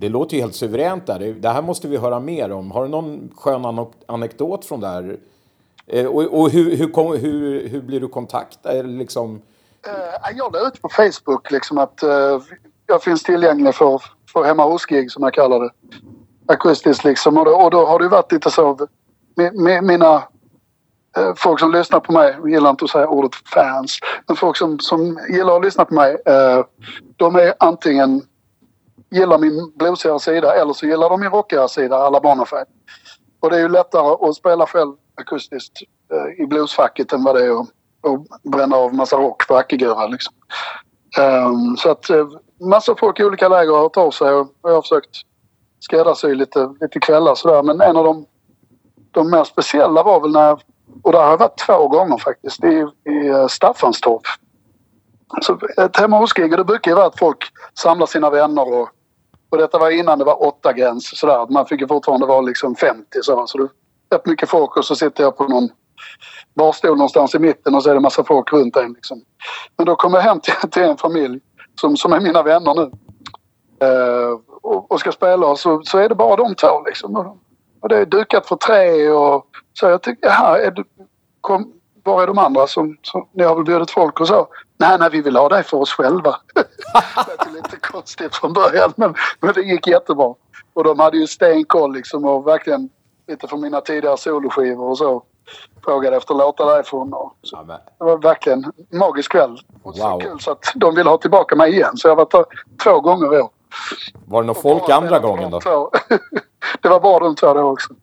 det 0.00 0.08
låter 0.08 0.36
ju 0.36 0.42
helt 0.42 0.54
suveränt 0.54 1.06
där. 1.06 1.18
Det, 1.18 1.32
det 1.32 1.48
här 1.48 1.62
måste 1.62 1.88
vi 1.88 1.96
höra 1.96 2.20
mer 2.20 2.52
om. 2.52 2.70
Har 2.70 2.82
du 2.82 2.88
någon 2.88 3.32
skön 3.36 3.86
anekdot 4.06 4.64
från 4.64 4.80
det 4.80 4.86
här? 4.86 5.18
Eh, 5.86 6.06
och 6.06 6.22
och 6.40 6.50
hur, 6.50 6.76
hur, 6.76 6.92
kom, 6.92 7.16
hur, 7.16 7.68
hur 7.68 7.80
blir 7.80 8.00
du 8.00 8.08
kontaktad? 8.08 8.82
Liksom, 8.82 9.42
Eh, 9.86 10.36
jag 10.36 10.52
la 10.52 10.66
ut 10.68 10.82
på 10.82 10.88
Facebook 10.88 11.50
liksom 11.50 11.78
att 11.78 12.02
eh, 12.02 12.40
jag 12.86 13.02
finns 13.02 13.22
tillgänglig 13.22 13.74
för, 13.74 14.02
för 14.32 14.44
hemma 14.44 14.64
hos-gig 14.64 15.10
som 15.12 15.22
jag 15.22 15.34
kallar 15.34 15.60
det. 15.60 15.70
Akustiskt 16.52 17.04
liksom. 17.04 17.38
Och 17.38 17.44
då, 17.44 17.50
och 17.50 17.70
då 17.70 17.86
har 17.86 17.98
det 17.98 18.08
varit 18.08 18.32
lite 18.32 18.50
så. 18.50 18.78
mi- 19.36 19.82
Mina 19.82 20.14
eh, 21.16 21.34
folk 21.36 21.60
som 21.60 21.72
lyssnar 21.72 22.00
på 22.00 22.12
mig, 22.12 22.36
jag 22.40 22.50
gillar 22.50 22.70
inte 22.70 22.84
att 22.84 22.90
säga 22.90 23.08
ordet 23.08 23.34
fans, 23.54 23.98
men 24.26 24.36
folk 24.36 24.56
som, 24.56 24.78
som 24.78 25.18
gillar 25.30 25.56
att 25.56 25.64
lyssna 25.64 25.84
på 25.84 25.94
mig. 25.94 26.16
Eh, 26.26 26.64
de 27.16 27.36
är 27.36 27.54
antingen 27.58 28.22
gillar 29.10 29.38
min 29.38 29.72
bluesigare 29.76 30.20
sida 30.20 30.54
eller 30.54 30.72
så 30.72 30.86
gillar 30.86 31.10
de 31.10 31.20
min 31.20 31.30
rockigare 31.30 31.68
sida, 31.68 31.96
alla 31.96 32.20
Bonafide. 32.20 32.66
Och 33.40 33.50
det 33.50 33.56
är 33.56 33.60
ju 33.60 33.68
lättare 33.68 34.28
att 34.28 34.34
spela 34.34 34.66
själv 34.66 34.92
akustiskt 35.14 35.78
eh, 36.12 36.42
i 36.44 36.46
bluesfacket 36.46 37.12
än 37.12 37.24
vad 37.24 37.34
det 37.36 37.44
är 37.44 37.60
att, 37.60 37.68
och 38.02 38.26
bränna 38.42 38.76
av 38.76 38.94
massa 38.94 39.16
rock 39.16 39.42
för 39.42 39.58
ackegura 39.58 40.06
liksom. 40.06 40.34
Um, 41.18 41.76
så 41.76 41.90
att 41.90 42.10
eh, 42.10 42.16
uh, 42.16 42.28
massa 42.60 42.94
folk 42.96 43.20
i 43.20 43.24
olika 43.24 43.48
läger 43.48 43.72
har 43.72 43.80
hört 43.80 43.96
av 43.96 44.10
sig 44.10 44.30
och 44.30 44.48
jag 44.62 44.74
har 44.74 44.82
försökt 44.82 45.16
skräddarsy 45.80 46.34
lite, 46.34 46.74
lite 46.80 47.00
kvällar 47.00 47.34
sådär. 47.34 47.62
Men 47.62 47.80
en 47.80 47.96
av 47.96 48.04
de, 48.04 48.26
de 49.10 49.30
mer 49.30 49.44
speciella 49.44 50.02
var 50.02 50.20
väl 50.20 50.32
när, 50.32 50.52
och 51.02 51.12
där 51.12 51.20
har 51.20 51.30
jag 51.30 51.38
varit 51.38 51.58
två 51.66 51.88
gånger 51.88 52.18
faktiskt, 52.18 52.64
i, 52.64 52.86
i 53.10 53.28
eh, 53.28 53.46
Staffanstorp. 53.46 54.22
Så 55.42 55.58
ett 55.76 55.96
hemma 55.96 56.18
hos-gig, 56.18 56.52
och 56.52 56.58
det 56.58 56.64
brukar 56.64 56.90
ju 56.90 56.94
vara 56.94 57.06
att 57.06 57.18
folk 57.18 57.44
samlar 57.74 58.06
sina 58.06 58.30
vänner 58.30 58.72
och, 58.72 58.88
och 59.50 59.58
detta 59.58 59.78
var 59.78 59.90
innan 59.90 60.18
det 60.18 60.24
var 60.24 60.46
åtta 60.46 60.72
gräns 60.72 61.18
sådär. 61.18 61.46
Man 61.50 61.66
fick 61.66 61.80
ju 61.80 61.88
fortfarande 61.88 62.26
vara 62.26 62.40
liksom 62.40 62.74
50 62.74 63.04
så. 63.22 63.46
Så 63.46 63.58
det 63.58 63.64
är 63.64 64.18
rätt 64.18 64.26
mycket 64.26 64.48
folk 64.48 64.76
och 64.76 64.84
så 64.84 64.96
sitter 64.96 65.24
jag 65.24 65.36
på 65.36 65.44
någon 65.44 65.68
barstol 66.54 66.96
någonstans 66.96 67.34
i 67.34 67.38
mitten 67.38 67.74
och 67.74 67.82
så 67.82 67.90
är 67.90 67.94
det 67.94 68.00
massa 68.00 68.24
folk 68.24 68.52
runt 68.52 68.76
en 68.76 68.92
liksom. 68.92 69.22
Men 69.76 69.86
då 69.86 69.96
kommer 69.96 70.18
jag 70.18 70.24
hem 70.24 70.40
till, 70.40 70.70
till 70.70 70.82
en 70.82 70.96
familj 70.96 71.40
som, 71.80 71.96
som 71.96 72.12
är 72.12 72.20
mina 72.20 72.42
vänner 72.42 72.74
nu. 72.74 72.90
Eh, 73.86 74.38
och, 74.62 74.92
och 74.92 75.00
ska 75.00 75.12
spela 75.12 75.46
och 75.46 75.58
så, 75.58 75.82
så 75.84 75.98
är 75.98 76.08
det 76.08 76.14
bara 76.14 76.36
de 76.36 76.54
två 76.54 76.82
liksom. 76.86 77.16
Och, 77.16 77.38
och 77.80 77.88
det 77.88 77.96
är 77.96 78.06
dukat 78.06 78.46
för 78.46 78.56
tre 78.56 79.10
och 79.10 79.46
så 79.72 79.86
jag 79.86 80.02
tycker, 80.02 80.28
jaha, 80.28 80.58
är 80.58 80.70
du, 80.70 80.84
kom, 81.40 81.72
var 82.02 82.22
är 82.22 82.26
de 82.26 82.38
andra 82.38 82.66
som, 82.66 82.96
som 83.02 83.28
ni 83.32 83.44
har 83.44 83.54
väl 83.54 83.64
bjudit 83.64 83.90
folk 83.90 84.20
och 84.20 84.28
så? 84.28 84.48
Nej, 84.78 84.96
nej, 84.98 85.08
vi 85.12 85.20
vill 85.20 85.36
ha 85.36 85.48
dig 85.48 85.62
för 85.62 85.76
oss 85.76 85.92
själva. 85.92 86.36
det 86.54 87.48
är 87.48 87.52
lite 87.52 87.76
konstigt 87.76 88.34
från 88.34 88.52
början 88.52 88.92
men, 88.96 89.14
men 89.40 89.54
det 89.54 89.62
gick 89.62 89.86
jättebra. 89.86 90.34
Och 90.74 90.84
de 90.84 90.98
hade 90.98 91.18
ju 91.18 91.26
stenkoll 91.26 91.94
liksom 91.94 92.24
och 92.24 92.46
verkligen 92.46 92.88
lite 93.28 93.48
från 93.48 93.60
mina 93.60 93.80
tidigare 93.80 94.16
soloskivor 94.16 94.84
och 94.84 94.98
så. 94.98 95.22
Frågade 95.84 96.16
efter 96.16 96.34
låtar 96.34 96.66
därifrån. 96.66 97.12
Och 97.12 97.32
så. 97.42 97.58
ja, 97.68 97.80
Det 97.98 98.04
var 98.04 98.16
verkligen 98.18 98.64
en 98.90 98.98
magisk 98.98 99.32
kväll. 99.32 99.58
Och 99.82 99.96
så 99.96 100.10
Wow. 100.10 100.20
kul 100.20 100.40
så 100.40 100.50
att 100.50 100.64
de 100.74 100.94
vill 100.94 101.06
ha 101.06 101.18
tillbaka 101.18 101.56
mig 101.56 101.72
igen. 101.72 101.96
Så 101.96 102.08
jag 102.08 102.12
har 102.12 102.16
varit 102.16 102.30
där 102.30 102.44
två 102.84 103.00
gånger 103.00 103.34
i 103.34 103.40
år. 103.40 103.50
var 104.26 104.42
det 104.42 104.46
någon 104.46 104.54
folk 104.54 104.90
andra 104.90 105.18
gången 105.18 105.50
då? 105.50 105.60
två. 105.60 105.90
det 106.82 106.88
var 106.88 107.00
bara 107.00 107.24
de 107.24 107.34
två 107.34 107.54
då 107.54 107.60
också. 107.62 107.94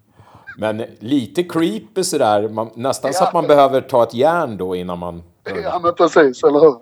Men 0.57 0.85
lite 0.99 1.43
creepy 1.43 2.03
sådär. 2.03 2.49
Man, 2.49 2.69
nästan 2.75 3.13
så 3.13 3.23
Ja. 3.23 3.27
att 3.27 3.33
man 3.33 3.47
behöver 3.47 3.81
ta 3.81 4.03
ett 4.03 4.13
järn 4.13 4.57
då 4.57 4.75
innan 4.75 4.99
man... 4.99 5.23
Ja 5.63 5.79
men 5.83 5.93
precis, 5.93 6.43
eller 6.43 6.59
hur? 6.59 6.75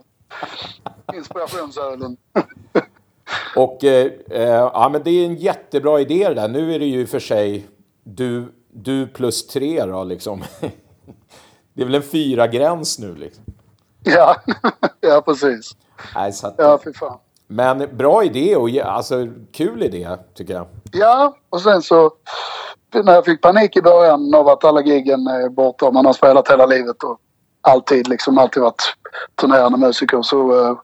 Inspirationsölen. 1.14 2.18
Och 3.56 3.84
eh, 3.84 4.12
eh, 4.30 4.42
ja, 4.50 4.90
men 4.92 5.04
det 5.04 5.12
är 5.12 5.26
en 5.26 5.36
jättebra 5.36 6.00
idé 6.00 6.28
det 6.30 6.34
där. 6.34 6.48
Nu 6.48 6.76
är 6.76 6.80
det 6.80 6.86
ju 6.86 7.08
för 7.08 7.20
sig 7.20 7.68
du, 8.04 8.46
du 8.74 9.08
plus 9.08 9.48
tre 9.48 9.86
då 9.86 10.04
liksom. 10.04 10.44
Det 11.74 11.82
är 11.82 11.86
väl 11.86 11.96
en 11.96 12.04
fyra 12.04 12.48
gräns 12.48 13.00
nu 13.00 13.16
liksom. 13.16 13.44
Ja, 14.04 14.36
ja 15.02 15.22
precis. 15.22 15.72
Nej, 16.16 16.34
så 16.34 16.48
att, 16.48 16.56
Ja, 16.58 16.80
fy 16.84 16.94
fan. 16.94 17.18
Men 17.48 17.98
bra 17.98 18.24
idé 18.24 18.56
och 18.56 18.70
alltså 18.70 19.28
kul 19.54 19.84
idé 19.84 20.18
tycker 20.34 20.54
jag. 20.54 20.68
Ja, 20.92 21.38
och 21.50 21.62
sen 21.62 21.82
så 21.82 22.12
när 22.94 23.14
jag 23.14 23.26
fick 23.26 23.42
panik 23.42 23.76
i 23.78 23.82
början 23.82 24.36
av 24.36 24.48
att 24.48 24.64
alla 24.64 24.82
giggen 24.82 25.28
är 25.28 25.50
borta 25.50 25.86
och 25.86 25.94
man 25.94 26.06
har 26.06 26.14
spelat 26.14 26.52
hela 26.52 26.66
livet 26.66 27.04
och 27.04 27.20
alltid 27.62 28.08
liksom 28.08 28.38
alltid 28.38 28.64
varit 28.64 28.96
turnerande 29.42 29.78
musiker 29.78 30.22
så 30.22 30.54
uh, 30.54 30.80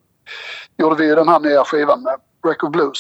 gjorde 0.78 0.96
vi 0.96 1.16
den 1.16 1.30
här 1.30 1.40
nya 1.40 1.64
skivan 1.64 2.04
med 2.04 2.16
Record 2.48 2.72
Blues. 2.72 3.00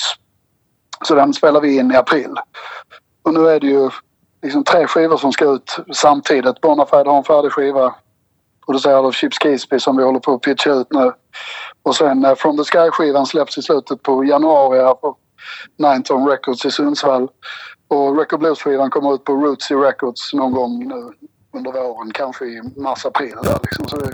Så 1.03 1.15
den 1.15 1.33
spelar 1.33 1.61
vi 1.61 1.77
in 1.77 1.91
i 1.91 1.95
april. 1.95 2.35
Och 3.23 3.33
nu 3.33 3.47
är 3.47 3.59
det 3.59 3.67
ju 3.67 3.89
liksom 4.41 4.63
tre 4.63 4.87
skivor 4.87 5.17
som 5.17 5.31
ska 5.31 5.45
ut 5.45 5.77
samtidigt. 5.93 6.61
Bonafide 6.61 7.09
har 7.09 7.17
en 7.17 7.23
färdig 7.23 7.51
skiva 7.51 7.95
producerad 8.65 9.05
av 9.05 9.11
Chips 9.11 9.37
Keesby 9.43 9.79
som 9.79 9.97
vi 9.97 10.03
håller 10.03 10.19
på 10.19 10.33
att 10.33 10.41
pitcha 10.41 10.71
ut 10.71 10.87
nu. 10.91 11.11
Och 11.83 11.95
sen 11.95 12.25
eh, 12.25 12.35
From 12.35 12.57
the 12.57 12.63
Sky-skivan 12.63 13.25
släpps 13.25 13.57
i 13.57 13.61
slutet 13.61 14.03
på 14.03 14.23
januari 14.23 14.79
här 14.79 14.93
på 14.93 15.17
Nineton 15.77 16.27
Records 16.27 16.65
i 16.65 16.71
Sundsvall. 16.71 17.27
Och 17.87 18.17
Record 18.17 18.39
Blues-skivan 18.39 18.89
kommer 18.89 19.13
ut 19.13 19.23
på 19.23 19.33
Rootsy 19.33 19.75
Records 19.75 20.33
någon 20.33 20.51
gång 20.51 20.87
nu 20.87 21.13
under 21.53 21.71
våren, 21.71 22.11
kanske 22.13 22.45
i 22.45 22.61
mars-april 22.75 23.35
liksom. 23.61 23.99
Det, 23.99 24.13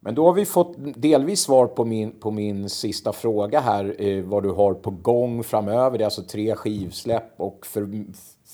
Men 0.00 0.14
då 0.14 0.26
har 0.26 0.32
vi 0.32 0.46
fått 0.46 0.74
delvis 0.78 1.40
svar 1.40 1.66
på 1.66 1.84
min, 1.84 2.20
på 2.20 2.30
min 2.30 2.68
sista 2.68 3.12
fråga 3.12 3.60
här, 3.60 3.94
eh, 3.98 4.24
vad 4.24 4.42
du 4.42 4.50
har 4.50 4.74
på 4.74 4.90
gång 4.90 5.44
framöver. 5.44 5.98
Det 5.98 6.04
är 6.04 6.06
alltså 6.06 6.22
tre 6.22 6.54
skivsläpp 6.54 7.34
och 7.36 7.66
för, 7.66 7.88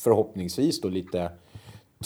förhoppningsvis 0.05 0.81
då 0.81 0.89
lite 0.89 1.31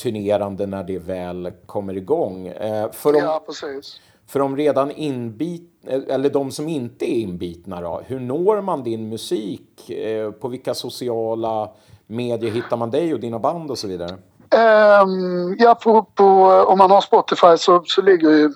turnerande 0.03 0.66
när 0.66 0.84
det 0.84 0.99
väl 0.99 1.53
kommer 1.66 1.96
igång. 1.96 2.46
Eh, 2.46 2.90
för, 2.90 3.12
de, 3.12 3.18
ja, 3.18 3.42
precis. 3.46 4.01
för 4.26 4.38
de 4.38 4.57
redan 4.57 4.90
inbit, 4.90 5.70
eller 6.09 6.30
de 6.30 6.51
som 6.51 6.68
inte 6.68 7.05
är 7.05 7.20
inbitna 7.20 7.80
då, 7.80 8.03
hur 8.07 8.20
når 8.20 8.61
man 8.61 8.82
din 8.82 9.09
musik? 9.09 9.90
Eh, 9.90 10.30
på 10.30 10.49
vilka 10.49 10.74
sociala 10.74 11.70
medier 12.07 12.51
hittar 12.51 12.76
man 12.76 12.90
dig 12.90 13.14
och 13.14 13.20
dina 13.20 13.38
band 13.38 13.70
och 13.70 13.78
så 13.78 13.88
vidare? 13.88 14.16
Ehm, 14.51 15.57
ja, 15.59 15.74
på, 15.74 16.03
på, 16.03 16.24
om 16.68 16.78
man 16.78 16.90
har 16.90 17.01
Spotify 17.01 17.57
så, 17.57 17.82
så 17.84 18.03
ligger 18.03 18.30
ju 18.30 18.53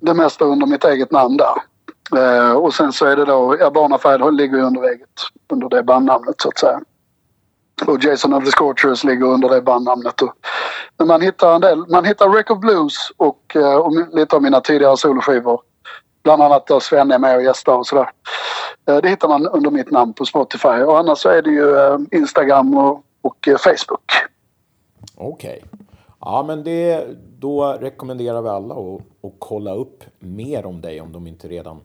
det 0.00 0.14
mesta 0.14 0.44
under 0.44 0.66
mitt 0.66 0.84
eget 0.84 1.10
namn 1.10 1.36
där. 1.36 1.62
Eh, 2.14 2.52
och 2.52 2.74
sen 2.74 2.92
så 2.92 3.06
är 3.06 3.16
det 3.16 3.24
då, 3.24 3.56
ja, 3.60 3.70
Bonafide 3.70 4.32
ligger 4.32 4.56
ju 4.56 4.64
under 4.64 4.82
eget, 4.82 5.20
under 5.48 5.68
det 5.68 5.82
bandnamnet 5.82 6.40
så 6.40 6.48
att 6.48 6.58
säga. 6.58 6.80
Och 7.84 8.04
Jason 8.04 8.32
of 8.32 8.44
the 8.44 8.50
Scorchers 8.50 9.04
ligger 9.04 9.26
under 9.26 9.48
det 9.48 9.62
bandnamnet. 9.62 10.22
Och, 10.22 10.32
men 10.98 11.08
man 11.08 11.20
hittar 11.20 11.54
en 11.54 11.60
del, 11.60 11.86
man 11.88 12.04
hittar 12.04 12.30
Record 12.30 12.60
Blues 12.60 12.94
och, 13.16 13.56
eh, 13.56 13.74
och 13.74 13.92
lite 14.12 14.36
av 14.36 14.42
mina 14.42 14.60
tidigare 14.60 14.96
soloskivor. 14.96 15.60
Bland 16.22 16.42
annat 16.42 16.66
där 16.66 16.80
Sven 16.80 17.10
är 17.10 17.18
med 17.18 17.36
och 17.36 17.42
gästar 17.42 17.76
och 17.76 17.86
sådär. 17.86 18.10
Eh, 18.88 18.96
det 18.96 19.08
hittar 19.08 19.28
man 19.28 19.46
under 19.46 19.70
mitt 19.70 19.90
namn 19.90 20.12
på 20.12 20.24
Spotify. 20.24 20.68
Och 20.68 20.98
annars 20.98 21.18
så 21.18 21.28
är 21.28 21.42
det 21.42 21.50
ju 21.50 21.76
eh, 21.76 21.98
Instagram 22.10 22.76
och, 22.76 23.02
och 23.22 23.48
Facebook. 23.58 24.12
Okej. 25.16 25.64
Ja, 26.20 26.44
men 26.46 26.64
det, 26.64 27.06
då 27.38 27.76
rekommenderar 27.80 28.42
vi 28.42 28.48
alla 28.48 28.74
att, 28.74 29.00
att 29.24 29.34
kolla 29.38 29.74
upp 29.74 30.04
mer 30.18 30.66
om 30.66 30.80
dig 30.80 31.00
om 31.00 31.12
de 31.12 31.26
inte 31.26 31.48
redan 31.48 31.80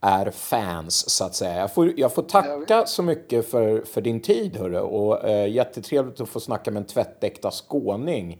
är 0.00 0.30
fans 0.30 1.10
så 1.10 1.24
att 1.24 1.34
säga. 1.34 1.60
Jag 1.60 1.74
får, 1.74 1.92
jag 1.96 2.14
får 2.14 2.22
tacka 2.22 2.86
så 2.86 3.02
mycket 3.02 3.50
för, 3.50 3.80
för 3.80 4.00
din 4.00 4.20
tid 4.20 4.56
hörru 4.56 4.80
och 4.80 5.24
eh, 5.24 5.52
jättetrevligt 5.52 6.20
att 6.20 6.28
få 6.28 6.40
snacka 6.40 6.70
med 6.70 6.80
en 6.80 6.86
tvättäkta 6.86 7.50
skåning. 7.50 8.38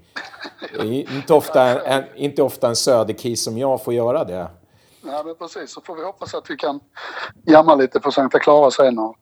Inte 0.83 1.35
ofta 1.35 1.83
en, 1.83 2.05
inte 2.17 2.43
ofta 2.43 2.69
en 2.69 2.77
söderkis 2.77 3.45
som 3.45 3.59
jag 3.59 3.85
får 3.85 3.95
göra 3.95 4.25
det. 4.25 4.47
Ja, 5.03 5.23
men 5.25 5.35
precis. 5.35 5.73
Så 5.73 5.81
får 5.81 5.97
vi 5.97 6.05
hoppas 6.05 6.35
att 6.35 6.51
vi 6.51 6.57
kan 6.57 6.81
jamma 7.47 7.75
lite 7.75 8.01
på 8.01 8.13
Sankta 8.13 8.39
Clara 8.39 8.71
sen 8.71 8.99
och 8.99 9.17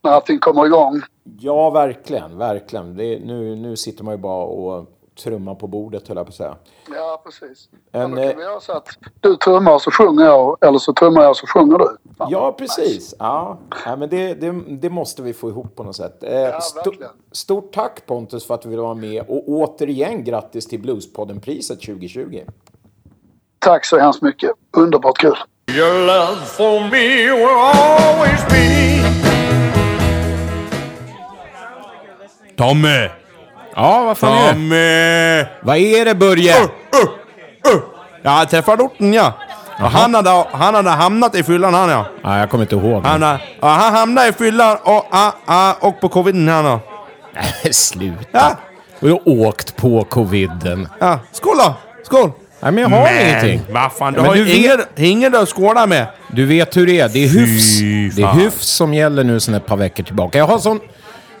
när 0.00 0.10
allting 0.10 0.38
kommer 0.38 0.66
igång. 0.66 1.02
Ja, 1.38 1.70
verkligen, 1.70 2.38
verkligen. 2.38 2.96
Det, 2.96 3.18
nu, 3.18 3.56
nu 3.56 3.76
sitter 3.76 4.04
man 4.04 4.14
ju 4.14 4.18
bara 4.18 4.44
och 4.44 4.91
trummar 5.22 5.54
på 5.54 5.66
bordet 5.66 6.08
höll 6.08 6.16
jag 6.16 6.26
på 6.26 6.30
att 6.30 6.34
säga. 6.36 6.56
Ja, 6.94 7.22
precis. 7.24 7.68
En, 7.92 8.00
ja, 8.00 8.16
då 8.16 8.22
eh, 8.22 8.28
kan 8.30 8.38
vi 8.38 8.44
göra 8.44 8.60
så 8.60 8.72
att 8.72 8.88
du 9.20 9.36
trummar 9.36 9.78
så 9.78 9.90
sjunger 9.90 10.24
jag 10.24 10.58
eller 10.60 10.78
så 10.78 10.92
trummar 10.92 11.22
jag 11.22 11.36
så 11.36 11.46
sjunger 11.46 11.78
du. 11.78 11.96
Fan, 12.18 12.28
Ja, 12.30 12.52
precis. 12.58 13.14
Ja, 13.18 13.58
ja, 13.86 13.96
men 13.96 14.08
det, 14.08 14.34
det, 14.34 14.52
det 14.68 14.90
måste 14.90 15.22
vi 15.22 15.32
få 15.32 15.48
ihop 15.48 15.76
på 15.76 15.82
något 15.82 15.96
sätt. 15.96 16.22
Eh, 16.22 16.30
sto- 16.30 16.74
verkligen. 16.84 17.10
stort 17.32 17.72
tack 17.72 18.06
Pontus 18.06 18.46
för 18.46 18.54
att 18.54 18.62
du 18.62 18.68
ville 18.68 18.82
vara 18.82 18.94
med 18.94 19.24
och 19.28 19.48
återigen 19.48 20.24
grattis 20.24 20.66
till 20.66 20.80
Bluespodden-priset 20.80 21.80
2020. 21.80 22.40
Tack 23.58 23.84
så 23.84 23.98
hemskt 23.98 24.22
mycket. 24.22 24.50
Underbart 24.76 25.18
kul. 25.18 25.36
Your 25.76 26.06
love 26.06 26.36
for 26.46 26.80
me 26.80 27.36
will 27.36 27.48
always 27.48 28.46
be. 28.48 28.72
Tommy! 32.56 33.21
Ja, 33.76 34.04
vad 34.04 34.18
fan 34.18 34.32
är 34.38 34.46
det? 34.46 34.52
Tommy! 34.52 35.44
Vad 35.62 35.76
är 35.76 36.04
det 36.04 36.14
Börje? 36.14 36.54
Jag 38.22 38.50
träffade 38.50 38.82
orten 38.82 39.12
ja. 39.12 39.32
Och 39.80 39.90
han, 39.90 40.14
hade, 40.14 40.44
han 40.52 40.74
hade 40.74 40.90
hamnat 40.90 41.34
i 41.34 41.42
fyllan 41.42 41.74
han 41.74 41.88
ja. 41.88 42.06
Ja, 42.22 42.38
jag 42.38 42.50
kommer 42.50 42.64
inte 42.64 42.74
ihåg. 42.74 43.06
Han, 43.06 43.22
hade- 43.22 43.40
ja, 43.60 43.68
han 43.68 43.94
hamnade 43.94 44.28
i 44.28 44.32
fyllan 44.32 44.76
och, 44.84 45.06
ah, 45.10 45.32
ah, 45.46 45.72
och 45.80 46.00
på 46.00 46.08
coviden 46.08 46.48
han 46.48 46.64
ja. 46.64 46.80
Nej, 47.34 47.72
Sluta. 47.74 48.24
Ja, 48.32 48.56
Och 49.00 49.06
du 49.08 49.10
har 49.12 49.28
åkt 49.46 49.76
på 49.76 50.04
coviden. 50.04 50.88
ja. 51.00 51.18
Skål 51.32 51.56
då! 51.58 51.74
Skål! 52.04 52.30
Nej, 52.60 52.72
men 52.72 52.82
jag 52.82 52.88
har 52.90 53.08
ingenting. 53.22 53.60
vad 53.70 53.92
fan, 53.92 54.12
du 54.12 54.20
Men 54.20 54.28
har 54.28 54.34
du 54.36 54.48
ju 54.48 54.56
inget, 54.56 54.98
inget 54.98 55.34
att 55.34 55.48
skåla 55.48 55.86
med. 55.86 56.06
Du 56.32 56.46
vet 56.46 56.76
hur 56.76 56.86
det 56.86 57.00
är. 57.00 57.08
Det 57.08 57.24
är 57.24 57.28
hyfs. 57.28 57.78
Det 58.16 58.22
är 58.22 58.32
hyfs 58.32 58.66
som 58.66 58.94
gäller 58.94 59.24
nu 59.24 59.40
sedan 59.40 59.54
ett 59.54 59.66
par 59.66 59.76
veckor 59.76 60.04
tillbaka. 60.04 60.38
Jag 60.38 60.46
har 60.46 60.58
sån... 60.58 60.80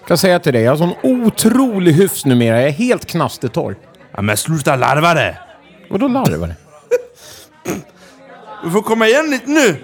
Kan 0.06 0.18
säga 0.18 0.38
till 0.38 0.52
dig, 0.52 0.62
jag 0.62 0.72
har 0.72 0.76
sån 0.76 0.94
otrolig 1.02 1.92
hyfs 1.92 2.24
numera. 2.24 2.56
Jag 2.60 2.68
är 2.68 2.72
helt 2.72 3.06
knastertorr. 3.06 3.76
Ja, 4.14 4.22
men 4.22 4.36
sluta 4.36 4.76
larva 4.76 5.14
det. 5.14 5.36
Vadå 5.90 6.08
larvar 6.08 6.46
det? 6.48 6.56
Du 8.64 8.70
får 8.70 8.82
komma 8.82 9.06
igen 9.08 9.30
lite 9.30 9.50
nu. 9.50 9.76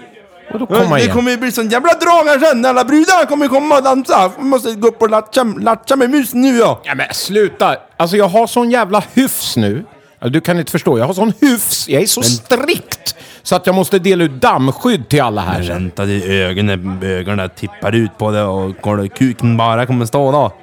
Vadå 0.51 0.65
komma 0.65 0.95
det 0.95 1.01
igen? 1.01 1.15
kommer 1.15 1.31
ju 1.31 1.37
bli 1.37 1.51
sån 1.51 1.69
jävla 1.69 1.93
drag 1.93 2.25
här 2.25 2.39
sen. 2.39 2.65
Alla 2.65 2.83
brudarna 2.83 3.25
kommer 3.25 3.45
ju 3.45 3.49
komma 3.49 3.77
och 3.77 3.83
dansa. 3.83 4.31
Vi 4.37 4.43
måste 4.43 4.71
gå 4.71 4.87
upp 4.87 5.01
och 5.01 5.09
latcha, 5.09 5.43
latcha 5.43 5.95
med 5.95 6.09
musen 6.09 6.41
nu 6.41 6.57
ja. 6.57 6.81
Ja 6.83 6.95
men 6.95 7.13
sluta! 7.13 7.77
Alltså 7.97 8.17
jag 8.17 8.27
har 8.27 8.47
sån 8.47 8.71
jävla 8.71 9.03
hyfs 9.13 9.57
nu. 9.57 9.85
Ja, 10.19 10.29
Du 10.29 10.41
kan 10.41 10.59
inte 10.59 10.71
förstå, 10.71 10.99
jag 10.99 11.05
har 11.05 11.13
sån 11.13 11.33
hyfs. 11.41 11.89
Jag 11.89 12.01
är 12.01 12.05
så 12.07 12.21
strikt. 12.23 13.15
Så 13.43 13.55
att 13.55 13.65
jag 13.65 13.75
måste 13.75 13.99
dela 13.99 14.23
ut 14.23 14.31
dammskydd 14.41 15.09
till 15.09 15.21
alla 15.21 15.41
här 15.41 15.63
sen. 15.63 15.67
Vänta 15.67 16.05
till 16.05 16.31
ögonen, 16.31 17.03
ögonen 17.03 17.49
tippar 17.55 17.95
ut 17.95 18.17
på 18.17 18.31
det 18.31 18.43
och 18.43 18.75
kolla, 18.81 19.07
kuken 19.07 19.57
bara 19.57 19.85
kommer 19.85 20.05
stå 20.05 20.31
då. 20.31 20.53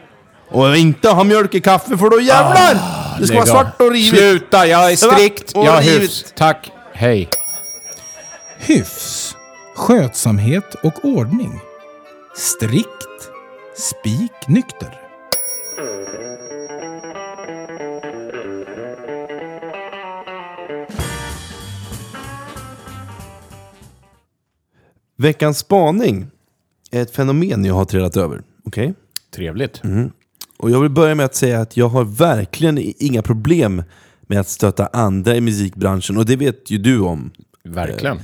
Och 0.50 0.76
inte 0.76 1.08
ha 1.08 1.24
mjölk 1.24 1.54
i 1.54 1.60
kaffe 1.60 1.98
för 1.98 2.10
då 2.10 2.20
jävlar! 2.20 2.78
det 3.20 3.26
ska 3.26 3.36
vara 3.36 3.46
svart 3.46 3.80
och 3.80 3.90
rivigt. 3.90 4.16
Sluta, 4.16 4.66
jag 4.66 4.92
är 4.92 4.96
strikt. 4.96 5.50
Svart 5.50 5.60
och 5.60 5.66
Jag 5.66 5.72
har 5.72 5.82
hyfs. 5.82 6.24
Tack. 6.36 6.70
Hej. 6.92 7.28
Hyfs, 8.58 9.36
skötsamhet 9.76 10.74
och 10.82 11.04
ordning. 11.04 11.60
Strikt, 12.36 13.30
spik 13.78 14.32
Veckans 25.16 25.58
spaning 25.58 26.26
är 26.90 27.02
ett 27.02 27.10
fenomen 27.10 27.64
jag 27.64 27.74
har 27.74 27.84
trillat 27.84 28.16
över. 28.16 28.42
Okej? 28.64 28.94
Trevligt. 29.34 29.82
Och 30.58 30.70
jag 30.70 30.80
vill 30.80 30.90
börja 30.90 31.14
med 31.14 31.26
att 31.26 31.34
säga 31.34 31.60
att 31.60 31.76
jag 31.76 31.88
har 31.88 32.04
verkligen 32.04 32.78
i- 32.78 32.94
inga 32.98 33.22
problem 33.22 33.82
med 34.26 34.40
att 34.40 34.48
stötta 34.48 34.86
andra 34.86 35.36
i 35.36 35.40
musikbranschen 35.40 36.16
och 36.16 36.26
det 36.26 36.36
vet 36.36 36.70
ju 36.70 36.78
du 36.78 37.00
om. 37.00 37.30
Verkligen. 37.64 38.18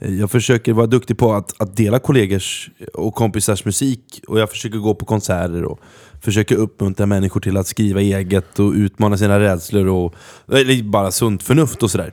Jag 0.00 0.30
försöker 0.30 0.72
vara 0.72 0.86
duktig 0.86 1.18
på 1.18 1.32
att, 1.34 1.60
att 1.62 1.76
dela 1.76 1.98
kollegors 1.98 2.70
och 2.94 3.14
kompisars 3.14 3.64
musik 3.64 4.20
och 4.28 4.40
jag 4.40 4.50
försöker 4.50 4.78
gå 4.78 4.94
på 4.94 5.04
konserter 5.06 5.64
och 5.64 5.80
försöker 6.22 6.56
uppmuntra 6.56 7.06
människor 7.06 7.40
till 7.40 7.56
att 7.56 7.66
skriva 7.66 8.00
eget 8.00 8.58
och 8.58 8.72
utmana 8.72 9.16
sina 9.18 9.40
rädslor 9.40 9.86
och 9.86 10.14
eller 10.52 10.82
bara 10.82 11.10
sunt 11.10 11.42
förnuft 11.42 11.82
och 11.82 11.90
sådär. 11.90 12.12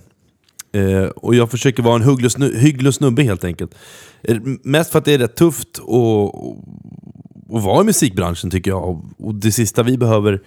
Eh, 0.76 1.05
och 1.05 1.36
jag 1.36 1.51
försöker 1.51 1.84
vara 1.84 1.95
en 1.95 2.09
hygglig 2.09 2.30
snu- 2.30 2.57
hygglig 2.57 2.93
snubbe 2.93 3.23
helt 3.23 3.43
enkelt. 3.43 3.76
Eh, 4.23 4.38
mest 4.63 4.91
för 4.91 4.99
att 4.99 5.05
det 5.05 5.13
är 5.13 5.17
rätt 5.17 5.36
tufft 5.36 5.80
att 5.80 7.63
vara 7.63 7.82
i 7.82 7.86
musikbranschen 7.86 8.49
tycker 8.49 8.71
jag. 8.71 8.84
Och, 8.89 9.03
och 9.17 9.36
det 9.36 9.51
sista 9.51 9.84
vi 9.84 9.97
behöver 9.97 10.41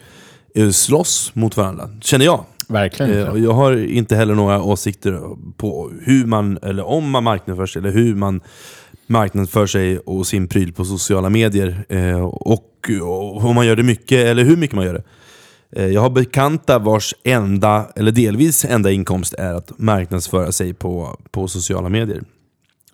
är 0.55 0.66
att 0.66 0.74
slåss 0.74 1.31
mot 1.35 1.57
varandra, 1.57 1.91
känner 2.01 2.24
jag. 2.24 2.45
Verkligen. 2.68 3.18
Eh, 3.18 3.29
och 3.29 3.39
jag 3.39 3.53
har 3.53 3.76
inte 3.76 4.16
heller 4.16 4.35
några 4.35 4.62
åsikter 4.62 5.20
på 5.57 5.91
hur 6.03 6.26
man, 6.26 6.59
eller 6.62 6.87
om 6.87 7.11
man 7.11 7.24
marknadsför 7.24 7.66
sig, 7.66 7.81
eller 7.81 7.91
hur 7.91 8.14
man 8.14 8.41
marknadsför 9.07 9.66
sig 9.66 9.99
och 9.99 10.26
sin 10.26 10.49
pryl 10.49 10.72
på 10.72 10.85
sociala 10.85 11.31
medier. 11.31 11.85
Eh, 11.89 12.20
och, 12.24 12.91
och 13.03 13.45
om 13.45 13.55
man 13.55 13.66
gör 13.66 13.76
det 13.76 13.83
mycket, 13.83 14.26
eller 14.26 14.45
hur 14.45 14.57
mycket 14.57 14.76
man 14.76 14.85
gör 14.85 14.95
det. 14.95 15.03
Eh, 15.77 15.87
jag 15.87 16.01
har 16.01 16.11
bekanta 16.11 16.79
vars 16.79 17.14
enda, 17.25 17.87
eller 17.97 18.12
delvis 18.12 18.64
enda 18.64 18.91
inkomst 18.91 19.35
är 19.35 19.55
att 19.55 19.79
marknadsföra 19.79 20.53
sig 20.53 20.75
på, 20.75 21.16
på 21.31 21.49
sociala 21.49 21.89
medier. 21.89 22.23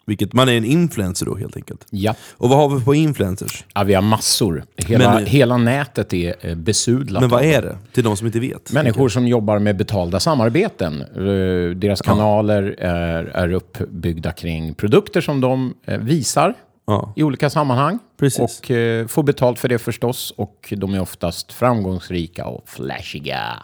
Vilket 0.07 0.33
man 0.33 0.49
är 0.49 0.53
en 0.53 0.65
influencer 0.65 1.27
då 1.27 1.37
helt 1.37 1.57
enkelt. 1.57 1.87
Ja. 1.91 2.15
Och 2.33 2.49
vad 2.49 2.59
har 2.59 2.79
vi 2.79 2.85
på 2.85 2.95
influencers? 2.95 3.65
ja, 3.75 3.83
vi 3.85 3.95
har 3.95 4.03
massor. 4.03 4.65
Hela, 4.77 5.15
Men- 5.15 5.27
hela 5.27 5.57
nätet 5.57 6.13
är 6.13 6.35
eh, 6.41 6.55
besudlat. 6.55 7.21
Men 7.21 7.31
vad 7.31 7.45
är 7.45 7.63
det? 7.63 7.79
Till 7.93 8.05
de 8.05 8.17
som 8.17 8.27
inte 8.27 8.41
vet. 8.41 8.73
Människor 8.73 9.09
som 9.09 9.27
jobbar 9.27 9.59
med 9.59 9.77
betalda 9.77 10.21
samarbeten. 10.21 11.01
Eh, 11.03 11.77
Deras 11.77 12.01
kanaler 12.03 12.63
är, 12.79 13.25
är 13.25 13.53
uppbyggda 13.53 14.33
kring 14.33 14.75
produkter 14.75 15.21
som 15.21 15.41
de 15.41 15.75
visar 16.01 16.55
Ja. 16.87 17.13
i 17.17 17.23
olika 17.23 17.51
sammanhang. 17.51 17.99
Precis. 18.17 18.61
Och 18.61 18.71
eh, 18.71 19.07
får 19.07 19.23
betalt 19.23 19.59
för 19.59 19.69
det 19.69 19.79
förstås. 19.79 20.31
Och 20.37 20.75
de 20.77 20.95
är 20.95 21.01
oftast 21.01 21.53
framgångsrika 21.53 22.47
och 22.47 22.69
flashiga. 22.69 23.63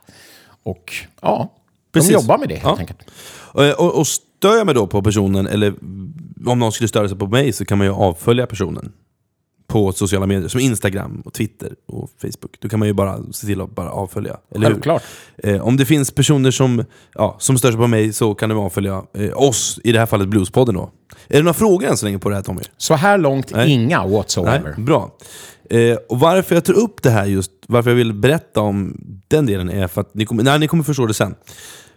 Och 0.62 0.92
ja, 1.22 1.52
Precis. 1.92 2.08
de 2.08 2.14
jobbar 2.14 2.38
med 2.38 2.48
det 2.48 2.54
helt 2.54 2.64
Ja. 2.66 2.76
enkelt. 2.78 2.98
Och, 3.52 3.86
och, 3.86 3.98
och 3.98 4.06
stör 4.06 4.56
jag 4.56 4.66
mig 4.66 4.74
då 4.74 4.86
på 4.86 5.02
personen, 5.02 5.46
eller 5.46 5.74
om 6.46 6.58
någon 6.58 6.72
skulle 6.72 6.88
störa 6.88 7.08
sig 7.08 7.18
på 7.18 7.26
mig, 7.26 7.52
så 7.52 7.64
kan 7.64 7.78
man 7.78 7.86
ju 7.86 7.92
avfölja 7.92 8.46
personen. 8.46 8.92
På 9.70 9.92
sociala 9.92 10.26
medier, 10.26 10.48
som 10.48 10.60
Instagram, 10.60 11.22
och 11.24 11.32
Twitter 11.32 11.74
och 11.86 12.10
Facebook. 12.22 12.56
Då 12.60 12.68
kan 12.68 12.78
man 12.78 12.88
ju 12.88 12.94
bara 12.94 13.32
se 13.32 13.46
till 13.46 13.60
att 13.60 13.74
bara 13.74 13.90
avfölja. 13.90 14.36
Eller? 14.54 14.66
Självklart. 14.66 15.02
Eh, 15.38 15.66
om 15.66 15.76
det 15.76 15.86
finns 15.86 16.10
personer 16.10 16.50
som, 16.50 16.84
ja, 17.14 17.36
som 17.38 17.58
stör 17.58 17.70
sig 17.70 17.78
på 17.78 17.86
mig 17.86 18.12
så 18.12 18.34
kan 18.34 18.48
de 18.48 18.58
avfölja 18.58 19.02
eh, 19.14 19.42
oss, 19.42 19.80
i 19.84 19.92
det 19.92 19.98
här 19.98 20.06
fallet 20.06 20.28
Bluespodden 20.28 20.74
då. 20.74 20.90
Är 21.28 21.36
det 21.36 21.42
några 21.42 21.54
frågor 21.54 21.88
än 21.88 21.96
så 21.96 22.06
länge 22.06 22.18
på 22.18 22.28
det 22.28 22.34
här 22.34 22.42
Tommy? 22.42 22.62
Så 22.76 22.94
här 22.94 23.18
långt 23.18 23.52
Nej. 23.54 23.70
inga 23.70 24.06
whatsoever. 24.06 24.74
Nej, 24.76 24.84
bra. 24.84 25.10
Eh, 25.70 25.96
och 26.08 26.20
varför 26.20 26.54
jag 26.54 26.64
tar 26.64 26.74
upp 26.74 27.02
det 27.02 27.10
här 27.10 27.26
just, 27.26 27.50
varför 27.66 27.90
jag 27.90 27.96
vill 27.96 28.12
berätta 28.12 28.60
om 28.60 28.96
den 29.28 29.46
delen 29.46 29.70
är 29.70 29.88
för 29.88 30.00
att 30.00 30.14
ni 30.14 30.26
kommer, 30.26 30.42
nej, 30.42 30.58
ni 30.58 30.68
kommer 30.68 30.84
förstå 30.84 31.06
det 31.06 31.14
sen. 31.14 31.34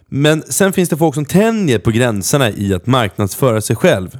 Men 0.07 0.41
sen 0.41 0.73
finns 0.73 0.89
det 0.89 0.97
folk 0.97 1.15
som 1.15 1.25
tänjer 1.25 1.79
på 1.79 1.91
gränserna 1.91 2.49
i 2.49 2.73
att 2.73 2.87
marknadsföra 2.87 3.61
sig 3.61 3.75
själv. 3.75 4.17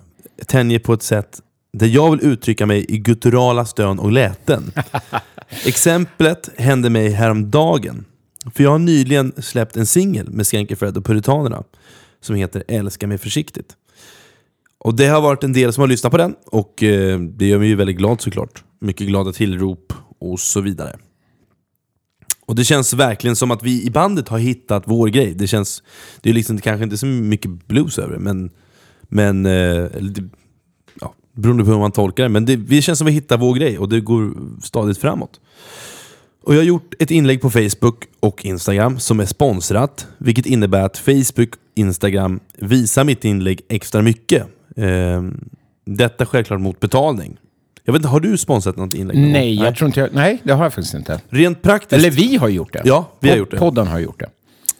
Tänjer 0.47 0.79
på 0.79 0.93
ett 0.93 1.03
sätt 1.03 1.39
där 1.73 1.87
jag 1.87 2.11
vill 2.11 2.25
uttrycka 2.25 2.65
mig 2.65 2.85
i 2.89 2.97
gutturala 2.97 3.65
stön 3.65 3.99
och 3.99 4.11
läten. 4.11 4.71
Exemplet 5.65 6.49
hände 6.57 6.89
mig 6.89 7.09
häromdagen. 7.09 8.05
För 8.55 8.63
jag 8.63 8.71
har 8.71 8.79
nyligen 8.79 9.33
släppt 9.37 9.77
en 9.77 9.85
singel 9.85 10.29
med 10.29 10.47
Skanky 10.47 10.75
Fred 10.75 10.97
och 10.97 11.05
Puritanerna 11.05 11.63
som 12.21 12.35
heter 12.35 12.63
Älska 12.67 13.07
mig 13.07 13.17
försiktigt. 13.17 13.75
Och 14.77 14.95
det 14.95 15.07
har 15.07 15.21
varit 15.21 15.43
en 15.43 15.53
del 15.53 15.73
som 15.73 15.81
har 15.81 15.87
lyssnat 15.87 16.11
på 16.11 16.17
den 16.17 16.35
och 16.45 16.83
eh, 16.83 17.19
det 17.19 17.45
gör 17.45 17.59
mig 17.59 17.67
ju 17.67 17.75
väldigt 17.75 17.97
glad 17.97 18.21
såklart. 18.21 18.63
Mycket 18.79 19.07
glada 19.07 19.31
tillrop 19.31 19.93
och 20.19 20.39
så 20.39 20.61
vidare. 20.61 20.97
Och 22.45 22.55
det 22.55 22.63
känns 22.63 22.93
verkligen 22.93 23.35
som 23.35 23.51
att 23.51 23.63
vi 23.63 23.83
i 23.83 23.89
bandet 23.89 24.29
har 24.29 24.37
hittat 24.37 24.83
vår 24.85 25.07
grej. 25.07 25.33
Det 25.33 25.47
känns, 25.47 25.83
det 26.21 26.29
är 26.29 26.33
liksom 26.33 26.59
kanske 26.59 26.83
inte 26.83 26.97
så 26.97 27.05
mycket 27.05 27.67
blues 27.67 27.99
över 27.99 28.13
det, 28.13 28.19
men, 28.19 28.51
men 29.01 29.45
eh, 29.45 29.87
beroende 31.33 31.63
på 31.63 31.71
hur 31.71 31.79
man 31.79 31.91
tolkar 31.91 32.23
det. 32.23 32.29
Men 32.29 32.45
det, 32.45 32.55
vi 32.55 32.81
känns 32.81 32.99
som 32.99 33.07
att 33.07 33.11
vi 33.11 33.15
hittar 33.15 33.37
vår 33.37 33.53
grej 33.55 33.77
och 33.77 33.89
det 33.89 33.99
går 34.01 34.33
stadigt 34.61 34.97
framåt. 34.97 35.39
Och 36.43 36.53
jag 36.53 36.59
har 36.59 36.65
gjort 36.65 36.93
ett 36.99 37.11
inlägg 37.11 37.41
på 37.41 37.49
Facebook 37.49 38.03
och 38.19 38.45
Instagram 38.45 38.99
som 38.99 39.19
är 39.19 39.25
sponsrat, 39.25 40.07
vilket 40.17 40.45
innebär 40.45 40.81
att 40.81 40.97
Facebook 40.97 41.49
och 41.53 41.57
Instagram 41.75 42.39
visar 42.57 43.03
mitt 43.03 43.25
inlägg 43.25 43.61
extra 43.69 44.01
mycket. 44.01 44.47
Ehm, 44.75 45.49
detta 45.85 46.25
självklart 46.25 46.61
mot 46.61 46.79
betalning. 46.79 47.37
Jag 47.83 47.93
vet 47.93 47.99
inte, 47.99 48.09
har 48.09 48.19
du 48.19 48.37
sponsrat 48.37 48.77
något 48.77 48.93
inlägg? 48.93 49.17
Nej, 49.17 49.55
jag 49.55 49.75
tror 49.75 49.87
inte 49.87 49.99
jag, 49.99 50.09
nej, 50.13 50.41
det 50.43 50.53
har 50.53 50.63
jag 50.63 50.73
faktiskt 50.73 50.93
inte. 50.93 51.21
Rent 51.29 51.61
praktiskt, 51.61 51.93
Eller 51.93 52.11
vi 52.11 52.35
har 52.35 52.47
gjort 52.47 52.73
det. 52.73 52.81
Ja, 52.85 53.11
vi 53.19 53.29
har 53.29 53.37
gjort 53.37 53.51
det. 53.51 53.57
Podden 53.57 53.87
har 53.87 53.99
gjort 53.99 54.19
det. 54.19 54.29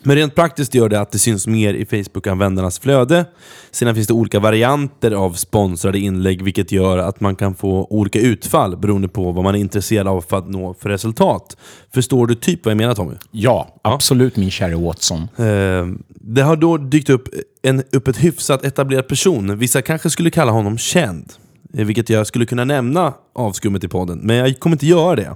Men 0.04 0.16
rent 0.16 0.36
praktiskt 0.36 0.74
gör 0.76 0.90
det 0.90 1.00
att 1.02 1.12
det 1.12 1.20
syns 1.20 1.48
mer 1.48 1.74
i 1.74 1.86
Facebook-användarnas 1.86 2.80
flöde. 2.80 3.26
Sedan 3.72 3.96
finns 3.96 4.08
det 4.08 4.14
olika 4.14 4.40
varianter 4.40 5.12
av 5.12 5.34
sponsrade 5.34 6.00
inlägg, 6.00 6.42
vilket 6.44 6.72
gör 6.72 6.98
att 6.98 7.20
man 7.22 7.36
kan 7.36 7.56
få 7.56 7.88
olika 7.90 8.20
utfall 8.20 8.78
beroende 8.78 9.08
på 9.08 9.32
vad 9.32 9.44
man 9.44 9.56
är 9.56 9.60
intresserad 9.60 10.08
av 10.08 10.22
för 10.22 10.38
att 10.38 10.50
nå 10.50 10.74
för 10.80 10.90
resultat. 10.90 11.58
Förstår 11.94 12.28
du 12.28 12.36
typ 12.36 12.66
vad 12.66 12.72
jag 12.72 12.78
menar 12.78 12.96
Tommy? 12.96 13.14
Ja, 13.32 13.76
absolut 13.82 14.36
min 14.38 14.52
kära 14.52 14.78
Watson. 14.78 15.22
Eh, 15.38 15.88
det 16.10 16.42
har 16.42 16.56
då 16.56 16.78
dykt 16.78 17.10
upp, 17.10 17.28
en, 17.62 17.84
upp 17.92 18.08
ett 18.08 18.18
hyfsat 18.18 18.66
etablerad 18.66 19.08
person. 19.08 19.58
Vissa 19.58 19.82
kanske 19.82 20.10
skulle 20.10 20.30
kalla 20.32 20.52
honom 20.52 20.78
känd. 20.78 21.34
eh, 21.78 21.86
Vilket 21.86 22.10
jag 22.10 22.28
skulle 22.28 22.46
kunna 22.46 22.66
nämna 22.66 23.14
avskummet 23.36 23.84
i 23.84 23.88
podden, 23.88 24.20
men 24.24 24.36
jag 24.36 24.60
kommer 24.60 24.76
inte 24.76 24.86
göra 24.88 25.16
det. 25.16 25.36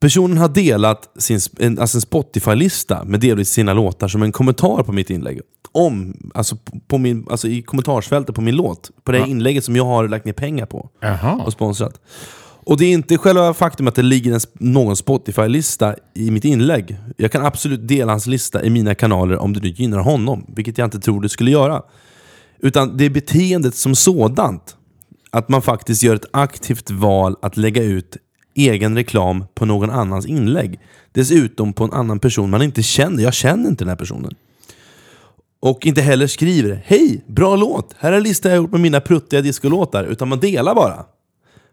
Personen 0.00 0.38
har 0.38 0.48
delat 0.48 1.10
sin, 1.18 1.40
en, 1.58 1.78
alltså 1.78 1.96
en 1.96 2.00
Spotify-lista 2.02 3.04
med 3.04 3.20
delvis 3.20 3.50
sina 3.50 3.72
låtar 3.72 4.08
som 4.08 4.22
en 4.22 4.32
kommentar 4.32 4.82
på 4.82 4.92
mitt 4.92 5.10
inlägg. 5.10 5.40
Om, 5.72 6.16
alltså, 6.34 6.56
på- 6.88 6.98
min, 6.98 7.26
alltså 7.30 7.48
i 7.48 7.62
kommentarsfältet 7.62 8.34
på 8.34 8.40
min 8.40 8.56
låt. 8.56 8.90
På 9.04 9.12
det 9.12 9.18
här 9.18 9.26
inlägget 9.26 9.64
som 9.64 9.76
jag 9.76 9.84
har 9.84 10.08
lagt 10.08 10.24
ner 10.24 10.32
pengar 10.32 10.66
på 10.66 10.90
Jaha. 11.00 11.42
och 11.46 11.52
sponsrat. 11.52 12.00
Och 12.66 12.76
det 12.78 12.84
är 12.84 12.92
inte 12.92 13.18
själva 13.18 13.54
faktum 13.54 13.88
att 13.88 13.94
det 13.94 14.02
ligger 14.02 14.32
en, 14.32 14.40
någon 14.54 14.96
Spotify-lista 14.96 15.94
i 16.14 16.30
mitt 16.30 16.44
inlägg. 16.44 16.96
Jag 17.16 17.32
kan 17.32 17.44
absolut 17.46 17.88
dela 17.88 18.12
hans 18.12 18.26
lista 18.26 18.62
i 18.64 18.70
mina 18.70 18.94
kanaler 18.94 19.38
om 19.38 19.52
det 19.52 19.60
nu 19.60 19.68
gynnar 19.68 19.98
honom, 19.98 20.46
vilket 20.56 20.78
jag 20.78 20.86
inte 20.86 21.00
tror 21.00 21.20
det 21.20 21.28
skulle 21.28 21.50
göra. 21.50 21.82
Utan 22.58 22.96
det 22.96 23.04
är 23.04 23.10
beteendet 23.10 23.74
som 23.74 23.94
sådant. 23.94 24.76
Att 25.30 25.48
man 25.48 25.62
faktiskt 25.62 26.02
gör 26.02 26.14
ett 26.14 26.26
aktivt 26.32 26.90
val 26.90 27.36
att 27.42 27.56
lägga 27.56 27.82
ut 27.82 28.16
egen 28.54 28.96
reklam 28.96 29.44
på 29.54 29.64
någon 29.64 29.90
annans 29.90 30.26
inlägg. 30.26 30.80
Dessutom 31.12 31.72
på 31.72 31.84
en 31.84 31.92
annan 31.92 32.18
person 32.18 32.50
man 32.50 32.62
inte 32.62 32.82
känner. 32.82 33.22
Jag 33.22 33.34
känner 33.34 33.68
inte 33.68 33.84
den 33.84 33.88
här 33.88 33.96
personen. 33.96 34.34
Och 35.60 35.86
inte 35.86 36.00
heller 36.00 36.26
skriver 36.26 36.82
Hej, 36.86 37.24
bra 37.26 37.56
låt! 37.56 37.94
Här 37.98 38.12
är 38.12 38.16
en 38.16 38.22
lista 38.22 38.48
jag 38.48 38.56
gjort 38.56 38.70
med 38.72 38.80
mina 38.80 39.00
pruttiga 39.00 39.40
discolåtar. 39.40 40.04
Utan 40.04 40.28
man 40.28 40.40
delar 40.40 40.74
bara. 40.74 41.04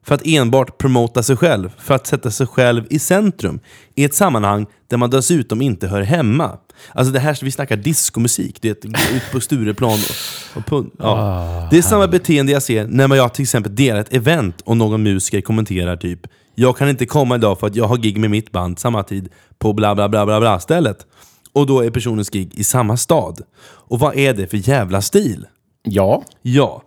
För 0.04 0.16
att 0.16 0.22
enbart 0.26 0.78
promota 0.78 1.24
sig 1.24 1.38
själv. 1.38 1.72
För 1.78 1.96
att 1.96 2.08
sätta 2.08 2.32
sig 2.32 2.48
själv 2.48 2.84
i 2.90 3.00
centrum. 3.00 3.60
I 3.96 4.04
ett 4.04 4.14
sammanhang 4.14 4.66
där 4.88 4.98
man 4.98 5.10
dessutom 5.10 5.62
inte 5.62 5.88
hör 5.88 6.02
hemma. 6.02 6.58
Alltså 6.94 7.14
det 7.14 7.20
här, 7.20 7.40
vi 7.42 7.52
snackar 7.52 7.76
diskomusik. 7.76 8.58
Det 8.62 8.70
är 8.70 8.72
att 8.72 8.84
gå 8.84 9.16
ut 9.16 9.32
på 9.32 9.40
Stureplan 9.40 10.00
och, 10.00 10.58
och 10.58 10.64
pun- 10.64 10.92
ja. 11.00 11.68
Det 11.72 11.78
är 11.78 11.82
samma 11.82 12.08
beteende 12.08 12.52
jag 12.52 12.64
ser 12.64 12.88
när 12.88 13.16
jag 13.16 13.34
till 13.34 13.44
exempel 13.44 13.76
delar 13.76 14.00
ett 14.00 14.14
event 14.14 14.62
och 14.62 14.78
någon 14.78 15.04
musiker 15.04 15.42
kommenterar 15.42 15.96
typ 15.96 16.28
Jag 16.56 16.78
kan 16.78 16.90
inte 16.90 17.06
komma 17.06 17.36
idag 17.36 17.60
för 17.60 17.68
att 17.68 17.76
jag 17.76 17.86
har 17.86 17.98
gig 17.98 18.18
med 18.18 18.30
mitt 18.32 18.52
band 18.52 18.80
samma 18.80 19.04
tid 19.04 19.30
på 19.60 19.74
bla 19.74 19.96
bla 19.96 20.10
bla 20.10 20.26
bla 20.26 20.40
bla 20.40 20.60
stället. 20.60 21.06
Och 21.54 21.66
då 21.68 21.80
är 21.84 21.90
personens 21.90 22.30
gig 22.30 22.54
i 22.56 22.64
samma 22.64 22.98
stad. 22.98 23.42
Och 23.64 24.00
vad 24.00 24.16
är 24.18 24.34
det 24.34 24.48
för 24.48 24.70
jävla 24.70 25.02
stil? 25.02 25.46
Ja, 25.84 26.24
Ja, 26.42 26.82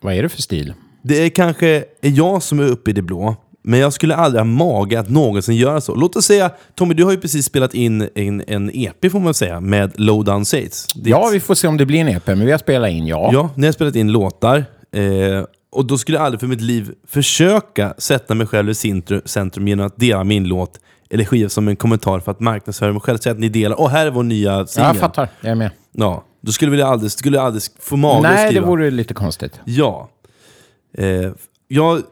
vad 0.00 0.14
är 0.14 0.22
det 0.22 0.28
för 0.28 0.42
stil? 0.42 0.74
det 1.02 1.24
är 1.24 1.28
kanske 1.28 1.66
är 2.00 2.10
jag 2.10 2.42
som 2.42 2.60
är 2.60 2.64
uppe 2.68 2.90
i 2.90 2.94
det 2.94 3.02
blå, 3.02 3.36
men 3.62 3.80
jag 3.80 3.92
skulle 3.92 4.14
aldrig 4.16 4.40
ha 4.40 4.44
mage 4.44 5.00
att 5.00 5.08
någonsin 5.10 5.56
göra 5.56 5.80
så. 5.80 5.94
Låt 5.94 6.16
oss 6.16 6.24
säga, 6.24 6.50
Tommy, 6.74 6.94
du 6.94 7.04
har 7.04 7.10
ju 7.12 7.20
precis 7.20 7.46
spelat 7.46 7.74
in 7.74 8.08
en, 8.14 8.42
en 8.46 8.70
EP 8.74 9.12
får 9.12 9.20
man 9.20 9.34
säga, 9.34 9.60
med 9.60 10.00
Lowdown 10.00 10.44
Sates. 10.44 10.86
Ditt- 10.94 11.06
Ja, 11.10 11.28
vi 11.32 11.40
får 11.40 11.54
se 11.54 11.68
om 11.68 11.76
det 11.76 11.86
blir 11.86 12.00
en 12.00 12.08
EP, 12.08 12.26
men 12.26 12.44
vi 12.46 12.50
har 12.50 12.58
spelat 12.58 12.90
in, 12.90 13.06
ja. 13.06 13.30
Ja, 13.32 13.50
ni 13.56 13.66
har 13.66 13.72
spelat 13.72 13.96
in 13.96 14.12
låtar. 14.12 14.64
Eh, 14.92 15.44
och 15.70 15.86
då 15.86 15.98
skulle 15.98 16.16
jag 16.18 16.24
aldrig 16.24 16.40
för 16.40 16.46
mitt 16.46 16.60
liv 16.60 16.94
försöka 17.08 17.94
sätta 17.98 18.34
mig 18.34 18.46
själv 18.46 18.70
i 18.70 18.74
centrum, 18.74 19.20
centrum 19.24 19.68
genom 19.68 19.86
att 19.86 19.96
dela 19.96 20.24
min 20.24 20.48
låt 20.48 20.80
eller 21.10 21.24
skiva 21.24 21.48
som 21.48 21.68
en 21.68 21.76
kommentar 21.76 22.20
för 22.20 22.30
att 22.32 22.40
marknadsföra 22.40 22.92
mig 22.92 23.00
själv. 23.00 23.18
Säga 23.18 23.32
att 23.32 23.38
ni 23.38 23.48
delar, 23.48 23.80
åh 23.80 23.88
här 23.88 24.06
är 24.06 24.10
vår 24.10 24.22
nya 24.22 24.52
Ja, 24.52 24.66
singel. 24.66 24.86
jag 24.88 24.96
fattar. 24.96 25.28
Jag 25.40 25.50
är 25.50 25.54
med. 25.54 25.70
Ja, 25.92 26.24
då 26.40 26.52
skulle 26.52 26.76
jag 26.78 26.88
aldrig, 26.88 27.12
skulle 27.12 27.36
jag 27.36 27.46
aldrig 27.46 27.62
få 27.80 27.96
mage 27.96 28.16
att 28.16 28.22
Nej, 28.22 28.44
det 28.44 28.50
skriva. 28.50 28.66
vore 28.66 28.90
lite 28.90 29.14
konstigt. 29.14 29.60
Ja. 29.64 30.10
Eh, 30.98 31.32
jag, 31.68 32.02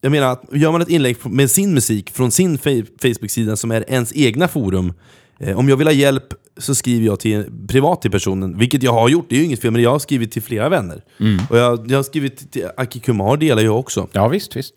jag 0.00 0.12
menar 0.12 0.32
att 0.32 0.42
gör 0.52 0.72
man 0.72 0.80
ett 0.82 0.88
inlägg 0.88 1.16
med 1.26 1.50
sin 1.50 1.74
musik 1.74 2.10
från 2.10 2.30
sin 2.30 2.58
Facebook-sida 3.02 3.56
som 3.56 3.70
är 3.70 3.84
ens 3.90 4.12
egna 4.16 4.48
forum. 4.48 4.92
Eh, 5.40 5.58
om 5.58 5.68
jag 5.68 5.76
vill 5.76 5.86
ha 5.86 5.92
hjälp 5.92 6.24
så 6.58 6.74
skriver 6.74 7.06
jag 7.06 7.20
till, 7.20 7.44
privat 7.68 8.02
till 8.02 8.10
personen, 8.10 8.58
vilket 8.58 8.82
jag 8.82 8.92
har 8.92 9.08
gjort. 9.08 9.26
Det 9.28 9.34
är 9.34 9.38
ju 9.38 9.44
inget 9.44 9.60
fel, 9.60 9.70
men 9.70 9.82
jag 9.82 9.90
har 9.90 9.98
skrivit 9.98 10.32
till 10.32 10.42
flera 10.42 10.68
vänner. 10.68 11.02
Och 11.50 11.58
jag, 11.58 11.90
jag 11.90 11.98
har 11.98 12.02
skrivit 12.02 12.52
till- 12.52 12.68
Aki 12.76 12.98
Kumar, 13.00 13.36
delar 13.36 13.62
jag 13.62 13.78
också. 13.78 14.08
Ja, 14.12 14.28
visst, 14.28 14.56
visst. 14.56 14.74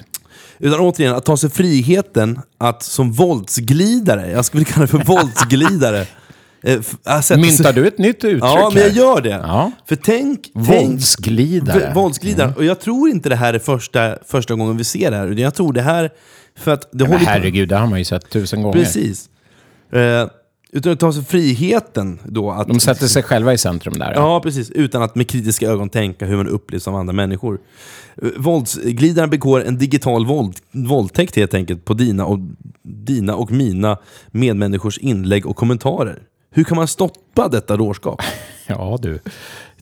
Utan 0.59 0.79
återigen, 0.79 1.15
att 1.15 1.25
ta 1.25 1.37
sig 1.37 1.49
friheten 1.49 2.39
att 2.57 2.83
som 2.83 3.11
våldsglidare, 3.11 4.31
jag 4.31 4.45
skulle 4.45 4.63
kalla 4.65 4.81
det 4.85 4.91
för 4.91 4.97
våldsglidare. 5.05 6.05
eh, 6.63 6.81
sätta 7.21 7.41
Myntar 7.41 7.73
du 7.73 7.87
ett 7.87 7.97
nytt 7.97 8.15
uttryck 8.23 8.43
Ja, 8.43 8.71
men 8.73 8.83
jag 8.83 8.91
gör 8.91 9.21
det. 9.21 9.29
Ja. 9.29 9.71
För 9.87 9.95
tänk... 9.95 10.39
tänk 10.53 10.67
Våldsglidare. 10.67 11.79
V- 11.79 11.91
Våldsglidare. 11.95 12.53
Och 12.57 12.65
jag 12.65 12.79
tror 12.79 13.09
inte 13.09 13.29
det 13.29 13.35
här 13.35 13.53
är 13.53 13.59
första, 13.59 14.17
första 14.25 14.55
gången 14.55 14.77
vi 14.77 14.83
ser 14.83 15.11
det 15.11 15.17
här. 15.17 15.27
Jag 15.27 15.53
tror 15.55 15.73
det 15.73 15.81
här... 15.81 16.09
För 16.59 16.71
att 16.73 16.81
det 16.81 16.87
Men 16.91 17.07
håller 17.07 17.19
på- 17.19 17.25
herregud, 17.31 17.69
det 17.69 17.75
har 17.77 17.87
man 17.87 17.99
ju 17.99 18.05
sett 18.05 18.29
tusen 18.29 18.61
gånger. 18.63 18.79
Precis. 18.83 19.29
Eh, 19.91 20.27
utan 20.71 20.93
att 20.93 20.99
ta 20.99 21.13
sig 21.13 21.23
friheten 21.23 22.19
då 22.23 22.51
att... 22.51 22.67
De 22.67 22.79
sätter 22.79 23.07
sig 23.07 23.23
själva 23.23 23.53
i 23.53 23.57
centrum 23.57 23.93
där. 23.93 24.13
Ja, 24.15 24.39
precis. 24.39 24.71
Utan 24.71 25.01
att 25.01 25.15
med 25.15 25.29
kritiska 25.29 25.67
ögon 25.67 25.89
tänka 25.89 26.25
hur 26.25 26.37
man 26.37 26.47
upplevs 26.47 26.87
av 26.87 26.95
andra 26.95 27.13
människor. 27.13 27.59
Eh, 28.21 28.29
Våldsglidaren 28.37 29.29
begår 29.29 29.63
en 29.63 29.77
digital 29.77 30.25
våld, 30.25 30.57
våldtäkt 30.71 31.35
helt 31.35 31.53
enkelt 31.53 31.85
på 31.85 31.93
dina 31.93 32.25
och, 32.25 32.39
dina 32.83 33.35
och 33.35 33.51
mina 33.51 33.97
medmänniskors 34.27 34.97
inlägg 34.97 35.45
och 35.45 35.55
kommentarer. 35.55 36.19
Hur 36.51 36.63
kan 36.63 36.77
man 36.77 36.87
stoppa 36.87 37.47
detta 37.47 37.77
dårskap? 37.77 38.21
Ja, 38.69 38.99
du. 39.01 39.19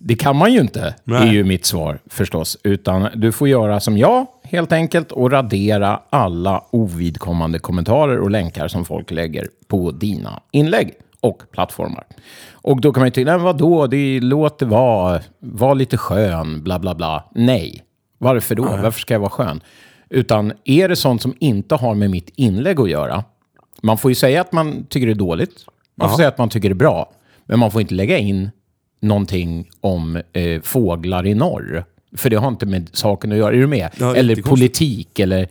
Det 0.07 0.15
kan 0.15 0.35
man 0.35 0.53
ju 0.53 0.59
inte, 0.59 0.95
Nej. 1.03 1.27
är 1.27 1.33
ju 1.33 1.43
mitt 1.43 1.65
svar 1.65 1.99
förstås. 2.07 2.57
Utan 2.63 3.09
du 3.15 3.31
får 3.31 3.47
göra 3.47 3.79
som 3.79 3.97
jag, 3.97 4.25
helt 4.43 4.71
enkelt, 4.71 5.11
och 5.11 5.31
radera 5.31 6.01
alla 6.09 6.63
ovidkommande 6.71 7.59
kommentarer 7.59 8.19
och 8.19 8.31
länkar 8.31 8.67
som 8.67 8.85
folk 8.85 9.11
lägger 9.11 9.47
på 9.67 9.91
dina 9.91 10.41
inlägg 10.51 10.93
och 11.19 11.41
plattformar. 11.51 12.03
Och 12.51 12.81
då 12.81 12.93
kan 12.93 13.01
man 13.01 13.07
ju 13.07 13.11
tycka, 13.11 13.31
nej 13.31 13.39
vadå, 13.39 13.87
det 13.87 14.19
låter 14.19 14.65
vara, 14.65 15.21
var 15.39 15.75
lite 15.75 15.97
skön, 15.97 16.63
bla 16.63 16.79
bla 16.79 16.95
bla. 16.95 17.23
Nej. 17.35 17.83
Varför 18.17 18.55
då? 18.55 18.63
Varför 18.63 19.01
ska 19.01 19.13
jag 19.13 19.19
vara 19.19 19.29
skön? 19.29 19.61
Utan 20.09 20.53
är 20.65 20.89
det 20.89 20.95
sånt 20.95 21.21
som 21.21 21.33
inte 21.39 21.75
har 21.75 21.95
med 21.95 22.09
mitt 22.09 22.29
inlägg 22.35 22.79
att 22.79 22.89
göra, 22.89 23.23
man 23.81 23.97
får 23.97 24.11
ju 24.11 24.15
säga 24.15 24.41
att 24.41 24.51
man 24.51 24.85
tycker 24.89 25.07
det 25.07 25.13
är 25.13 25.15
dåligt, 25.15 25.65
man 25.95 26.09
får 26.09 26.17
säga 26.17 26.27
att 26.27 26.37
man 26.37 26.49
tycker 26.49 26.69
det 26.69 26.73
är 26.73 26.75
bra, 26.75 27.11
men 27.45 27.59
man 27.59 27.71
får 27.71 27.81
inte 27.81 27.93
lägga 27.93 28.17
in 28.17 28.49
någonting 29.05 29.69
om 29.81 30.21
eh, 30.33 30.61
fåglar 30.61 31.25
i 31.25 31.33
norr. 31.33 31.85
För 32.17 32.29
det 32.29 32.35
har 32.35 32.47
inte 32.47 32.65
med 32.65 32.89
saken 32.93 33.31
att 33.31 33.37
göra. 33.37 33.53
Är 33.55 33.57
du 33.59 33.67
med? 33.67 33.89
Ja, 33.99 34.15
eller 34.15 34.35
politik, 34.35 35.19
eller, 35.19 35.47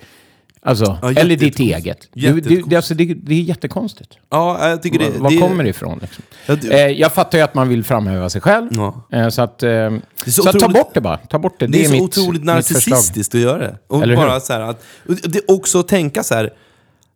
alltså, 0.62 0.98
Ja, 1.02 1.12
eller 1.12 1.36
ditt 1.36 1.58
eget. 1.60 2.08
Det, 2.12 2.30
det, 2.32 2.62
det, 2.66 2.76
alltså, 2.76 2.94
det, 2.94 3.14
det 3.14 3.34
är 3.34 3.40
jättekonstigt. 3.40 4.10
Ja, 4.30 4.68
jag 4.68 4.82
tycker 4.82 4.98
det... 4.98 5.10
Var 5.18 5.30
det, 5.30 5.36
kommer 5.36 5.64
det 5.64 5.70
ifrån? 5.70 5.98
Liksom? 6.02 6.24
Ja, 6.46 6.54
det- 6.56 6.84
eh, 6.84 6.90
jag 7.00 7.12
fattar 7.12 7.38
ju 7.38 7.44
att 7.44 7.54
man 7.54 7.68
vill 7.68 7.84
framhäva 7.84 8.30
sig 8.30 8.40
själv. 8.40 8.68
Ja. 8.70 9.08
Eh, 9.12 9.28
så 9.28 9.42
att, 9.42 9.62
eh, 9.62 9.90
så 10.26 10.30
så 10.30 10.48
att 10.48 10.52
ta 10.52 10.58
otroligt- 10.58 10.74
bort 10.76 10.94
det 10.94 11.00
bara. 11.00 11.16
Ta 11.16 11.38
bort 11.38 11.60
det. 11.60 11.66
Det, 11.66 11.80
är, 11.80 11.84
så 11.84 11.92
mitt, 11.92 12.02
otroligt 12.02 12.44
narcissistiskt 12.44 13.34
att 13.34 13.40
göra 13.40 13.58
det. 13.58 13.78
Och 13.86 14.02
Eller 14.02 14.16
hur? 14.16 14.22
bara 14.26 14.40
så 14.40 14.52
här 14.52 14.60
att, 14.60 14.82
det 15.06 15.38
är 15.38 15.50
också 15.54 15.80
att 15.80 15.88
tänka 15.88 16.22
så 16.22 16.34
här, 16.34 16.52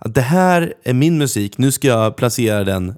att 0.01 0.15
det 0.15 0.21
här 0.21 0.75
är 0.83 0.95
min 0.95 1.19
musik, 1.19 1.59
nu 1.59 1.73
ska 1.73 1.89
jag 1.89 2.17
placera 2.17 2.65
den. 2.65 2.95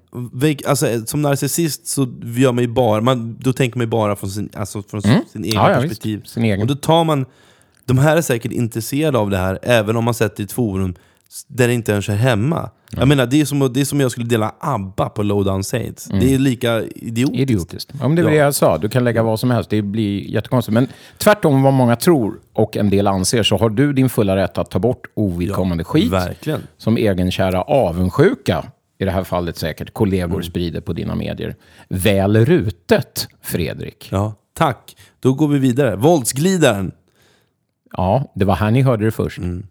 Alltså, 0.66 1.06
som 1.06 1.22
narcissist 1.22 1.86
så 1.86 2.08
gör 2.22 2.52
man 2.52 2.74
bara, 2.74 3.00
man, 3.00 3.36
då 3.40 3.52
tänker 3.52 3.78
man 3.78 3.86
ju 3.86 3.90
bara 3.90 4.16
från 4.16 4.30
sin, 4.30 4.50
alltså 4.56 4.82
från 4.82 5.02
sin 5.02 5.10
egen 5.12 5.24
Mm. 5.34 5.50
Ja, 5.54 5.70
ja, 5.70 5.80
perspektiv. 5.80 6.20
visst. 6.20 6.34
Sin 6.34 6.44
egen. 6.44 6.60
Och 6.60 6.66
då 6.66 6.74
tar 6.74 7.04
man, 7.04 7.26
de 7.84 7.98
här 7.98 8.16
är 8.16 8.22
säkert 8.22 8.52
intresserade 8.52 9.18
av 9.18 9.30
det 9.30 9.36
här, 9.36 9.58
även 9.62 9.96
om 9.96 10.04
man 10.04 10.14
sätter 10.14 10.40
i 10.40 10.44
ett 10.44 10.52
forum 10.52 10.94
där 11.46 11.68
det 11.68 11.74
inte 11.74 11.92
ens 11.92 12.08
är 12.08 12.16
hemma. 12.16 12.70
Jag 12.96 13.08
menar, 13.08 13.26
det 13.26 13.40
är 13.40 13.44
som, 13.44 13.72
det 13.72 13.80
är 13.80 13.84
som 13.84 14.00
jag 14.00 14.10
skulle 14.10 14.26
dela 14.26 14.54
ABBA 14.60 15.08
på 15.08 15.22
Lowdown 15.22 15.64
Saints. 15.64 16.04
Det 16.04 16.34
är 16.34 16.38
lika 16.38 16.82
idiotiskt. 16.82 17.40
Idiotiskt. 17.40 17.90
Ja, 18.00 18.08
men 18.08 18.16
det 18.16 18.22
var 18.22 18.30
Ja. 18.30 18.36
det 18.36 18.42
jag 18.44 18.54
sa. 18.54 18.78
Du 18.78 18.88
kan 18.88 19.04
lägga 19.04 19.22
vad 19.22 19.40
som 19.40 19.50
helst. 19.50 19.70
Det 19.70 19.82
blir 19.82 20.20
jättekonstigt. 20.30 20.72
Men 20.74 20.88
tvärtom 21.18 21.62
vad 21.62 21.72
många 21.72 21.96
tror 21.96 22.40
och 22.52 22.76
en 22.76 22.90
del 22.90 23.06
anser 23.06 23.42
så 23.42 23.56
har 23.56 23.70
du 23.70 23.92
din 23.92 24.08
fulla 24.08 24.36
rätt 24.36 24.58
att 24.58 24.70
ta 24.70 24.78
bort 24.78 25.06
ovidkommande 25.14 25.84
skit. 25.84 26.12
Verkligen. 26.12 26.60
Som 26.78 26.96
egenkära 26.96 27.62
avundsjuka, 27.62 28.64
i 28.98 29.04
det 29.04 29.10
här 29.10 29.24
fallet 29.24 29.56
säkert, 29.56 29.92
kollegor 29.94 30.30
Mm. 30.34 30.42
sprider 30.42 30.80
på 30.80 30.92
dina 30.92 31.14
medier. 31.14 31.56
Väl 31.88 32.36
rutet, 32.44 33.28
Fredrik. 33.42 34.08
Ja, 34.12 34.34
tack. 34.56 34.96
Då 35.20 35.34
går 35.34 35.48
vi 35.48 35.58
vidare. 35.58 35.96
Våldsglidaren. 35.96 36.92
Ja, 37.96 38.32
det 38.34 38.44
var 38.44 38.54
här 38.54 38.70
ni 38.70 38.82
hörde 38.82 39.04
det 39.04 39.10
först. 39.10 39.38
Mm. 39.38 39.66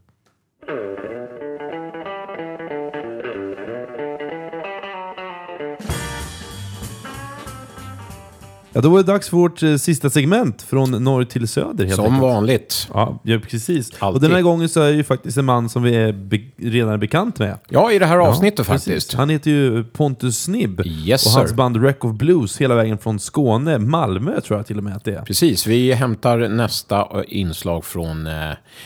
Ja, 8.80 8.84
då 8.84 8.90
var 8.90 8.98
det 8.98 9.04
dags 9.12 9.30
för 9.30 9.38
vårt 9.38 9.64
eh, 9.64 9.76
sista 9.76 10.10
segment, 10.10 10.62
från 10.62 10.92
norr 11.04 11.24
till 11.24 11.48
söder. 11.48 11.84
Helt 11.86 11.96
Som 11.96 12.06
enkelt. 12.06 12.22
vanligt. 12.22 12.88
Ja, 12.94 13.20
ja, 13.24 13.40
precis. 13.50 13.90
Och 13.90 13.96
Alltid. 14.04 14.22
den 14.22 14.32
här 14.32 14.42
gången 14.42 14.70
så 14.70 14.82
är 14.82 14.90
det 14.92 14.96
ju 14.98 15.04
faktiskt 15.04 15.38
en 15.38 15.46
man 15.46 15.70
som 15.70 15.84
vi 15.84 15.96
är 15.96 16.12
be 16.12 16.40
redan 16.58 16.94
är 16.94 16.98
bekant 16.98 17.40
med. 17.40 17.58
Ja, 17.70 17.92
i 17.92 18.00
det 18.00 18.06
här 18.06 18.18
avsnittet 18.18 18.66
faktiskt. 18.66 19.14
Han 19.14 19.30
heter 19.30 19.52
ju 19.52 19.84
Pontus 19.84 20.38
Snibb. 20.44 20.82
Yes, 20.86 21.26
och 21.26 21.32
hans 21.32 21.50
sir. 21.50 21.56
band 21.58 21.78
Wreck 21.78 22.06
of 22.06 22.12
Blues 22.18 22.62
hela 22.62 22.76
vägen 22.76 22.98
från 22.98 23.20
Skåne, 23.20 23.78
Malmö 23.80 24.42
tror 24.42 24.60
jag 24.60 24.68
till 24.68 24.78
och 24.78 24.84
med 24.84 24.96
att 24.96 25.04
det 25.06 25.14
är. 25.16 25.22
Precis, 25.22 25.68
vi 25.68 25.94
hämtar 25.94 26.38
nästa 26.38 27.00
eh, 27.00 27.06
inslag 27.28 27.86
från 27.86 28.28
eh, 28.28 28.34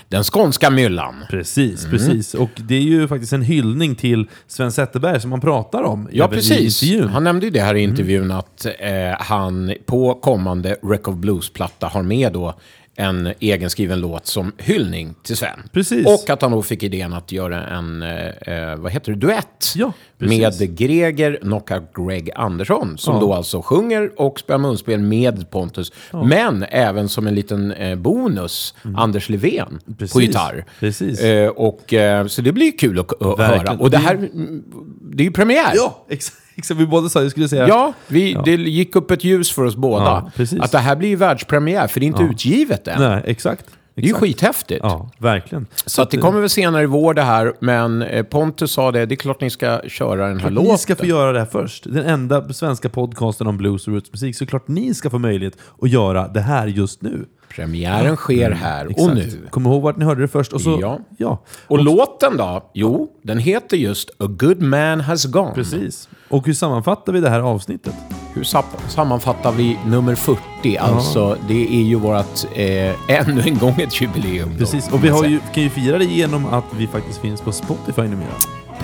den 0.10 0.24
skånska 0.24 0.70
myllan. 0.70 1.16
Precis, 1.30 1.86
Mm. 1.86 1.92
precis. 1.98 2.34
Och 2.34 2.50
det 2.56 2.76
är 2.76 2.82
ju 2.82 3.08
faktiskt 3.08 3.34
en 3.34 3.42
hyllning 3.42 3.96
till 3.96 4.28
Sven 4.48 4.72
Zetterberg 4.72 5.22
som 5.22 5.30
man 5.30 5.42
pratar 5.42 5.84
om 5.84 6.08
Ja, 6.12 6.26
även 6.26 6.34
i 6.34 6.42
precis. 6.42 6.84
intervjun. 6.84 7.10
Han 7.10 7.24
nämnde 7.24 7.46
ju 7.46 7.52
det 7.52 7.62
här 7.62 7.76
i 7.76 7.84
intervjun 7.84 8.32
att 8.32 8.66
eh, 8.66 8.72
han 9.20 9.74
på 9.86 10.14
kommande 10.14 10.76
Wreck 10.82 11.08
of 11.08 11.16
Blues-platta 11.16 11.88
har 11.88 12.04
med 12.04 12.34
då 12.34 12.54
en 12.96 13.34
egenskriven 13.40 14.00
låt 14.02 14.26
som 14.28 14.52
hyllning 14.58 15.16
till 15.24 15.38
Sven. 15.38 15.60
Precis. 15.72 16.08
Och 16.08 16.30
att 16.30 16.42
han 16.42 16.52
då 16.52 16.62
fick 16.62 16.84
idén 16.84 17.14
att 17.14 17.32
göra 17.32 17.68
en, 17.68 18.02
eh, 18.02 18.28
eh, 18.28 18.76
vad 18.76 18.92
heter 18.92 19.12
det, 19.12 19.18
duett. 19.18 19.74
Ja, 19.76 19.94
med 20.18 20.78
Greger 20.78 21.40
Knockout 21.42 21.94
Greg 21.96 22.32
Andersson. 22.36 22.98
Som 22.98 23.14
Ja. 23.16 23.20
då 23.22 23.34
alltså 23.34 23.62
sjunger 23.62 24.12
och 24.22 24.40
spelar 24.40 24.58
munspel 24.60 25.00
med 25.00 25.50
Pontus. 25.50 25.92
Men 26.12 26.64
även 26.70 27.10
som 27.10 27.28
en 27.28 27.36
liten 27.36 27.72
eh, 27.72 27.96
bonus, 27.96 28.74
Anders 28.98 29.30
Levén 29.30 29.80
på 29.86 30.06
Mm. 30.20 30.28
Gitarr. 30.28 30.66
Precis. 30.80 31.20
Eh, 31.22 31.50
och, 31.50 31.94
eh, 31.94 32.28
så 32.28 32.42
det 32.42 32.52
blir 32.52 32.78
kul 32.78 33.00
att, 33.00 33.12
Verkligen. 33.22 33.60
höra. 33.68 33.78
Och 33.80 33.90
det 33.90 33.98
här, 33.98 34.16
mm, 34.16 34.64
det 35.02 35.24
är 35.24 35.26
ju 35.26 35.32
premiär. 35.32 35.72
Ja, 35.76 36.06
exakt. 36.10 36.38
Exakt. 36.56 36.80
Vi 36.80 36.86
båda 36.86 37.10
sa, 37.10 37.22
jag 37.22 37.32
skulle 37.32 37.48
säga... 37.48 37.68
Ja, 37.68 37.94
vi, 38.08 38.38
det 38.46 38.52
gick 38.52 38.96
upp 38.96 39.12
ett 39.12 39.24
ljus 39.24 39.52
för 39.52 39.64
oss 39.64 39.76
båda. 39.76 40.32
Att 40.60 40.72
det 40.72 40.80
här 40.80 40.96
blir 40.96 41.10
ju 41.10 41.16
världspremiär, 41.16 41.88
för 41.88 42.00
det 42.00 42.06
är 42.06 42.08
inte 42.08 42.24
utgivet 42.24 42.88
än. 42.88 43.02
Nej, 43.02 43.22
exakt. 43.26 43.66
Det 43.96 44.02
är 44.02 44.04
ju 44.04 44.10
Exakt. 44.10 44.24
skithäftigt. 44.24 44.80
Ja, 44.84 45.10
verkligen. 45.18 45.68
Så 45.86 46.02
att 46.02 46.12
det 46.12 46.18
kommer 46.18 46.40
väl 46.40 46.50
senare 46.50 46.84
i 46.84 46.86
vår 46.86 47.14
det 47.14 47.22
här, 47.22 47.54
men 47.60 48.02
eh, 48.02 48.24
Pontus 48.24 48.72
sa 48.72 48.92
det, 48.92 49.06
det 49.06 49.14
är 49.14 49.18
klart 49.18 49.42
ni 49.42 49.50
ska 49.50 49.82
köra 49.88 50.28
den 50.28 50.40
här 50.40 50.50
låten. 50.50 50.72
Ni 50.72 50.78
ska 50.78 50.96
få 50.96 51.06
göra 51.06 51.32
det 51.32 51.40
här 51.40 51.46
först. 51.52 51.84
Den 51.84 52.06
enda 52.06 52.54
svenska 52.54 52.90
podcasten 52.90 53.48
om 53.48 53.58
blues 53.58 53.88
och 53.88 53.94
rootsmusik. 53.94 54.36
Såklart 54.36 54.68
ni 54.68 54.94
ska 54.94 55.10
få 55.10 55.20
möjlighet 55.20 55.58
att 55.82 55.90
göra 55.90 56.28
det 56.28 56.42
här 56.42 56.68
just 56.68 57.02
nu. 57.02 57.26
Premiären 57.56 58.16
sker 58.16 58.52
här 58.52 58.86
och 58.86 58.92
Exakt. 58.92 59.14
nu. 59.14 59.48
Kom 59.50 59.66
ihåg 59.66 59.82
vart 59.82 59.98
ni 59.98 60.06
hörde 60.06 60.22
det 60.22 60.28
först. 60.28 60.54
Och 60.54 60.62
så, 60.62 60.78
Ja. 60.82 61.00
ja. 61.18 61.44
Och 61.68 61.84
låten 61.84 62.38
då? 62.38 62.72
Jo, 62.74 63.10
den 63.24 63.38
heter 63.38 63.78
just 63.78 64.10
A 64.10 64.26
Good 64.28 64.62
Man 64.62 65.02
Has 65.02 65.26
Gone. 65.26 65.52
Precis. 65.56 66.10
Och 66.30 66.46
hur 66.46 66.54
sammanfattar 66.54 67.14
vi 67.14 67.20
det 67.22 67.30
här 67.30 67.40
avsnittet? 67.40 67.94
Hur 68.34 68.44
sammanfattar 68.90 69.52
vi 69.52 69.78
nummer 69.88 70.16
40? 70.16 70.78
Alltså, 70.78 71.38
det 71.48 71.68
är 71.76 71.84
ju 71.84 71.96
vårt, 71.96 72.44
eh, 72.56 73.20
ännu 73.20 73.42
en 73.46 73.58
gång 73.58 73.82
ett 73.82 74.02
jubileum. 74.02 74.50
då, 74.52 74.58
Precis. 74.58 74.92
Och 74.92 75.04
vi 75.04 75.08
ju, 75.08 75.40
kan 75.54 75.64
ju 75.64 75.70
fira 75.70 75.98
det 75.98 76.06
genom 76.06 76.46
att 76.46 76.64
vi 76.78 76.88
faktiskt 76.88 77.22
finns 77.22 77.42
på 77.42 77.52
Spotify 77.52 78.02
numera. 78.02 78.28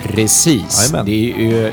Precis. 0.02 0.80
Jajamän. 0.92 1.06
Det 1.06 1.32
är 1.32 1.38
ju 1.50 1.72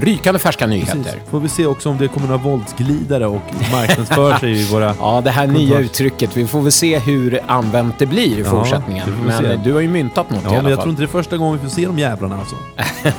rykande 0.00 0.38
färska 0.38 0.66
nyheter. 0.66 0.94
Precis. 1.02 1.14
Får 1.30 1.40
vi 1.40 1.48
se 1.48 1.66
också 1.66 1.88
om 1.90 1.98
det 1.98 2.08
kommer 2.08 2.26
några 2.26 2.42
våldsglidare 2.42 3.26
och 3.26 3.42
marknadsför 3.72 4.38
sig 4.38 4.60
i 4.60 4.64
våra... 4.64 4.94
Ja, 5.00 5.20
det 5.24 5.30
här 5.30 5.46
nya 5.46 5.68
Kontakt. 5.68 5.84
uttrycket. 5.84 6.36
Vi 6.36 6.46
får 6.46 6.60
väl 6.62 6.72
se 6.72 6.98
hur 6.98 7.40
använt 7.46 7.98
det 7.98 8.06
blir 8.06 8.38
i 8.38 8.40
Ja, 8.40 8.44
fortsättningen. 8.50 9.08
Men 9.26 9.38
se. 9.38 9.46
eh, 9.52 9.60
du 9.62 9.72
har 9.72 9.80
ju 9.80 9.88
myntat 9.88 10.30
något 10.30 10.40
Ja, 10.44 10.48
i 10.48 10.52
men 10.52 10.60
alla 10.60 10.70
jag 10.70 10.76
fall. 10.76 10.82
tror 10.82 10.90
inte 10.90 11.02
det 11.02 11.06
är 11.06 11.22
första 11.22 11.36
gången 11.36 11.58
vi 11.62 11.68
får 11.68 11.74
se 11.76 11.86
de 11.86 11.98
jävlarna 11.98 12.38
alltså. 12.38 12.56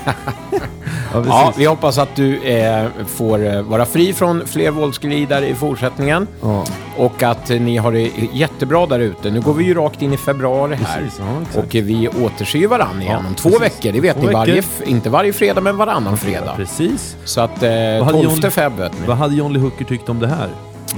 ja. 1.14 1.24
Ja, 1.28 1.54
vi 1.58 1.66
hoppas 1.66 1.98
att 1.98 2.16
du 2.16 2.38
eh, 2.44 2.86
får 3.08 3.46
eh, 3.56 3.62
vara 3.62 3.86
fri 3.86 4.14
från 4.14 4.48
fler 4.48 4.72
våldsglidare 4.72 5.48
i 5.48 5.56
fortsättningen. 5.56 6.28
Ja. 6.42 6.66
Och 6.98 7.24
att 7.24 7.50
eh, 7.50 7.62
ni 7.62 7.78
har 7.78 7.92
det 7.92 8.12
jättebra 8.34 8.86
där 8.86 9.00
ute. 9.00 9.30
Nu 9.30 9.42
går 9.42 9.54
vi 9.54 9.64
ju 9.64 9.74
rakt 9.74 10.02
in 10.02 10.14
i 10.14 10.18
februari 10.18 10.76
här. 10.76 11.02
Precis, 11.02 11.20
ja, 11.54 11.60
och 11.62 11.76
eh, 11.76 11.84
vi 11.84 12.08
återser 12.08 12.60
ju 12.60 12.68
varandra 12.68 13.04
igen 13.04 13.26
om 13.28 13.36
två 13.36 13.50
precis. 13.50 13.62
veckor. 13.66 13.92
Det 13.92 14.00
vet 14.00 14.16
Två 14.22 14.28
ni. 14.28 14.34
Varje, 14.34 14.64
inte 14.86 15.10
varje 15.10 15.34
fredag, 15.34 15.49
men 15.62 15.78
varannan 15.78 16.18
fredag. 16.18 16.54
Precis. 16.56 17.16
Så 17.26 17.42
att 17.42 17.64
eh, 17.64 17.70
Vad 17.72 18.06
hade 18.06 18.12
12 18.24 18.24
John- 18.24 18.52
feb 18.52 18.78
vet 18.78 19.00
ni. 19.02 19.08
Vad 19.08 19.18
hade 19.18 19.36
John 19.36 19.54
Lee 19.54 19.62
Hooker 19.62 19.86
tyckt 19.86 20.10
om 20.10 20.20
det 20.20 20.28
här? 20.28 20.48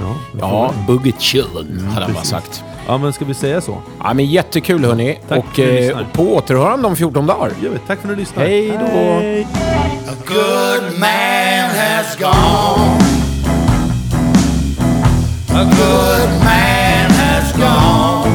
Ja, 0.00 0.14
Ja, 0.40 0.74
bugget 0.86 1.20
chillen, 1.20 1.88
hade 1.94 2.06
han 2.06 2.14
bara 2.14 2.24
sagt. 2.24 2.64
ja, 2.86 2.98
men 2.98 3.12
ska 3.12 3.24
vi 3.24 3.34
säga 3.34 3.60
så? 3.60 3.78
Ja, 4.04 4.14
men 4.14 4.26
jättekul 4.26 4.84
hörni. 4.84 5.18
Tack 5.28 5.38
och 5.38 5.44
för 5.44 5.62
att 5.62 5.68
ni 5.68 5.76
eh, 5.76 5.80
lyssnar. 5.86 6.06
på 6.12 6.34
återhörande 6.34 6.88
om 6.88 6.96
14 6.96 7.26
dagar. 7.26 7.50
Gör 7.62 7.70
vi. 7.70 7.78
Tack 7.86 8.00
för 8.00 8.08
att 8.08 8.14
ni 8.16 8.20
lyssnade. 8.20 8.48
Hej 8.48 8.68
då! 8.68 9.08
A 10.10 10.14
good 10.26 10.98
man 10.98 11.70
has 11.76 12.18
gone. 12.18 12.98
A 15.54 15.64
good 15.64 16.30
man 16.44 17.10
has 17.10 17.52
gone. 17.56 18.32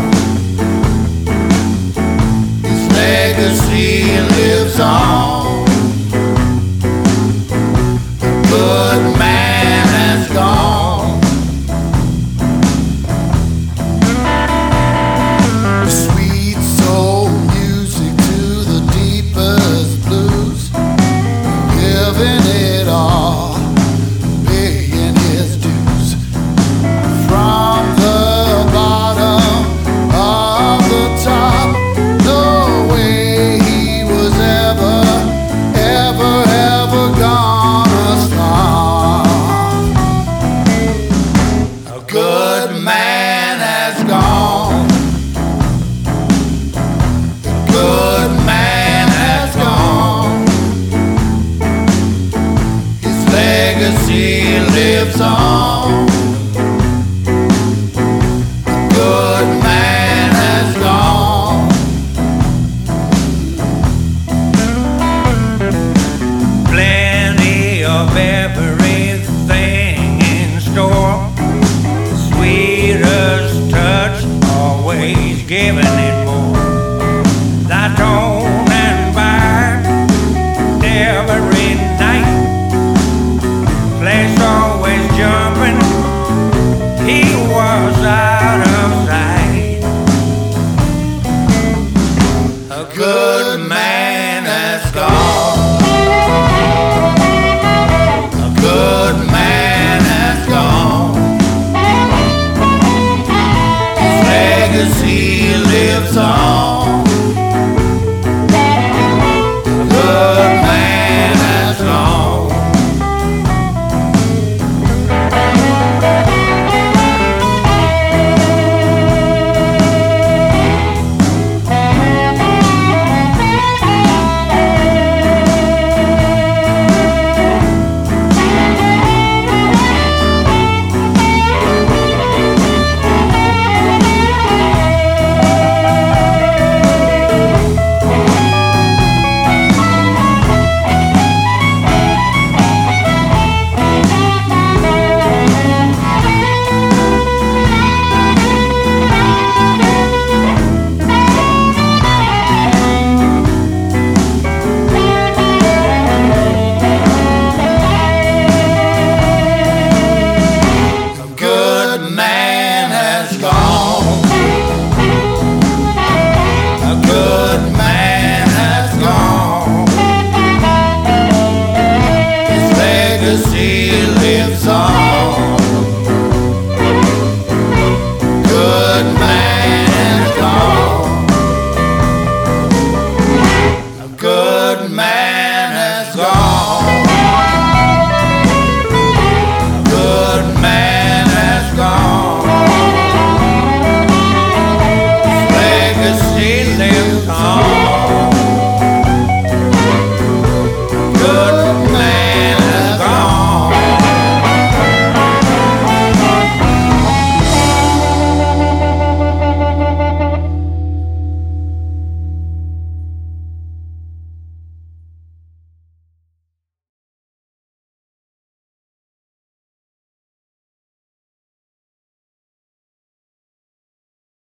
His 2.64 2.98
legacy 2.98 4.04
lives 4.38 4.80
on. 4.80 5.37
Good 8.58 9.20
man 9.20 9.88
has 9.88 10.28
gone. 10.34 10.67